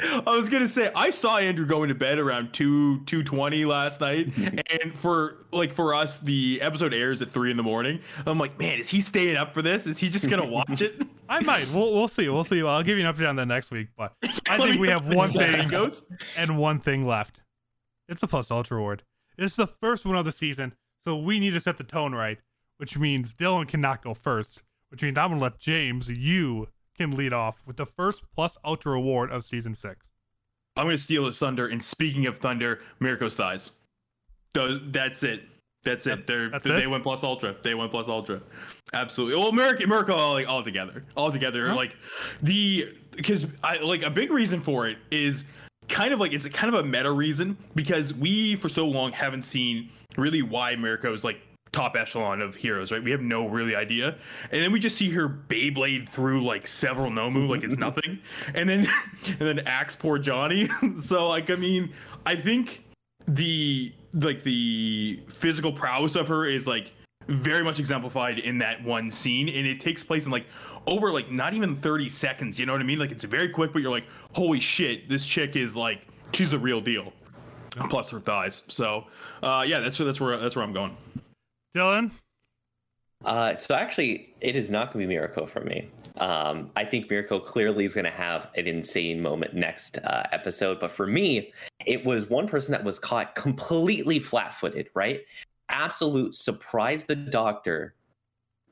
I 0.00 0.36
was 0.36 0.48
gonna 0.48 0.68
say 0.68 0.90
I 0.94 1.10
saw 1.10 1.38
Andrew 1.38 1.64
going 1.64 1.88
to 1.88 1.94
bed 1.94 2.18
around 2.18 2.52
two 2.52 3.00
two 3.04 3.22
twenty 3.22 3.64
last 3.64 4.00
night, 4.00 4.36
and 4.82 4.94
for 4.94 5.38
like 5.52 5.72
for 5.72 5.94
us, 5.94 6.20
the 6.20 6.60
episode 6.60 6.92
airs 6.92 7.22
at 7.22 7.30
three 7.30 7.50
in 7.50 7.56
the 7.56 7.62
morning. 7.62 8.00
I'm 8.26 8.38
like, 8.38 8.58
man, 8.58 8.78
is 8.78 8.88
he 8.90 9.00
staying 9.00 9.36
up 9.36 9.54
for 9.54 9.62
this? 9.62 9.86
Is 9.86 9.98
he 9.98 10.08
just 10.08 10.28
gonna 10.28 10.44
watch 10.50 10.82
it? 10.82 11.02
I 11.28 11.42
might. 11.44 11.70
We'll 11.72 11.92
we'll 11.94 12.08
see. 12.08 12.28
We'll 12.28 12.44
see. 12.44 12.62
I'll 12.62 12.82
give 12.82 12.98
you 12.98 13.06
an 13.06 13.14
update 13.14 13.28
on 13.28 13.36
that 13.36 13.46
next 13.46 13.70
week. 13.70 13.88
But 13.96 14.12
I 14.48 14.58
think 14.58 14.80
we 14.80 14.88
have 14.88 15.06
one 15.06 15.28
thing 15.28 15.68
goes. 15.68 16.02
and 16.36 16.58
one 16.58 16.78
thing 16.78 17.04
left. 17.04 17.40
It's 18.08 18.20
the 18.20 18.28
plus 18.28 18.50
ultra 18.50 18.78
award. 18.78 19.02
This 19.36 19.52
is 19.52 19.56
the 19.56 19.66
first 19.66 20.04
one 20.04 20.16
of 20.16 20.24
the 20.24 20.32
season, 20.32 20.74
so 21.04 21.16
we 21.16 21.40
need 21.40 21.52
to 21.54 21.60
set 21.60 21.76
the 21.78 21.84
tone 21.84 22.14
right. 22.14 22.38
which 22.78 22.98
means 22.98 23.34
Dylan 23.34 23.66
cannot 23.66 24.02
go 24.02 24.14
first, 24.14 24.62
which 24.90 25.02
means 25.02 25.16
I'm 25.18 25.30
gonna 25.30 25.40
let 25.42 25.58
James, 25.58 26.08
you 26.08 26.68
can 26.96 27.16
lead 27.16 27.32
off 27.32 27.62
with 27.66 27.76
the 27.76 27.86
first 27.86 28.22
Plus 28.34 28.56
Ultra 28.64 28.96
award 28.96 29.30
of 29.30 29.44
season 29.44 29.74
six. 29.74 30.06
I'm 30.76 30.86
gonna 30.86 30.98
steal 30.98 31.26
his 31.26 31.38
thunder. 31.38 31.68
And 31.68 31.82
speaking 31.82 32.26
of 32.26 32.38
thunder, 32.38 32.80
Mirko's 33.00 33.34
thighs. 33.34 33.72
That's 34.52 35.22
it. 35.22 35.42
That's 35.86 36.06
it. 36.06 36.26
They're 36.26 36.50
That's 36.50 36.64
they 36.64 36.82
it? 36.82 36.90
went 36.90 37.04
plus 37.04 37.22
ultra. 37.22 37.54
They 37.62 37.74
went 37.74 37.92
plus 37.92 38.08
ultra. 38.08 38.42
Absolutely. 38.92 39.38
Well, 39.38 39.52
Mirko, 39.52 39.86
Mirko, 39.86 40.14
all, 40.14 40.32
like 40.32 40.48
all 40.48 40.62
together, 40.62 41.04
all 41.16 41.30
together. 41.30 41.68
Huh? 41.68 41.76
Like 41.76 41.96
the 42.42 42.92
because 43.12 43.46
I 43.62 43.78
like 43.78 44.02
a 44.02 44.10
big 44.10 44.30
reason 44.32 44.60
for 44.60 44.88
it 44.88 44.98
is 45.12 45.44
kind 45.88 46.12
of 46.12 46.18
like 46.18 46.32
it's 46.32 46.44
a 46.44 46.50
kind 46.50 46.74
of 46.74 46.84
a 46.84 46.86
meta 46.86 47.12
reason 47.12 47.56
because 47.76 48.12
we 48.12 48.56
for 48.56 48.68
so 48.68 48.86
long 48.86 49.12
haven't 49.12 49.46
seen 49.46 49.88
really 50.16 50.42
why 50.42 50.74
Mirko 50.74 51.12
is 51.12 51.22
like 51.22 51.40
top 51.72 51.96
echelon 51.96 52.40
of 52.40 52.56
heroes, 52.56 52.92
right? 52.92 53.02
We 53.02 53.10
have 53.10 53.20
no 53.20 53.48
really 53.48 53.74
idea, 53.74 54.16
and 54.50 54.62
then 54.62 54.72
we 54.72 54.80
just 54.80 54.96
see 54.96 55.10
her 55.10 55.28
Beyblade 55.28 56.08
through 56.08 56.44
like 56.44 56.66
several 56.66 57.10
Nomu 57.10 57.48
like 57.48 57.62
it's 57.62 57.76
nothing, 57.78 58.18
and 58.54 58.68
then 58.68 58.86
and 59.26 59.38
then 59.38 59.60
axe 59.60 59.96
poor 59.96 60.18
Johnny. 60.18 60.68
so 60.96 61.28
like 61.28 61.50
I 61.50 61.56
mean, 61.56 61.92
I 62.24 62.36
think 62.36 62.84
the 63.28 63.92
like 64.14 64.42
the 64.42 65.20
physical 65.28 65.72
prowess 65.72 66.16
of 66.16 66.28
her 66.28 66.46
is 66.46 66.66
like 66.66 66.92
very 67.28 67.64
much 67.64 67.80
exemplified 67.80 68.38
in 68.38 68.58
that 68.58 68.82
one 68.84 69.10
scene. 69.10 69.48
And 69.48 69.66
it 69.66 69.80
takes 69.80 70.04
place 70.04 70.26
in 70.26 70.32
like 70.32 70.46
over 70.86 71.10
like 71.10 71.30
not 71.30 71.54
even 71.54 71.76
30 71.76 72.08
seconds 72.08 72.60
you 72.60 72.66
know 72.66 72.72
what 72.72 72.80
i 72.80 72.84
mean? 72.84 72.98
Like 72.98 73.10
it's 73.10 73.24
very 73.24 73.48
quick 73.48 73.72
but 73.72 73.82
you're 73.82 73.90
like 73.90 74.06
holy 74.32 74.60
shit 74.60 75.08
this 75.08 75.26
chick 75.26 75.56
is 75.56 75.76
like 75.76 76.06
she's 76.32 76.50
the 76.50 76.58
real 76.58 76.80
deal. 76.80 77.12
Plus 77.90 78.10
her 78.10 78.20
thighs. 78.20 78.64
So 78.68 79.06
uh 79.42 79.64
yeah 79.66 79.80
that's 79.80 79.98
that's 79.98 80.20
where 80.20 80.38
that's 80.38 80.56
where 80.56 80.64
i'm 80.64 80.72
going 80.72 80.96
Dylan, 81.74 82.10
Uh, 83.24 83.54
so 83.54 83.74
actually, 83.74 84.34
it 84.40 84.54
is 84.56 84.70
not 84.70 84.92
going 84.92 85.04
to 85.04 85.08
be 85.08 85.14
Mirko 85.14 85.46
for 85.46 85.60
me. 85.60 85.90
Um, 86.18 86.70
I 86.76 86.84
think 86.84 87.10
Mirko 87.10 87.40
clearly 87.40 87.84
is 87.84 87.94
going 87.94 88.04
to 88.04 88.10
have 88.10 88.48
an 88.56 88.66
insane 88.66 89.20
moment 89.22 89.54
next 89.54 89.98
uh, 89.98 90.24
episode. 90.32 90.78
But 90.80 90.90
for 90.90 91.06
me, 91.06 91.52
it 91.86 92.04
was 92.04 92.28
one 92.28 92.46
person 92.46 92.72
that 92.72 92.84
was 92.84 92.98
caught 92.98 93.34
completely 93.34 94.18
flat-footed. 94.18 94.90
Right? 94.94 95.22
Absolute 95.70 96.34
surprise. 96.34 97.06
The 97.06 97.16
doctor. 97.16 97.94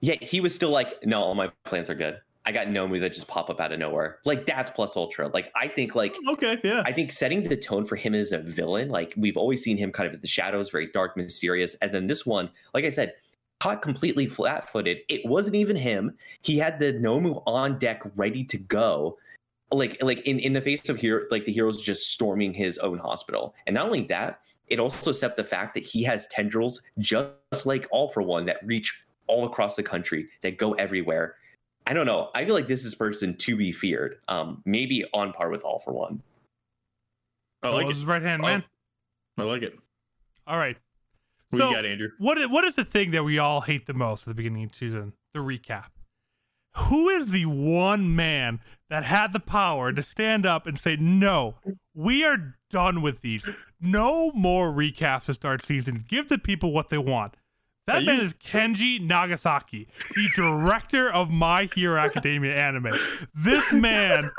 Yet 0.01 0.23
he 0.23 0.41
was 0.41 0.55
still 0.55 0.71
like, 0.71 1.05
"No, 1.05 1.23
all 1.23 1.35
my 1.35 1.51
plans 1.65 1.89
are 1.89 1.95
good. 1.95 2.21
I 2.47 2.53
got 2.53 2.67
Nomu 2.67 3.01
that 3.01 3.15
just 3.15 3.27
pop 3.27 3.49
up 3.49 3.61
out 3.61 3.73
of 3.73 3.79
nowhere. 3.79 4.19
Like 4.25 4.45
that's 4.47 4.71
plus 4.71 4.97
ultra. 4.97 5.29
Like 5.29 5.51
I 5.57 5.69
think 5.69 5.95
like 5.95 6.17
oh, 6.27 6.33
okay 6.33 6.59
yeah 6.63 6.83
I 6.85 6.93
think 6.93 7.11
setting 7.11 7.43
the 7.43 7.57
tone 7.57 7.85
for 7.85 7.97
him 7.97 8.15
as 8.15 8.33
a 8.33 8.39
villain, 8.39 8.89
like 8.89 9.15
we've 9.17 9.37
always 9.37 9.63
seen 9.63 9.77
him 9.77 9.93
kind 9.93 10.07
of 10.07 10.15
in 10.15 10.21
the 10.21 10.27
shadows, 10.27 10.71
very 10.71 10.91
dark, 10.93 11.17
mysterious. 11.17 11.75
And 11.77 11.93
then 11.93 12.07
this 12.07 12.27
one, 12.27 12.51
like 12.75 12.85
I 12.85 12.91
said, 12.91 13.15
caught 13.61 13.81
completely 13.81 14.27
flat 14.27 14.69
footed. 14.69 14.99
It 15.09 15.25
wasn't 15.25 15.57
even 15.57 15.77
him. 15.77 16.17
He 16.43 16.59
had 16.59 16.79
the 16.79 16.93
Nomu 16.93 17.43
on 17.47 17.79
deck 17.79 18.03
ready 18.17 18.45
to 18.45 18.59
go. 18.59 19.19
Like 19.73 19.97
like 20.03 20.21
in, 20.21 20.39
in 20.39 20.53
the 20.53 20.61
face 20.61 20.89
of 20.89 20.99
hero 20.99 21.25
like 21.31 21.47
the 21.47 21.53
heroes 21.53 21.81
just 21.81 22.13
storming 22.13 22.53
his 22.53 22.79
own 22.79 22.99
hospital. 22.99 23.55
And 23.67 23.75
not 23.75 23.87
only 23.87 24.03
that, 24.05 24.41
it 24.69 24.79
also 24.79 25.13
set 25.13 25.37
the 25.37 25.45
fact 25.45 25.75
that 25.75 25.85
he 25.85 26.03
has 26.03 26.27
tendrils 26.29 26.83
just 26.99 27.65
like 27.65 27.87
All 27.91 28.09
for 28.09 28.23
One 28.23 28.45
that 28.47 28.65
reach 28.65 29.01
all 29.27 29.47
across 29.47 29.77
the 29.77 29.83
country, 29.83 30.27
that 30.43 30.59
go 30.59 30.73
everywhere. 30.75 31.37
I 31.87 31.93
don't 31.93 32.07
know. 32.07 32.31
I 32.35 32.45
feel 32.45 32.55
like 32.55 32.69
this 32.69 32.85
is 32.85 32.95
person 32.95 33.37
to 33.37 33.57
be 33.57 33.71
feared. 33.73 34.17
Um, 34.29 34.63
maybe 34.65 35.05
on 35.13 35.33
par 35.33 35.51
with 35.51 35.63
All 35.65 35.79
for 35.81 35.93
One. 35.93 36.23
i 37.63 37.69
what 37.69 37.77
like 37.79 37.87
was 37.87 38.03
it 38.03 38.07
right 38.07 38.23
hand 38.23 38.43
Oh. 38.43 38.47
man? 38.47 38.65
i 39.39 39.43
like 39.43 39.63
it 39.63 39.77
All 40.47 40.59
right. 40.59 40.77
what 41.51 41.59
So- 41.59 41.69
you 41.71 41.75
got 41.77 41.85
andrew 41.85 42.09
What 42.19 42.51
what 42.51 42.65
is 42.65 42.75
the 42.75 42.85
thing 42.85 43.11
that 43.13 43.25
we 43.25 43.39
all 43.39 43.63
hate 43.63 43.87
the 43.87 43.95
most 43.95 44.23
at 44.23 44.29
the 44.29 44.35
beginning 44.35 44.65
of 44.65 44.71
the 44.73 44.77
season? 44.77 45.13
The 45.35 45.41
recap. 45.41 45.87
Who 46.89 47.09
is 47.09 47.29
the 47.29 47.47
one 47.47 48.17
man 48.17 48.61
that 48.91 49.05
had 49.05 49.33
the 49.33 49.39
power 49.41 49.93
to 49.93 50.03
stand 50.03 50.45
up 50.45 50.67
and 50.67 50.77
say, 50.79 50.97
"No, 50.97 51.55
we 51.95 52.25
are 52.25 52.57
done 52.71 53.01
with 53.01 53.21
these. 53.21 53.49
No 53.81 54.33
more 54.33 54.73
recaps 54.73 55.27
to 55.27 55.35
start 55.35 55.63
seasons. 55.63 56.03
Give 56.03 56.29
the 56.29 56.39
people 56.39 56.73
what 56.73 56.89
they 56.89 56.99
want." 56.99 57.37
That 57.87 57.97
Are 57.97 58.01
man 58.01 58.17
you- 58.17 58.23
is 58.23 58.35
Kenji 58.35 58.99
Nagasaki, 58.99 59.89
the 60.15 60.29
director 60.35 61.11
of 61.11 61.31
My 61.31 61.69
Hero 61.75 62.01
Academia 62.01 62.55
anime. 62.55 62.93
This 63.35 63.71
man 63.75 64.31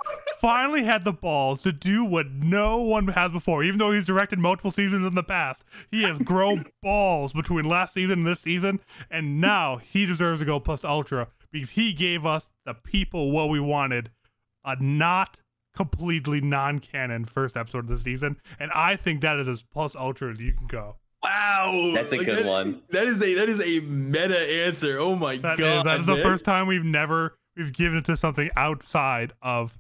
finally 0.42 0.84
had 0.84 1.04
the 1.04 1.14
balls 1.14 1.62
to 1.62 1.72
do 1.72 2.04
what 2.04 2.32
no 2.32 2.78
one 2.82 3.08
has 3.10 3.32
before. 3.32 3.64
Even 3.64 3.78
though 3.78 3.92
he's 3.92 4.04
directed 4.06 4.40
multiple 4.40 4.72
seasons 4.72 5.06
in 5.06 5.14
the 5.14 5.24
past, 5.24 5.64
he 5.92 6.02
has 6.04 6.18
grown 6.18 6.66
balls 6.82 7.34
between 7.34 7.66
last 7.66 7.94
season 7.94 8.20
and 8.20 8.28
this 8.28 8.40
season, 8.42 8.80
and 9.12 9.40
now 9.40 9.78
he 9.78 10.08
deserves 10.08 10.40
to 10.40 10.46
go 10.46 10.60
plus 10.60 10.84
ultra 10.84 11.28
because 11.52 11.72
he 11.72 11.94
gave 11.94 12.26
us 12.26 12.50
the 12.66 12.74
people 12.74 13.32
what 13.32 13.50
we 13.50 13.60
wanted. 13.60 14.10
A 14.64 14.76
not 14.82 15.40
completely 15.76 16.42
non-canon 16.42 17.26
first 17.26 17.56
episode 17.56 17.80
of 17.80 17.88
the 17.90 17.98
season, 18.00 18.38
and 18.58 18.72
I 18.72 18.96
think 18.96 19.22
that 19.22 19.38
is 19.38 19.48
as 19.48 19.62
plus 19.62 19.96
ultra 19.96 20.32
as 20.32 20.40
you 20.40 20.52
can 20.54 20.66
go. 20.66 20.96
Wow 21.26 21.92
That's 21.96 22.14
a 22.14 22.18
good 22.18 22.40
that- 22.40 22.46
one. 22.46 22.82
that 22.92 23.08
is 23.08 23.22
a 23.22 23.34
that 23.36 23.50
is 23.50 23.60
a 23.62 23.80
meta 23.86 24.40
answer 24.66 25.00
oh 25.00 25.16
my 25.16 25.38
That 25.38 25.54
is, 25.60 25.60
god 25.60 25.86
that 25.86 26.00
is 26.02 26.06
the 26.06 26.18
first 26.18 26.46
time 26.46 26.68
we've 26.68 26.84
never 26.84 27.38
we've 27.58 27.74
given 27.74 27.98
it 28.00 28.06
to 28.06 28.18
something 28.18 28.50
outside 28.56 29.34
of 29.42 29.78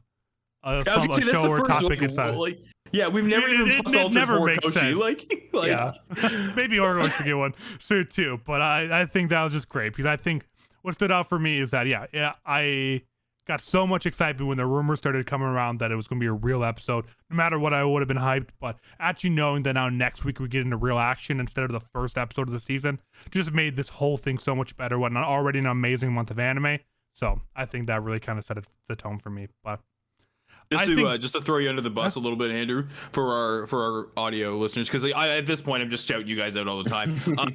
uh, 0.63 0.83
a, 0.85 0.89
I 0.91 0.97
was 1.05 1.15
some, 1.15 1.29
a 1.29 1.31
show 1.31 1.47
or 1.49 1.59
topic 1.63 1.89
like, 1.89 2.01
inside. 2.01 2.35
like, 2.35 2.59
yeah, 2.91 3.07
we've 3.07 3.23
never 3.25 3.47
It- 3.47 3.53
even 3.53 3.67
it- 3.71 3.83
plus 3.83 3.95
it 3.95 4.11
never 4.13 4.39
makes 4.43 4.65
Koshi. 4.65 4.73
sense. 4.73 4.97
Like, 4.97 5.49
like, 5.53 5.67
yeah, 5.69 5.91
maybe 6.55 6.77
Orgo 6.77 7.07
should 7.11 7.25
get 7.25 7.37
one 7.37 7.53
soon 7.79 8.07
too. 8.07 8.39
But 8.45 8.61
I, 8.61 9.01
I 9.01 9.05
think 9.05 9.29
that 9.29 9.43
was 9.43 9.53
just 9.53 9.69
great 9.69 9.89
because 9.93 10.07
I 10.07 10.17
think 10.17 10.47
what 10.81 10.95
stood 10.95 11.11
out 11.11 11.29
for 11.29 11.37
me 11.37 11.59
is 11.59 11.69
that 11.71 11.85
yeah, 11.85 12.07
yeah, 12.11 12.33
I 12.47 13.01
got 13.47 13.61
so 13.61 13.85
much 13.85 14.05
excitement 14.05 14.47
when 14.47 14.57
the 14.57 14.65
rumors 14.65 14.99
started 14.99 15.25
coming 15.25 15.47
around 15.47 15.79
that 15.79 15.91
it 15.91 15.95
was 15.95 16.07
going 16.07 16.19
to 16.19 16.23
be 16.23 16.27
a 16.27 16.33
real 16.33 16.63
episode. 16.63 17.05
No 17.29 17.35
matter 17.35 17.59
what, 17.59 17.73
I 17.73 17.83
would 17.83 18.01
have 18.01 18.07
been 18.07 18.17
hyped. 18.17 18.49
But 18.59 18.77
actually 18.99 19.31
knowing 19.31 19.63
that 19.63 19.73
now 19.73 19.89
next 19.89 20.25
week 20.25 20.39
we 20.39 20.47
get 20.47 20.61
into 20.61 20.77
real 20.77 20.99
action 20.99 21.39
instead 21.39 21.63
of 21.63 21.71
the 21.71 21.79
first 21.79 22.17
episode 22.17 22.47
of 22.47 22.53
the 22.53 22.59
season 22.59 22.99
just 23.31 23.53
made 23.53 23.75
this 23.75 23.89
whole 23.89 24.17
thing 24.17 24.37
so 24.37 24.55
much 24.55 24.75
better. 24.77 24.97
What 24.97 25.15
already 25.15 25.59
an 25.59 25.65
amazing 25.65 26.11
month 26.11 26.31
of 26.31 26.39
anime. 26.39 26.79
So 27.13 27.41
I 27.55 27.65
think 27.65 27.87
that 27.87 28.03
really 28.03 28.19
kind 28.19 28.37
of 28.37 28.45
set 28.45 28.57
the 28.87 28.95
tone 28.95 29.19
for 29.19 29.29
me. 29.29 29.47
But 29.63 29.79
just 30.71 30.83
I 30.83 30.87
to 30.87 30.95
think- 30.95 31.07
uh, 31.07 31.17
just 31.17 31.33
to 31.33 31.41
throw 31.41 31.57
you 31.57 31.69
under 31.69 31.81
the 31.81 31.89
bus 31.89 32.15
a 32.15 32.19
little 32.19 32.37
bit, 32.37 32.51
Andrew, 32.51 32.87
for 33.11 33.31
our 33.33 33.67
for 33.67 33.83
our 33.83 34.07
audio 34.17 34.57
listeners, 34.57 34.89
because 34.89 35.03
I 35.13 35.37
at 35.37 35.45
this 35.45 35.61
point 35.61 35.83
I'm 35.83 35.89
just 35.89 36.07
shouting 36.07 36.27
you 36.27 36.35
guys 36.35 36.57
out 36.57 36.67
all 36.67 36.81
the 36.83 36.89
time. 36.89 37.19
uh, 37.37 37.47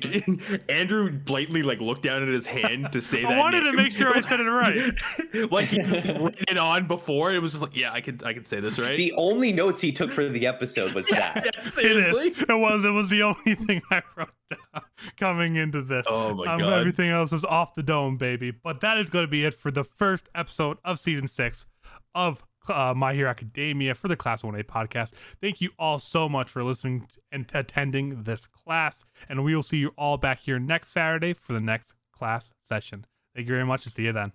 Andrew 0.68 1.10
blatantly 1.10 1.62
like 1.62 1.80
looked 1.80 2.02
down 2.02 2.22
at 2.22 2.28
his 2.28 2.46
hand 2.46 2.92
to 2.92 3.00
say 3.00 3.20
I 3.24 3.28
that. 3.30 3.32
I 3.32 3.38
wanted 3.38 3.60
to 3.62 3.72
make 3.72 3.92
sure 3.92 4.16
I 4.16 4.20
said 4.20 4.40
it 4.40 4.44
right. 4.44 5.50
like 5.50 5.66
he 5.66 5.80
wrote 6.12 6.36
it 6.48 6.58
on 6.58 6.86
before. 6.86 7.32
It 7.32 7.40
was 7.40 7.52
just 7.52 7.62
like, 7.62 7.76
yeah, 7.76 7.92
I 7.92 8.00
could 8.00 8.22
I 8.24 8.32
could 8.34 8.46
say 8.46 8.60
this 8.60 8.78
right. 8.78 8.96
The 8.96 9.12
only 9.14 9.52
notes 9.52 9.80
he 9.80 9.92
took 9.92 10.10
for 10.12 10.28
the 10.28 10.46
episode 10.46 10.92
was 10.94 11.08
that. 11.08 11.42
yeah, 11.44 11.60
It 11.60 11.64
seriously. 11.64 12.28
is. 12.28 12.38
It 12.42 12.48
was. 12.58 12.84
It 12.84 12.90
was 12.90 13.08
the 13.08 13.22
only 13.22 13.54
thing 13.54 13.82
I 13.90 14.02
wrote 14.16 14.30
down 14.50 14.82
coming 15.18 15.56
into 15.56 15.82
this. 15.82 16.06
Oh 16.08 16.34
my 16.34 16.52
Um, 16.52 16.58
god. 16.60 16.78
everything 16.80 17.10
else 17.10 17.32
was 17.32 17.44
off 17.44 17.74
the 17.74 17.82
dome, 17.82 18.16
baby. 18.16 18.50
But 18.50 18.80
that 18.80 18.98
is 18.98 19.10
going 19.10 19.24
to 19.24 19.30
be 19.30 19.44
it 19.44 19.54
for 19.54 19.70
the 19.70 19.84
first 19.84 20.28
episode 20.34 20.78
of 20.84 20.98
season 21.00 21.28
six 21.28 21.66
of 22.14 22.44
uh, 22.68 22.94
My 22.96 23.14
Hero 23.14 23.30
Academia 23.30 23.94
for 23.94 24.08
the 24.08 24.16
Class 24.16 24.42
1A 24.42 24.64
podcast. 24.64 25.12
Thank 25.40 25.60
you 25.60 25.70
all 25.78 25.98
so 25.98 26.28
much 26.28 26.50
for 26.50 26.62
listening 26.62 27.08
and 27.32 27.48
t- 27.48 27.58
attending 27.58 28.24
this 28.24 28.46
class. 28.46 29.04
And 29.28 29.44
we 29.44 29.54
will 29.54 29.62
see 29.62 29.78
you 29.78 29.92
all 29.96 30.16
back 30.16 30.40
here 30.40 30.58
next 30.58 30.88
Saturday 30.90 31.32
for 31.32 31.52
the 31.52 31.60
next 31.60 31.94
class 32.12 32.50
session. 32.62 33.06
Thank 33.34 33.48
you 33.48 33.54
very 33.54 33.66
much 33.66 33.86
and 33.86 33.92
see 33.92 34.04
you 34.04 34.12
then. 34.12 34.32